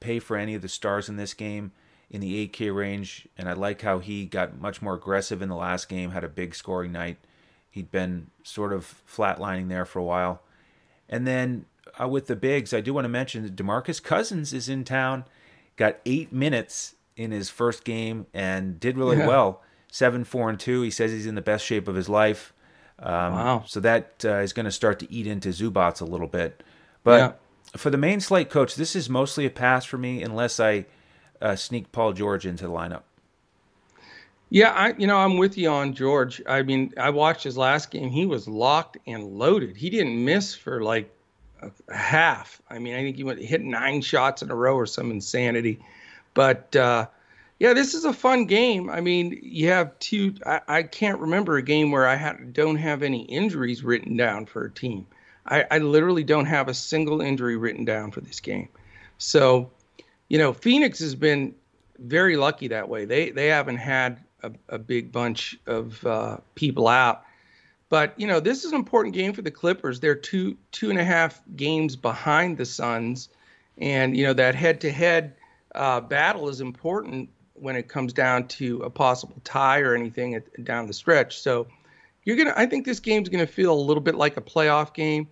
pay 0.00 0.18
for 0.18 0.36
any 0.36 0.54
of 0.54 0.62
the 0.62 0.68
stars 0.68 1.08
in 1.08 1.16
this 1.16 1.34
game 1.34 1.72
in 2.10 2.20
the 2.20 2.48
8K 2.48 2.74
range. 2.74 3.28
And 3.38 3.48
I 3.48 3.52
like 3.54 3.82
how 3.82 3.98
he 4.00 4.26
got 4.26 4.60
much 4.60 4.82
more 4.82 4.94
aggressive 4.94 5.40
in 5.42 5.48
the 5.48 5.54
last 5.56 5.88
game, 5.88 6.10
had 6.10 6.24
a 6.24 6.28
big 6.28 6.54
scoring 6.54 6.92
night. 6.92 7.16
He'd 7.70 7.90
been 7.90 8.28
sort 8.42 8.72
of 8.72 9.02
flatlining 9.10 9.68
there 9.68 9.84
for 9.84 9.98
a 9.98 10.04
while. 10.04 10.42
And 11.08 11.26
then 11.26 11.64
uh, 12.00 12.08
with 12.08 12.26
the 12.28 12.36
bigs, 12.36 12.72
I 12.72 12.80
do 12.80 12.94
want 12.94 13.04
to 13.04 13.08
mention 13.08 13.42
that 13.42 13.56
Demarcus 13.56 14.02
Cousins 14.02 14.52
is 14.52 14.68
in 14.68 14.84
town, 14.84 15.24
got 15.76 15.96
eight 16.06 16.32
minutes 16.32 16.94
in 17.16 17.30
his 17.30 17.50
first 17.50 17.84
game 17.84 18.26
and 18.34 18.78
did 18.80 18.96
really 18.98 19.18
Yeah. 19.18 19.26
well. 19.26 19.62
Seven, 19.94 20.24
four, 20.24 20.50
and 20.50 20.58
two. 20.58 20.82
He 20.82 20.90
says 20.90 21.12
he's 21.12 21.24
in 21.24 21.36
the 21.36 21.40
best 21.40 21.64
shape 21.64 21.86
of 21.86 21.94
his 21.94 22.08
life. 22.08 22.52
Um, 22.98 23.32
Wow. 23.32 23.62
So 23.64 23.78
that 23.78 24.24
uh, 24.24 24.38
is 24.38 24.52
going 24.52 24.64
to 24.64 24.72
start 24.72 24.98
to 24.98 25.12
eat 25.12 25.24
into 25.28 25.50
Zubac's 25.50 26.00
a 26.00 26.04
little 26.04 26.26
bit. 26.26 26.64
But 27.04 27.18
Yeah. 27.20 27.32
for 27.76 27.90
the 27.90 27.96
main 27.96 28.18
slate 28.20 28.50
coach, 28.50 28.74
this 28.74 28.96
is 28.96 29.08
mostly 29.08 29.46
a 29.46 29.50
pass 29.50 29.84
for 29.84 29.96
me 29.96 30.20
unless 30.20 30.58
I 30.58 30.86
uh, 31.40 31.54
sneak 31.54 31.92
Paul 31.92 32.12
George 32.12 32.44
into 32.44 32.64
the 32.64 32.72
lineup. 32.72 33.02
Yeah, 34.50 34.70
I 34.72 34.94
you 34.98 35.06
know 35.06 35.16
I'm 35.18 35.36
with 35.38 35.56
you 35.56 35.68
on 35.70 35.94
George. 35.94 36.42
I 36.44 36.62
mean, 36.62 36.92
I 36.98 37.10
watched 37.10 37.44
his 37.44 37.56
last 37.56 37.92
game. 37.92 38.10
He 38.10 38.26
was 38.26 38.48
locked 38.48 38.98
and 39.06 39.38
loaded. 39.38 39.76
He 39.76 39.90
didn't 39.90 40.24
miss 40.24 40.56
for 40.56 40.82
like 40.82 41.08
a, 41.62 41.70
a 41.88 41.96
half. 41.96 42.60
I 42.68 42.80
mean, 42.80 42.94
I 42.96 43.02
think 43.02 43.16
he 43.16 43.22
went 43.22 43.38
hit 43.38 43.62
nine 43.62 44.00
shots 44.02 44.42
in 44.42 44.50
a 44.50 44.56
row 44.56 44.74
or 44.74 44.86
some 44.86 45.12
insanity. 45.12 45.78
But 46.34 46.74
uh, 46.74 47.06
yeah, 47.64 47.72
this 47.72 47.94
is 47.94 48.04
a 48.04 48.12
fun 48.12 48.44
game. 48.44 48.90
I 48.90 49.00
mean, 49.00 49.40
you 49.42 49.68
have 49.68 49.98
two. 49.98 50.34
I, 50.44 50.60
I 50.68 50.82
can't 50.82 51.18
remember 51.18 51.56
a 51.56 51.62
game 51.62 51.92
where 51.92 52.06
I 52.06 52.14
had, 52.14 52.52
don't 52.52 52.76
have 52.76 53.02
any 53.02 53.22
injuries 53.22 53.82
written 53.82 54.18
down 54.18 54.44
for 54.44 54.66
a 54.66 54.70
team. 54.70 55.06
I, 55.46 55.64
I 55.70 55.78
literally 55.78 56.24
don't 56.24 56.44
have 56.44 56.68
a 56.68 56.74
single 56.74 57.22
injury 57.22 57.56
written 57.56 57.86
down 57.86 58.10
for 58.10 58.20
this 58.20 58.38
game. 58.38 58.68
So, 59.16 59.70
you 60.28 60.36
know, 60.36 60.52
Phoenix 60.52 60.98
has 60.98 61.14
been 61.14 61.54
very 61.98 62.36
lucky 62.36 62.68
that 62.68 62.90
way. 62.90 63.06
They 63.06 63.30
they 63.30 63.46
haven't 63.46 63.78
had 63.78 64.22
a, 64.42 64.52
a 64.68 64.78
big 64.78 65.10
bunch 65.10 65.58
of 65.66 66.04
uh, 66.04 66.36
people 66.56 66.86
out. 66.86 67.24
But 67.88 68.12
you 68.18 68.26
know, 68.26 68.40
this 68.40 68.66
is 68.66 68.72
an 68.72 68.78
important 68.78 69.14
game 69.14 69.32
for 69.32 69.40
the 69.40 69.50
Clippers. 69.50 70.00
They're 70.00 70.14
two 70.14 70.58
two 70.70 70.90
and 70.90 70.98
a 70.98 71.04
half 71.04 71.40
games 71.56 71.96
behind 71.96 72.58
the 72.58 72.66
Suns, 72.66 73.30
and 73.78 74.14
you 74.14 74.26
know 74.26 74.34
that 74.34 74.54
head 74.54 74.82
to 74.82 74.92
head 74.92 75.36
battle 75.72 76.50
is 76.50 76.60
important 76.60 77.30
when 77.54 77.76
it 77.76 77.88
comes 77.88 78.12
down 78.12 78.48
to 78.48 78.80
a 78.82 78.90
possible 78.90 79.36
tie 79.44 79.80
or 79.80 79.94
anything 79.94 80.34
at, 80.34 80.64
down 80.64 80.86
the 80.86 80.92
stretch. 80.92 81.38
So 81.38 81.66
you're 82.24 82.36
gonna. 82.36 82.54
I 82.56 82.66
think 82.66 82.84
this 82.84 83.00
game's 83.00 83.28
gonna 83.28 83.46
feel 83.46 83.72
a 83.72 83.80
little 83.80 84.02
bit 84.02 84.14
like 84.14 84.36
a 84.36 84.40
playoff 84.40 84.94
game, 84.94 85.28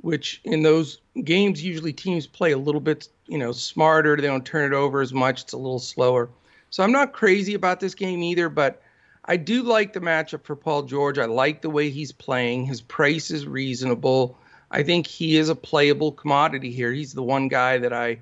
which 0.00 0.40
in 0.44 0.62
those 0.62 1.00
games 1.24 1.64
usually 1.64 1.92
teams 1.92 2.26
play 2.26 2.52
a 2.52 2.58
little 2.58 2.80
bit, 2.80 3.08
you 3.26 3.38
know, 3.38 3.52
smarter. 3.52 4.16
They 4.16 4.26
don't 4.26 4.44
turn 4.44 4.72
it 4.72 4.76
over 4.76 5.00
as 5.00 5.12
much. 5.12 5.42
It's 5.42 5.52
a 5.52 5.58
little 5.58 5.78
slower. 5.78 6.28
So 6.70 6.82
I'm 6.82 6.92
not 6.92 7.12
crazy 7.12 7.54
about 7.54 7.80
this 7.80 7.94
game 7.94 8.22
either, 8.22 8.48
but 8.48 8.82
I 9.24 9.36
do 9.36 9.62
like 9.62 9.92
the 9.92 10.00
matchup 10.00 10.44
for 10.44 10.56
Paul 10.56 10.82
George. 10.82 11.18
I 11.18 11.24
like 11.24 11.62
the 11.62 11.70
way 11.70 11.90
he's 11.90 12.12
playing. 12.12 12.66
His 12.66 12.80
price 12.80 13.30
is 13.30 13.46
reasonable. 13.46 14.38
I 14.70 14.82
think 14.82 15.06
he 15.06 15.36
is 15.36 15.48
a 15.48 15.54
playable 15.54 16.12
commodity 16.12 16.70
here. 16.70 16.92
He's 16.92 17.14
the 17.14 17.22
one 17.22 17.48
guy 17.48 17.78
that 17.78 17.92
I 17.92 18.18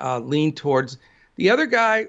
uh, 0.00 0.20
lean 0.20 0.54
towards. 0.54 0.98
The 1.36 1.50
other 1.50 1.66
guy, 1.66 2.08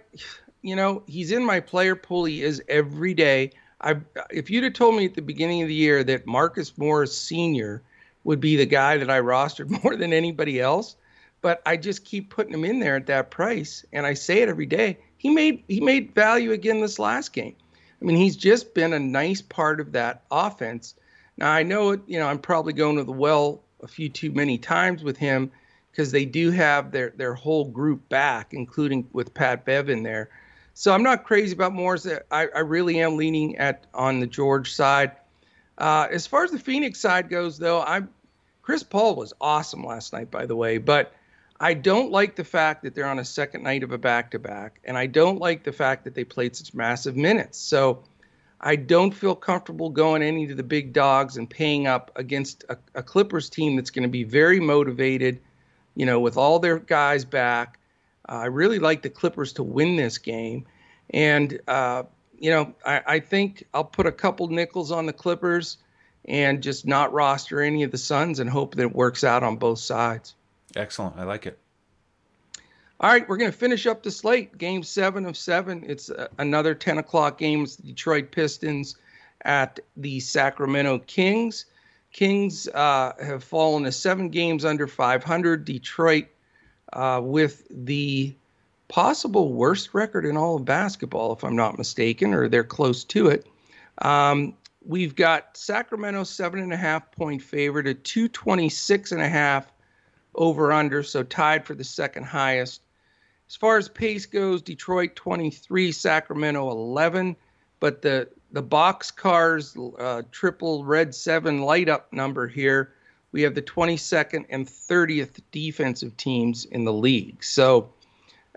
you 0.68 0.76
know, 0.76 1.02
he's 1.08 1.32
in 1.32 1.46
my 1.46 1.62
player 1.62 1.96
pool. 1.96 2.26
He 2.26 2.44
is 2.44 2.62
every 2.68 3.14
day. 3.14 3.52
I, 3.80 3.96
if 4.30 4.50
you'd 4.50 4.66
have 4.66 4.74
told 4.74 4.96
me 4.96 5.06
at 5.06 5.14
the 5.14 5.22
beginning 5.22 5.62
of 5.62 5.70
the 5.70 5.74
year 5.74 6.04
that 6.04 6.28
Marcus 6.28 6.78
Morris 6.78 7.18
Sr. 7.18 7.82
would 8.26 8.42
be 8.42 8.58
the 8.58 8.66
guy 8.66 8.98
that 8.98 9.10
I 9.10 9.22
rostered 9.22 9.70
more 9.84 9.96
than 9.96 10.12
anybody 10.12 10.60
else, 10.60 10.98
but 11.42 11.62
I 11.66 11.78
just 11.78 12.04
keep 12.04 12.30
putting 12.30 12.54
him 12.54 12.66
in 12.66 12.80
there 12.80 12.98
at 12.98 13.06
that 13.06 13.32
price, 13.32 13.86
and 13.94 14.06
I 14.06 14.14
say 14.14 14.42
it 14.42 14.50
every 14.50 14.66
day. 14.66 14.98
He 15.18 15.30
made 15.30 15.64
he 15.70 15.80
made 15.80 16.14
value 16.14 16.52
again 16.52 16.82
this 16.82 17.00
last 17.00 17.32
game. 17.32 17.56
I 18.02 18.06
mean, 18.06 18.18
he's 18.18 18.36
just 18.36 18.74
been 18.74 18.92
a 18.92 19.00
nice 19.00 19.42
part 19.42 19.80
of 19.80 19.94
that 19.94 20.24
offense. 20.30 20.96
Now 21.38 21.50
I 21.50 21.64
know 21.64 21.92
it. 21.92 22.02
You 22.08 22.20
know, 22.20 22.28
I'm 22.28 22.40
probably 22.40 22.74
going 22.74 22.98
to 22.98 23.06
the 23.06 23.14
well 23.14 23.64
a 23.82 23.88
few 23.88 24.10
too 24.10 24.34
many 24.34 24.58
times 24.58 25.02
with 25.02 25.16
him 25.16 25.50
because 25.92 26.12
they 26.12 26.26
do 26.26 26.52
have 26.52 26.92
their 26.92 27.14
their 27.16 27.36
whole 27.36 27.70
group 27.70 28.10
back, 28.10 28.54
including 28.54 29.08
with 29.14 29.34
Pat 29.34 29.64
Bev 29.64 29.88
in 29.88 30.04
there. 30.04 30.30
So 30.80 30.94
I'm 30.94 31.02
not 31.02 31.24
crazy 31.24 31.54
about 31.54 31.74
Morris. 31.74 32.06
I, 32.06 32.48
I 32.56 32.60
really 32.60 33.00
am 33.00 33.18
leaning 33.18 33.58
at 33.58 33.88
on 33.96 34.20
the 34.20 34.28
George 34.28 34.72
side. 34.72 35.12
Uh, 35.80 36.08
as 36.12 36.28
far 36.28 36.44
as 36.44 36.52
the 36.52 36.60
Phoenix 36.60 37.00
side 37.00 37.32
goes, 37.32 37.58
though, 37.58 37.82
I'm 37.82 38.10
Chris 38.62 38.84
Paul 38.84 39.16
was 39.16 39.34
awesome 39.42 39.84
last 39.84 40.14
night, 40.14 40.30
by 40.30 40.46
the 40.46 40.56
way, 40.56 40.78
but 40.78 41.14
I 41.60 41.74
don't 41.74 42.12
like 42.12 42.36
the 42.36 42.44
fact 42.44 42.84
that 42.84 42.94
they're 42.94 43.08
on 43.08 43.18
a 43.18 43.26
second 43.26 43.64
night 43.64 43.82
of 43.82 43.92
a 43.92 43.98
back 43.98 44.30
to 44.32 44.40
back, 44.40 44.80
and 44.84 45.00
I 45.00 45.08
don't 45.08 45.40
like 45.40 45.64
the 45.64 45.72
fact 45.72 46.04
that 46.04 46.14
they 46.14 46.24
played 46.24 46.56
such 46.56 46.76
massive 46.76 47.16
minutes. 47.16 47.58
So 47.58 48.04
I 48.62 48.76
don't 48.76 49.16
feel 49.16 49.34
comfortable 49.34 49.90
going 49.90 50.22
any 50.22 50.48
of 50.48 50.58
the 50.58 50.64
big 50.64 50.94
dogs 50.94 51.38
and 51.38 51.50
paying 51.50 51.88
up 51.88 52.12
against 52.16 52.66
a, 52.70 52.78
a 52.94 53.02
Clippers 53.02 53.50
team 53.50 53.78
that's 53.78 53.90
going 53.90 54.04
to 54.04 54.10
be 54.10 54.24
very 54.24 54.60
motivated, 54.60 55.40
you 55.96 56.06
know, 56.06 56.20
with 56.20 56.38
all 56.38 56.60
their 56.60 56.78
guys 56.78 57.26
back. 57.26 57.80
Uh, 58.30 58.34
I 58.34 58.46
really 58.46 58.80
like 58.80 59.02
the 59.02 59.10
Clippers 59.10 59.54
to 59.54 59.64
win 59.64 59.96
this 59.96 60.18
game. 60.18 60.66
And, 61.10 61.60
uh, 61.68 62.04
you 62.40 62.52
know, 62.52 62.74
I, 62.86 63.02
I 63.08 63.20
think 63.20 63.64
I'll 63.74 63.84
put 63.84 64.06
a 64.06 64.12
couple 64.12 64.48
nickels 64.48 64.92
on 64.92 65.06
the 65.06 65.14
Clippers 65.14 65.78
and 66.26 66.62
just 66.62 66.86
not 66.86 67.14
roster 67.14 67.62
any 67.62 67.84
of 67.84 67.92
the 67.92 67.98
Suns 67.98 68.40
and 68.40 68.50
hope 68.50 68.76
that 68.76 68.84
it 68.84 68.94
works 68.94 69.24
out 69.24 69.44
on 69.44 69.58
both 69.58 69.80
sides. 69.80 70.36
Excellent. 70.76 71.18
I 71.18 71.24
like 71.24 71.46
it. 71.46 71.58
All 73.00 73.12
right, 73.12 73.28
we're 73.30 73.38
going 73.38 73.52
to 73.52 73.58
finish 73.58 73.86
up 73.86 74.02
the 74.02 74.10
slate. 74.10 74.58
Game 74.58 74.82
seven 74.82 75.26
of 75.26 75.38
seven. 75.38 75.84
It's 75.88 76.10
uh, 76.10 76.28
another 76.40 76.74
10 76.74 76.98
o'clock 76.98 77.38
game. 77.38 77.64
It's 77.64 77.76
the 77.76 77.88
Detroit 77.88 78.32
Pistons 78.32 78.98
at 79.44 79.80
the 79.96 80.20
Sacramento 80.20 81.00
Kings. 81.00 81.66
Kings 82.12 82.68
uh, 82.68 83.14
have 83.22 83.44
fallen 83.44 83.84
to 83.84 83.92
seven 83.92 84.30
games 84.30 84.66
under 84.66 84.88
500. 84.88 85.64
Detroit, 85.64 86.26
uh, 86.94 87.22
with 87.24 87.68
the 87.70 88.36
possible 88.88 89.54
worst 89.54 89.94
record 89.94 90.26
in 90.26 90.38
all 90.38 90.56
of 90.56 90.66
basketball, 90.66 91.34
if 91.34 91.44
I'm 91.44 91.56
not 91.56 91.78
mistaken, 91.78 92.34
or 92.34 92.48
they're 92.48 92.64
close 92.64 93.04
to 93.06 93.28
it. 93.28 93.46
Um, 94.02 94.54
we've 94.86 95.16
got 95.16 95.58
Sacramento 95.58 96.24
seven 96.24 96.60
and 96.60 96.74
a 96.74 96.78
half 96.78 97.12
point 97.12 97.42
favorite 97.42 97.88
at 97.88 98.04
226 98.04 99.12
and 99.12 99.22
a 99.22 99.30
half 99.30 99.72
over 100.36 100.72
under, 100.72 101.04
so 101.04 101.24
tied 101.24 101.66
for 101.66 101.76
the 101.76 101.84
second 101.84 102.24
highest. 102.24 102.82
As 103.50 103.56
far 103.56 103.78
as 103.78 103.90
pace 103.90 104.26
goes, 104.26 104.62
Detroit 104.62 105.16
23, 105.16 105.92
Sacramento 105.92 106.70
11, 106.70 107.36
but 107.80 108.02
the 108.02 108.30
the 108.52 108.62
box 108.62 109.12
cars 109.12 109.76
uh, 110.00 110.22
triple 110.32 110.86
red 110.86 111.14
seven 111.14 111.62
light 111.62 111.90
up 111.90 112.12
number 112.14 112.48
here. 112.48 112.94
We 113.38 113.44
have 113.44 113.54
the 113.54 113.62
22nd 113.62 114.46
and 114.50 114.66
30th 114.68 115.40
defensive 115.52 116.18
teams 116.18 116.66
in 116.66 116.86
the 116.86 116.92
league. 116.92 117.44
So 117.44 117.94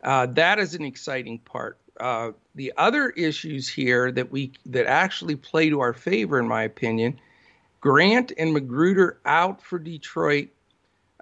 uh, 0.03 0.25
that 0.25 0.59
is 0.59 0.75
an 0.75 0.87
exciting 0.87 1.39
part. 1.41 1.77
Uh, 2.01 2.33
the 2.55 2.73
other 2.79 3.11
issues 3.11 3.69
here 3.69 4.11
that 4.11 4.33
we 4.33 4.53
that 4.65 4.87
actually 4.87 5.37
play 5.37 5.69
to 5.69 5.81
our 5.81 5.93
favor, 5.93 6.39
in 6.39 6.49
my 6.49 6.63
opinion, 6.63 7.21
Grant 7.83 8.33
and 8.39 8.57
McGruder 8.57 9.17
out 9.27 9.61
for 9.61 9.79
Detroit 9.79 10.49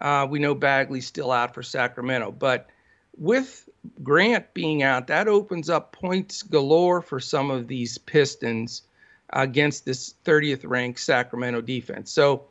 uh, 0.01 0.27
we 0.31 0.39
know 0.39 0.55
Bagley's 0.55 1.07
still 1.07 1.33
out 1.33 1.53
for 1.53 1.63
Sacramento, 1.63 2.31
but 2.31 2.69
with 3.17 3.69
Grant 4.03 4.55
being 4.55 4.85
out, 4.85 5.09
that 5.09 5.27
opens 5.27 5.69
up 5.69 5.91
points 5.91 6.43
galore 6.43 7.03
for 7.03 7.19
some 7.19 7.51
of 7.51 7.67
these 7.67 7.99
Pistons 7.99 8.83
against 9.31 9.85
this 9.85 10.15
30th 10.25 10.61
ranked 10.65 11.01
Sacramento 11.01 11.61
defense. 11.61 12.13
So 12.13 12.45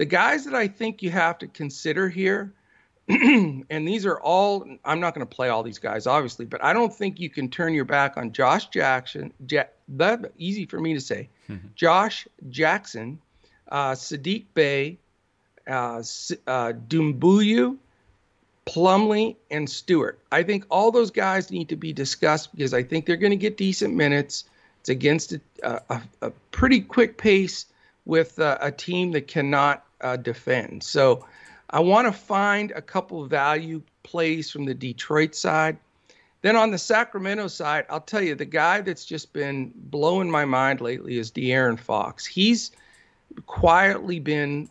the 0.00 0.06
guys 0.06 0.46
that 0.46 0.54
I 0.54 0.66
think 0.66 1.02
you 1.02 1.10
have 1.10 1.36
to 1.40 1.46
consider 1.46 2.08
here, 2.08 2.54
and 3.10 3.86
these 3.86 4.06
are 4.06 4.18
all, 4.18 4.66
I'm 4.82 4.98
not 4.98 5.14
going 5.14 5.26
to 5.26 5.36
play 5.36 5.50
all 5.50 5.62
these 5.62 5.78
guys, 5.78 6.06
obviously, 6.06 6.46
but 6.46 6.64
I 6.64 6.72
don't 6.72 6.90
think 6.90 7.20
you 7.20 7.28
can 7.28 7.50
turn 7.50 7.74
your 7.74 7.84
back 7.84 8.16
on 8.16 8.32
Josh 8.32 8.68
Jackson. 8.68 9.30
Ja- 9.46 9.64
that 9.88 10.32
easy 10.38 10.64
for 10.64 10.80
me 10.80 10.94
to 10.94 11.02
say. 11.02 11.28
Josh 11.74 12.26
Jackson, 12.48 13.20
uh, 13.70 13.92
Saddiq 13.92 14.46
Bey, 14.54 14.96
uh, 15.68 15.98
uh, 15.98 16.72
Doumbouya, 16.88 17.76
Plumlee, 18.64 19.36
and 19.50 19.68
Stewart. 19.68 20.18
I 20.32 20.42
think 20.42 20.64
all 20.70 20.90
those 20.90 21.10
guys 21.10 21.50
need 21.50 21.68
to 21.68 21.76
be 21.76 21.92
discussed 21.92 22.52
because 22.52 22.72
I 22.72 22.82
think 22.82 23.04
they're 23.04 23.18
going 23.18 23.32
to 23.32 23.36
get 23.36 23.58
decent 23.58 23.94
minutes. 23.94 24.44
It's 24.80 24.88
against 24.88 25.34
a, 25.34 25.40
a, 25.62 26.00
a 26.22 26.30
pretty 26.52 26.80
quick 26.80 27.18
pace 27.18 27.66
with 28.06 28.38
uh, 28.38 28.56
a 28.62 28.72
team 28.72 29.12
that 29.12 29.28
cannot 29.28 29.84
uh, 30.00 30.16
defend. 30.16 30.82
So 30.82 31.26
I 31.70 31.80
want 31.80 32.06
to 32.06 32.12
find 32.12 32.72
a 32.72 32.82
couple 32.82 33.24
value 33.26 33.82
plays 34.02 34.50
from 34.50 34.64
the 34.64 34.74
Detroit 34.74 35.34
side. 35.34 35.76
Then 36.42 36.56
on 36.56 36.70
the 36.70 36.78
Sacramento 36.78 37.48
side, 37.48 37.84
I'll 37.90 38.00
tell 38.00 38.22
you 38.22 38.34
the 38.34 38.46
guy 38.46 38.80
that's 38.80 39.04
just 39.04 39.32
been 39.32 39.72
blowing 39.74 40.30
my 40.30 40.44
mind 40.44 40.80
lately 40.80 41.18
is 41.18 41.30
De'Aaron 41.30 41.78
Fox. 41.78 42.24
He's 42.24 42.72
quietly 43.46 44.18
been 44.18 44.68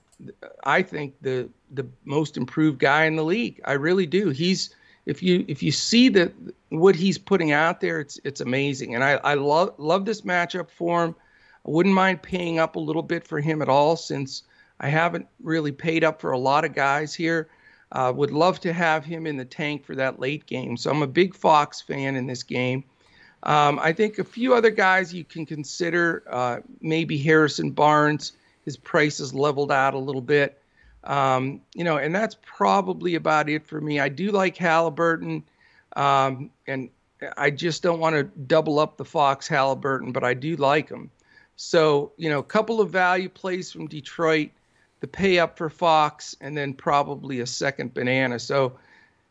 I 0.65 0.81
think 0.81 1.15
the 1.21 1.49
the 1.71 1.87
most 2.05 2.37
improved 2.37 2.79
guy 2.79 3.05
in 3.05 3.15
the 3.15 3.23
league. 3.23 3.61
I 3.65 3.73
really 3.73 4.05
do. 4.05 4.29
He's 4.29 4.75
if 5.05 5.23
you 5.23 5.45
if 5.47 5.63
you 5.63 5.71
see 5.71 6.09
that 6.09 6.33
what 6.69 6.95
he's 6.95 7.17
putting 7.17 7.51
out 7.51 7.81
there, 7.81 7.99
it's 7.99 8.19
it's 8.23 8.41
amazing. 8.41 8.95
And 8.95 9.03
I 9.03 9.13
I 9.23 9.35
love 9.35 9.73
love 9.77 10.05
this 10.05 10.21
matchup 10.21 10.69
for 10.69 11.05
him. 11.05 11.15
I 11.65 11.71
wouldn't 11.71 11.95
mind 11.95 12.21
paying 12.21 12.59
up 12.59 12.75
a 12.75 12.79
little 12.79 13.01
bit 13.01 13.25
for 13.25 13.39
him 13.39 13.61
at 13.61 13.69
all 13.69 13.95
since 13.95 14.43
I 14.79 14.89
haven't 14.89 15.27
really 15.41 15.71
paid 15.71 16.03
up 16.03 16.21
for 16.21 16.31
a 16.31 16.37
lot 16.37 16.65
of 16.65 16.73
guys 16.73 17.13
here. 17.13 17.49
Uh, 17.91 18.13
would 18.15 18.31
love 18.31 18.59
to 18.61 18.71
have 18.71 19.03
him 19.03 19.25
in 19.25 19.35
the 19.35 19.45
tank 19.45 19.83
for 19.83 19.95
that 19.95 20.19
late 20.19 20.45
game. 20.45 20.77
So 20.77 20.91
I'm 20.91 21.01
a 21.01 21.07
big 21.07 21.35
Fox 21.35 21.81
fan 21.81 22.15
in 22.15 22.27
this 22.27 22.43
game. 22.43 22.83
Um, 23.43 23.79
I 23.79 23.93
think 23.93 24.19
a 24.19 24.23
few 24.23 24.53
other 24.53 24.69
guys 24.69 25.13
you 25.13 25.23
can 25.23 25.45
consider, 25.45 26.23
uh, 26.29 26.59
maybe 26.81 27.17
Harrison 27.17 27.71
Barnes 27.71 28.33
his 28.69 28.77
price 28.77 29.19
is 29.19 29.33
leveled 29.33 29.71
out 29.71 29.95
a 29.95 29.97
little 29.97 30.21
bit. 30.21 30.61
Um, 31.05 31.61
you 31.73 31.83
know, 31.83 31.97
and 31.97 32.13
that's 32.13 32.37
probably 32.43 33.15
about 33.15 33.49
it 33.49 33.65
for 33.65 33.81
me. 33.81 33.99
I 33.99 34.09
do 34.09 34.31
like 34.31 34.57
Halliburton, 34.57 35.43
um, 35.95 36.51
and 36.67 36.89
I 37.35 37.49
just 37.49 37.81
don't 37.81 37.99
want 37.99 38.15
to 38.15 38.23
double 38.23 38.77
up 38.77 38.97
the 38.97 39.05
Fox 39.05 39.47
Halliburton, 39.47 40.11
but 40.11 40.23
I 40.23 40.35
do 40.35 40.55
like 40.57 40.89
him. 40.89 41.09
So, 41.55 42.11
you 42.17 42.29
know, 42.29 42.39
a 42.39 42.43
couple 42.43 42.79
of 42.79 42.91
value 42.91 43.27
plays 43.27 43.71
from 43.71 43.87
Detroit, 43.87 44.51
the 44.99 45.07
pay 45.07 45.39
up 45.39 45.57
for 45.57 45.69
Fox, 45.69 46.35
and 46.41 46.57
then 46.57 46.73
probably 46.73 47.39
a 47.39 47.47
second 47.47 47.93
banana. 47.93 48.39
So, 48.39 48.73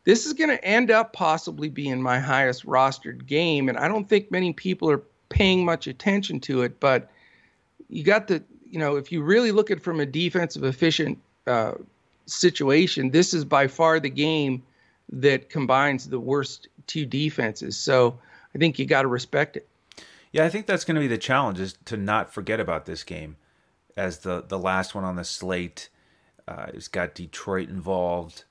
this 0.05 0.25
is 0.25 0.33
going 0.33 0.49
to 0.49 0.63
end 0.63 0.89
up 0.89 1.13
possibly 1.13 1.69
being 1.69 2.01
my 2.01 2.19
highest 2.19 2.65
rostered 2.65 3.25
game, 3.25 3.69
and 3.69 3.77
I 3.77 3.87
don't 3.87 4.07
think 4.07 4.31
many 4.31 4.53
people 4.53 4.89
are 4.89 5.03
paying 5.29 5.65
much 5.65 5.87
attention 5.87 6.39
to 6.41 6.63
it. 6.63 6.79
But 6.79 7.09
you 7.89 8.03
got 8.03 8.27
the 8.27 8.43
you 8.69 8.79
know, 8.79 8.95
if 8.95 9.11
you 9.11 9.21
really 9.21 9.51
look 9.51 9.71
at 9.71 9.81
from 9.81 9.99
a 9.99 10.05
defensive 10.05 10.63
efficient 10.63 11.17
uh, 11.47 11.73
situation, 12.25 13.11
this 13.11 13.33
is 13.33 13.43
by 13.43 13.67
far 13.67 13.99
the 13.99 14.09
game 14.09 14.63
that 15.11 15.49
combines 15.49 16.07
the 16.07 16.19
worst 16.19 16.67
two 16.85 17.05
defenses. 17.05 17.75
So 17.77 18.19
I 18.53 18.59
think 18.59 18.77
you 18.77 18.85
got 18.85 19.03
to 19.03 19.07
respect 19.07 19.57
it. 19.57 19.67
Yeah, 20.31 20.45
I 20.45 20.49
think 20.49 20.67
that's 20.67 20.85
going 20.85 20.95
to 20.95 21.01
be 21.01 21.07
the 21.07 21.17
challenge 21.17 21.59
is 21.59 21.75
to 21.85 21.97
not 21.97 22.31
forget 22.31 22.59
about 22.59 22.85
this 22.85 23.03
game 23.03 23.37
as 23.99 24.19
the 24.19 24.43
the 24.47 24.57
last 24.57 24.95
one 24.95 25.03
on 25.03 25.15
the 25.15 25.23
slate. 25.23 25.89
Uh, 26.47 26.67
it's 26.73 26.87
got 26.87 27.13
Detroit 27.13 27.69
involved, 27.69 28.45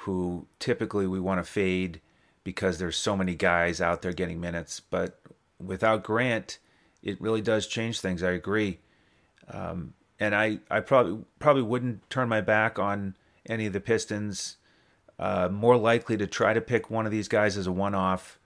who 0.00 0.46
typically 0.60 1.06
we 1.06 1.18
want 1.18 1.44
to 1.44 1.50
fade 1.50 2.00
because 2.44 2.78
there's 2.78 2.96
so 2.96 3.16
many 3.16 3.34
guys 3.34 3.80
out 3.80 4.02
there 4.02 4.12
getting 4.12 4.40
minutes. 4.40 4.78
But 4.78 5.20
without 5.58 6.04
Grant, 6.04 6.58
it 7.02 7.20
really 7.20 7.40
does 7.40 7.66
change 7.66 8.00
things. 8.00 8.22
I 8.22 8.30
agree. 8.30 8.78
Um, 9.48 9.94
and 10.20 10.34
I, 10.34 10.60
I 10.70 10.80
probably 10.80 11.24
probably 11.38 11.62
wouldn't 11.62 12.08
turn 12.10 12.28
my 12.28 12.40
back 12.40 12.78
on 12.78 13.16
any 13.48 13.66
of 13.66 13.72
the 13.72 13.80
Pistons. 13.80 14.58
Uh, 15.18 15.48
more 15.50 15.76
likely 15.76 16.16
to 16.16 16.26
try 16.26 16.54
to 16.54 16.60
pick 16.60 16.88
one 16.88 17.04
of 17.04 17.12
these 17.12 17.28
guys 17.28 17.58
as 17.58 17.66
a 17.66 17.72
one-off. 17.72 18.38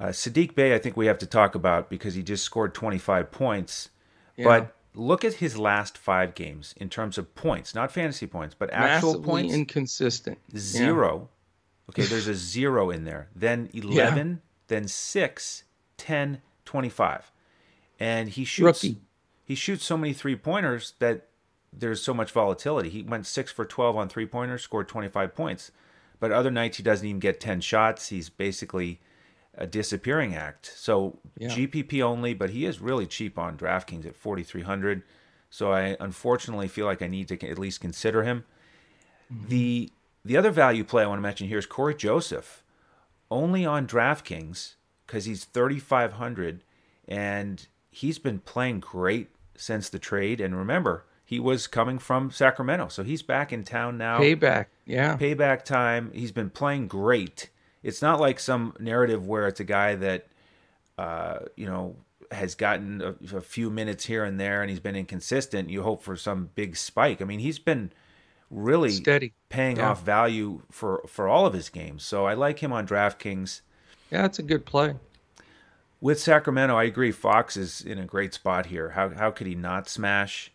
Uh, 0.00 0.06
Saddiq 0.06 0.54
Bey, 0.56 0.74
I 0.74 0.78
think 0.78 0.96
we 0.96 1.06
have 1.06 1.18
to 1.18 1.26
talk 1.26 1.54
about 1.54 1.88
because 1.88 2.14
he 2.14 2.22
just 2.22 2.42
scored 2.42 2.74
25 2.74 3.30
points. 3.30 3.90
Yeah. 4.36 4.44
But 4.44 4.76
look 4.94 5.24
at 5.24 5.34
his 5.34 5.56
last 5.58 5.96
five 5.96 6.34
games 6.34 6.74
in 6.76 6.88
terms 6.88 7.16
of 7.18 7.34
points, 7.34 7.74
not 7.74 7.92
fantasy 7.92 8.26
points, 8.26 8.54
but 8.58 8.70
actual 8.72 9.10
Massively 9.12 9.24
points. 9.26 9.54
inconsistent. 9.54 10.38
Zero. 10.56 11.28
Yeah. 11.30 11.90
Okay, 11.90 12.02
there's 12.04 12.28
a 12.28 12.34
zero 12.34 12.90
in 12.90 13.04
there. 13.04 13.28
Then 13.34 13.68
11, 13.74 14.28
yeah. 14.28 14.34
then 14.68 14.88
6, 14.88 15.64
10, 15.96 16.40
25. 16.64 17.32
And 17.98 18.28
he 18.30 18.44
shoots 18.44 18.84
Rookie. 18.84 19.00
he 19.44 19.54
shoots 19.54 19.84
so 19.84 19.96
many 19.96 20.12
three-pointers 20.12 20.94
that 21.00 21.26
there's 21.72 22.02
so 22.02 22.14
much 22.14 22.30
volatility. 22.32 22.88
He 22.90 23.02
went 23.02 23.26
6 23.26 23.52
for 23.52 23.64
12 23.64 23.96
on 23.96 24.08
three-pointers, 24.08 24.62
scored 24.62 24.88
25 24.88 25.34
points. 25.34 25.70
But 26.18 26.32
other 26.32 26.50
nights 26.50 26.76
he 26.76 26.82
doesn't 26.82 27.06
even 27.06 27.20
get 27.20 27.40
10 27.40 27.60
shots. 27.60 28.08
He's 28.08 28.28
basically 28.28 29.00
a 29.54 29.66
disappearing 29.66 30.34
act. 30.34 30.72
So 30.76 31.18
yeah. 31.36 31.48
GPP 31.48 32.02
only, 32.02 32.34
but 32.34 32.50
he 32.50 32.64
is 32.64 32.80
really 32.80 33.06
cheap 33.06 33.38
on 33.38 33.56
DraftKings 33.56 34.06
at 34.06 34.16
4300. 34.16 35.02
So 35.50 35.72
I 35.72 35.96
unfortunately 35.98 36.68
feel 36.68 36.86
like 36.86 37.02
I 37.02 37.08
need 37.08 37.28
to 37.28 37.48
at 37.48 37.58
least 37.58 37.80
consider 37.80 38.22
him. 38.22 38.44
Mm-hmm. 39.32 39.48
The 39.48 39.92
the 40.24 40.36
other 40.36 40.50
value 40.50 40.84
play 40.84 41.02
I 41.02 41.06
want 41.06 41.18
to 41.18 41.22
mention 41.22 41.48
here 41.48 41.58
is 41.58 41.66
Cory 41.66 41.94
Joseph, 41.94 42.62
only 43.30 43.64
on 43.64 43.86
DraftKings 43.86 44.74
because 45.06 45.24
he's 45.24 45.44
3500 45.44 46.62
and 47.08 47.66
he's 47.90 48.18
been 48.18 48.38
playing 48.40 48.80
great 48.80 49.30
since 49.56 49.88
the 49.88 49.98
trade. 49.98 50.40
And 50.40 50.56
remember, 50.56 51.04
he 51.24 51.40
was 51.40 51.66
coming 51.66 51.98
from 51.98 52.30
Sacramento, 52.30 52.88
so 52.88 53.02
he's 53.02 53.22
back 53.22 53.52
in 53.52 53.64
town 53.64 53.98
now. 53.98 54.18
Payback, 54.20 54.66
yeah, 54.84 55.16
payback 55.16 55.64
time. 55.64 56.10
He's 56.12 56.32
been 56.32 56.50
playing 56.50 56.88
great 56.88 57.50
it's 57.82 58.02
not 58.02 58.20
like 58.20 58.38
some 58.38 58.74
narrative 58.78 59.26
where 59.26 59.46
it's 59.48 59.60
a 59.60 59.64
guy 59.64 59.94
that 59.96 60.26
uh, 60.98 61.40
you 61.56 61.66
know 61.66 61.96
has 62.30 62.54
gotten 62.54 63.02
a, 63.02 63.36
a, 63.36 63.40
few 63.40 63.70
minutes 63.70 64.04
here 64.04 64.22
and 64.24 64.38
there 64.38 64.60
and 64.60 64.70
he's 64.70 64.80
been 64.80 64.94
inconsistent. 64.94 65.68
You 65.68 65.82
hope 65.82 66.02
for 66.02 66.16
some 66.16 66.50
big 66.54 66.76
spike. 66.76 67.20
I 67.20 67.24
mean, 67.24 67.40
he's 67.40 67.58
been 67.58 67.90
really 68.50 68.90
steady, 68.90 69.32
paying 69.48 69.78
yeah. 69.78 69.90
off 69.90 70.02
value 70.02 70.62
for 70.70 71.02
for 71.06 71.28
all 71.28 71.46
of 71.46 71.54
his 71.54 71.68
games. 71.68 72.04
So 72.04 72.26
I 72.26 72.34
like 72.34 72.60
him 72.60 72.72
on 72.72 72.86
DraftKings. 72.86 73.62
Yeah, 74.10 74.26
it's 74.26 74.38
a 74.38 74.42
good 74.42 74.66
play. 74.66 74.94
With 76.00 76.18
Sacramento, 76.18 76.76
I 76.76 76.84
agree. 76.84 77.12
Fox 77.12 77.56
is 77.56 77.82
in 77.82 77.98
a 77.98 78.06
great 78.06 78.34
spot 78.34 78.66
here. 78.66 78.90
How 78.90 79.10
how 79.10 79.30
could 79.30 79.46
he 79.46 79.54
not 79.54 79.88
smash? 79.88 80.52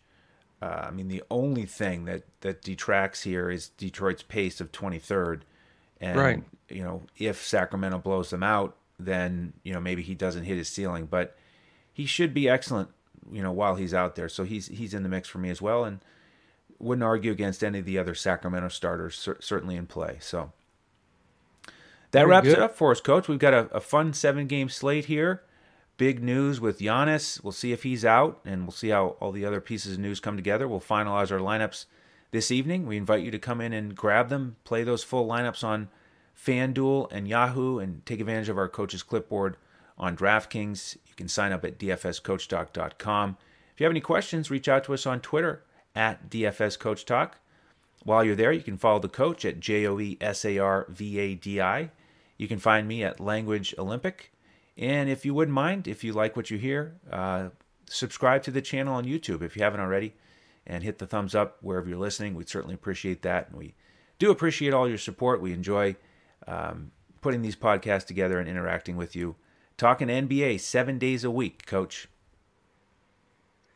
Uh, 0.60 0.86
I 0.88 0.90
mean, 0.90 1.08
the 1.08 1.22
only 1.30 1.66
thing 1.66 2.04
that 2.06 2.22
that 2.40 2.62
detracts 2.62 3.22
here 3.22 3.50
is 3.50 3.68
Detroit's 3.68 4.22
pace 4.22 4.60
of 4.60 4.72
23rd. 4.72 5.42
And 6.00 6.18
right. 6.18 6.42
you 6.68 6.82
know, 6.82 7.02
if 7.18 7.44
Sacramento 7.44 7.98
blows 7.98 8.30
them 8.30 8.42
out, 8.42 8.76
then 8.98 9.52
you 9.62 9.72
know 9.72 9.80
maybe 9.80 10.02
he 10.02 10.14
doesn't 10.14 10.44
hit 10.44 10.56
his 10.56 10.68
ceiling, 10.68 11.06
but 11.06 11.36
he 11.92 12.06
should 12.06 12.34
be 12.34 12.48
excellent. 12.48 12.90
You 13.30 13.42
know, 13.42 13.52
while 13.52 13.74
he's 13.74 13.94
out 13.94 14.14
there, 14.14 14.28
so 14.28 14.44
he's 14.44 14.68
he's 14.68 14.94
in 14.94 15.02
the 15.02 15.08
mix 15.08 15.28
for 15.28 15.38
me 15.38 15.50
as 15.50 15.60
well, 15.60 15.84
and 15.84 16.00
wouldn't 16.78 17.04
argue 17.04 17.32
against 17.32 17.64
any 17.64 17.78
of 17.78 17.84
the 17.84 17.98
other 17.98 18.14
Sacramento 18.14 18.68
starters. 18.68 19.16
Cer- 19.16 19.38
certainly 19.40 19.76
in 19.76 19.86
play. 19.86 20.18
So 20.20 20.52
that 22.12 22.20
Very 22.20 22.30
wraps 22.30 22.46
good. 22.48 22.58
it 22.58 22.62
up 22.62 22.76
for 22.76 22.90
us, 22.90 23.00
Coach. 23.00 23.28
We've 23.28 23.38
got 23.38 23.54
a, 23.54 23.68
a 23.74 23.80
fun 23.80 24.12
seven 24.12 24.46
game 24.46 24.68
slate 24.68 25.06
here. 25.06 25.42
Big 25.96 26.22
news 26.22 26.60
with 26.60 26.78
Giannis. 26.78 27.42
We'll 27.42 27.52
see 27.52 27.72
if 27.72 27.82
he's 27.82 28.04
out, 28.04 28.40
and 28.44 28.62
we'll 28.62 28.72
see 28.72 28.90
how 28.90 29.16
all 29.20 29.32
the 29.32 29.46
other 29.46 29.60
pieces 29.60 29.94
of 29.94 29.98
news 29.98 30.20
come 30.20 30.36
together. 30.36 30.68
We'll 30.68 30.80
finalize 30.80 31.32
our 31.32 31.38
lineups 31.38 31.86
this 32.30 32.50
evening. 32.50 32.86
We 32.86 32.96
invite 32.96 33.22
you 33.22 33.30
to 33.30 33.38
come 33.38 33.60
in 33.60 33.72
and 33.72 33.94
grab 33.94 34.28
them, 34.28 34.56
play 34.64 34.84
those 34.84 35.04
full 35.04 35.26
lineups 35.26 35.64
on 35.64 35.88
FanDuel 36.36 37.10
and 37.10 37.26
Yahoo, 37.28 37.78
and 37.78 38.04
take 38.04 38.20
advantage 38.20 38.48
of 38.48 38.58
our 38.58 38.68
coach's 38.68 39.02
clipboard 39.02 39.56
on 39.98 40.16
DraftKings. 40.16 40.96
You 41.06 41.14
can 41.16 41.28
sign 41.28 41.52
up 41.52 41.64
at 41.64 41.78
dfscoachtalk.com. 41.78 43.36
If 43.74 43.80
you 43.80 43.84
have 43.84 43.92
any 43.92 44.00
questions, 44.00 44.50
reach 44.50 44.68
out 44.68 44.84
to 44.84 44.94
us 44.94 45.06
on 45.06 45.20
Twitter 45.20 45.62
at 45.94 46.30
dfscoachtalk. 46.30 47.32
While 48.04 48.24
you're 48.24 48.36
there, 48.36 48.52
you 48.52 48.62
can 48.62 48.76
follow 48.76 49.00
the 49.00 49.08
coach 49.08 49.44
at 49.44 49.58
J 49.58 49.86
O 49.86 49.98
E 49.98 50.16
S 50.20 50.44
A 50.44 50.58
R 50.58 50.86
V 50.88 51.18
A 51.18 51.34
D 51.34 51.60
I. 51.60 51.90
You 52.36 52.46
can 52.46 52.58
find 52.58 52.86
me 52.86 53.02
at 53.02 53.18
Language 53.18 53.74
Olympic. 53.78 54.32
And 54.78 55.08
if 55.08 55.24
you 55.24 55.34
wouldn't 55.34 55.54
mind, 55.54 55.88
if 55.88 56.04
you 56.04 56.12
like 56.12 56.36
what 56.36 56.50
you 56.50 56.58
hear, 56.58 56.94
uh, 57.10 57.48
subscribe 57.88 58.42
to 58.44 58.50
the 58.50 58.60
channel 58.60 58.94
on 58.94 59.04
YouTube 59.04 59.42
if 59.42 59.56
you 59.56 59.62
haven't 59.62 59.80
already 59.80 60.14
and 60.66 60.82
hit 60.82 60.98
the 60.98 61.06
thumbs 61.06 61.34
up 61.34 61.58
wherever 61.60 61.88
you're 61.88 61.98
listening. 61.98 62.34
We'd 62.34 62.48
certainly 62.48 62.74
appreciate 62.74 63.22
that. 63.22 63.48
And 63.48 63.58
we 63.58 63.74
do 64.18 64.30
appreciate 64.30 64.74
all 64.74 64.88
your 64.88 64.98
support. 64.98 65.40
We 65.40 65.52
enjoy 65.52 65.96
um, 66.46 66.90
putting 67.20 67.42
these 67.42 67.56
podcasts 67.56 68.06
together 68.06 68.38
and 68.38 68.48
interacting 68.48 68.96
with 68.96 69.14
you. 69.14 69.36
Talking 69.76 70.08
NBA 70.08 70.60
seven 70.60 70.98
days 70.98 71.22
a 71.22 71.30
week, 71.30 71.66
Coach. 71.66 72.08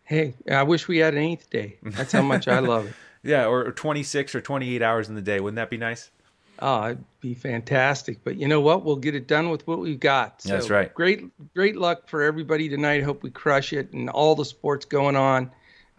Hey, 0.05 0.35
I 0.51 0.63
wish 0.63 0.89
we 0.89 0.99
had 0.99 1.15
an 1.15 1.21
eighth 1.21 1.51
day. 1.51 1.79
That's 1.83 2.13
how 2.13 2.23
much 2.23 2.49
I 2.49 2.59
love 2.61 2.87
it. 2.87 2.95
Yeah, 3.23 3.47
or 3.47 3.71
26 3.71 4.35
or 4.35 4.41
28 4.41 4.83
hours 4.83 5.09
in 5.09 5.15
the 5.15 5.23
day. 5.23 5.41
Wouldn't 5.41 5.57
that 5.57 5.69
be 5.69 5.77
nice? 5.77 6.11
Oh, 6.59 6.87
it'd 6.87 7.05
be 7.21 7.35
fantastic. 7.35 8.25
But 8.25 8.37
you 8.37 8.49
know 8.49 8.61
what? 8.61 8.85
We'll 8.85 8.97
get 8.97 9.15
it 9.15 9.27
done 9.27 9.51
with 9.51 9.67
what 9.67 9.79
we've 9.79 10.01
got. 10.01 10.43
So 10.43 10.49
That's 10.49 10.71
right. 10.71 10.93
Great, 10.95 11.27
great 11.55 11.77
luck 11.77 12.09
for 12.09 12.23
everybody 12.23 12.69
tonight. 12.69 13.03
Hope 13.03 13.23
we 13.23 13.31
crush 13.31 13.73
it 13.73 13.93
and 13.93 14.09
all 14.09 14.35
the 14.35 14.45
sports 14.45 14.85
going 14.85 15.17
on 15.17 15.51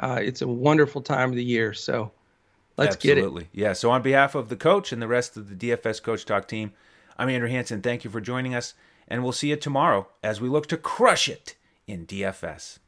uh, 0.02 0.20
it's 0.22 0.41
a 0.41 0.47
wonderful 0.47 1.02
time 1.02 1.30
of 1.30 1.36
the 1.36 1.43
year. 1.43 1.74
So 1.74 2.12
let's 2.78 2.95
Absolutely. 2.95 3.43
get 3.43 3.54
it. 3.54 3.60
Yeah. 3.60 3.74
So 3.74 3.91
on 3.91 4.02
behalf 4.02 4.36
of 4.36 4.49
the 4.49 4.56
coach 4.56 4.91
and 4.91 5.02
the 5.02 5.08
rest 5.08 5.38
of 5.38 5.47
the 5.49 5.56
DFS 5.56 6.02
Coach 6.02 6.26
Talk 6.26 6.47
team, 6.47 6.74
I'm 7.18 7.30
Andrew 7.30 7.49
Hanson. 7.49 7.82
Thank 7.82 8.04
you 8.04 8.10
for 8.10 8.20
joining 8.20 8.56
us, 8.56 8.74
and 9.08 9.24
we'll 9.24 9.32
see 9.32 9.49
you 9.49 9.56
tomorrow 9.56 10.08
as 10.24 10.41
we 10.41 10.49
look 10.49 10.68
to 10.68 10.78
crush 10.78 11.30
it 11.30 11.56
in 11.88 12.08
DFS. 12.08 12.80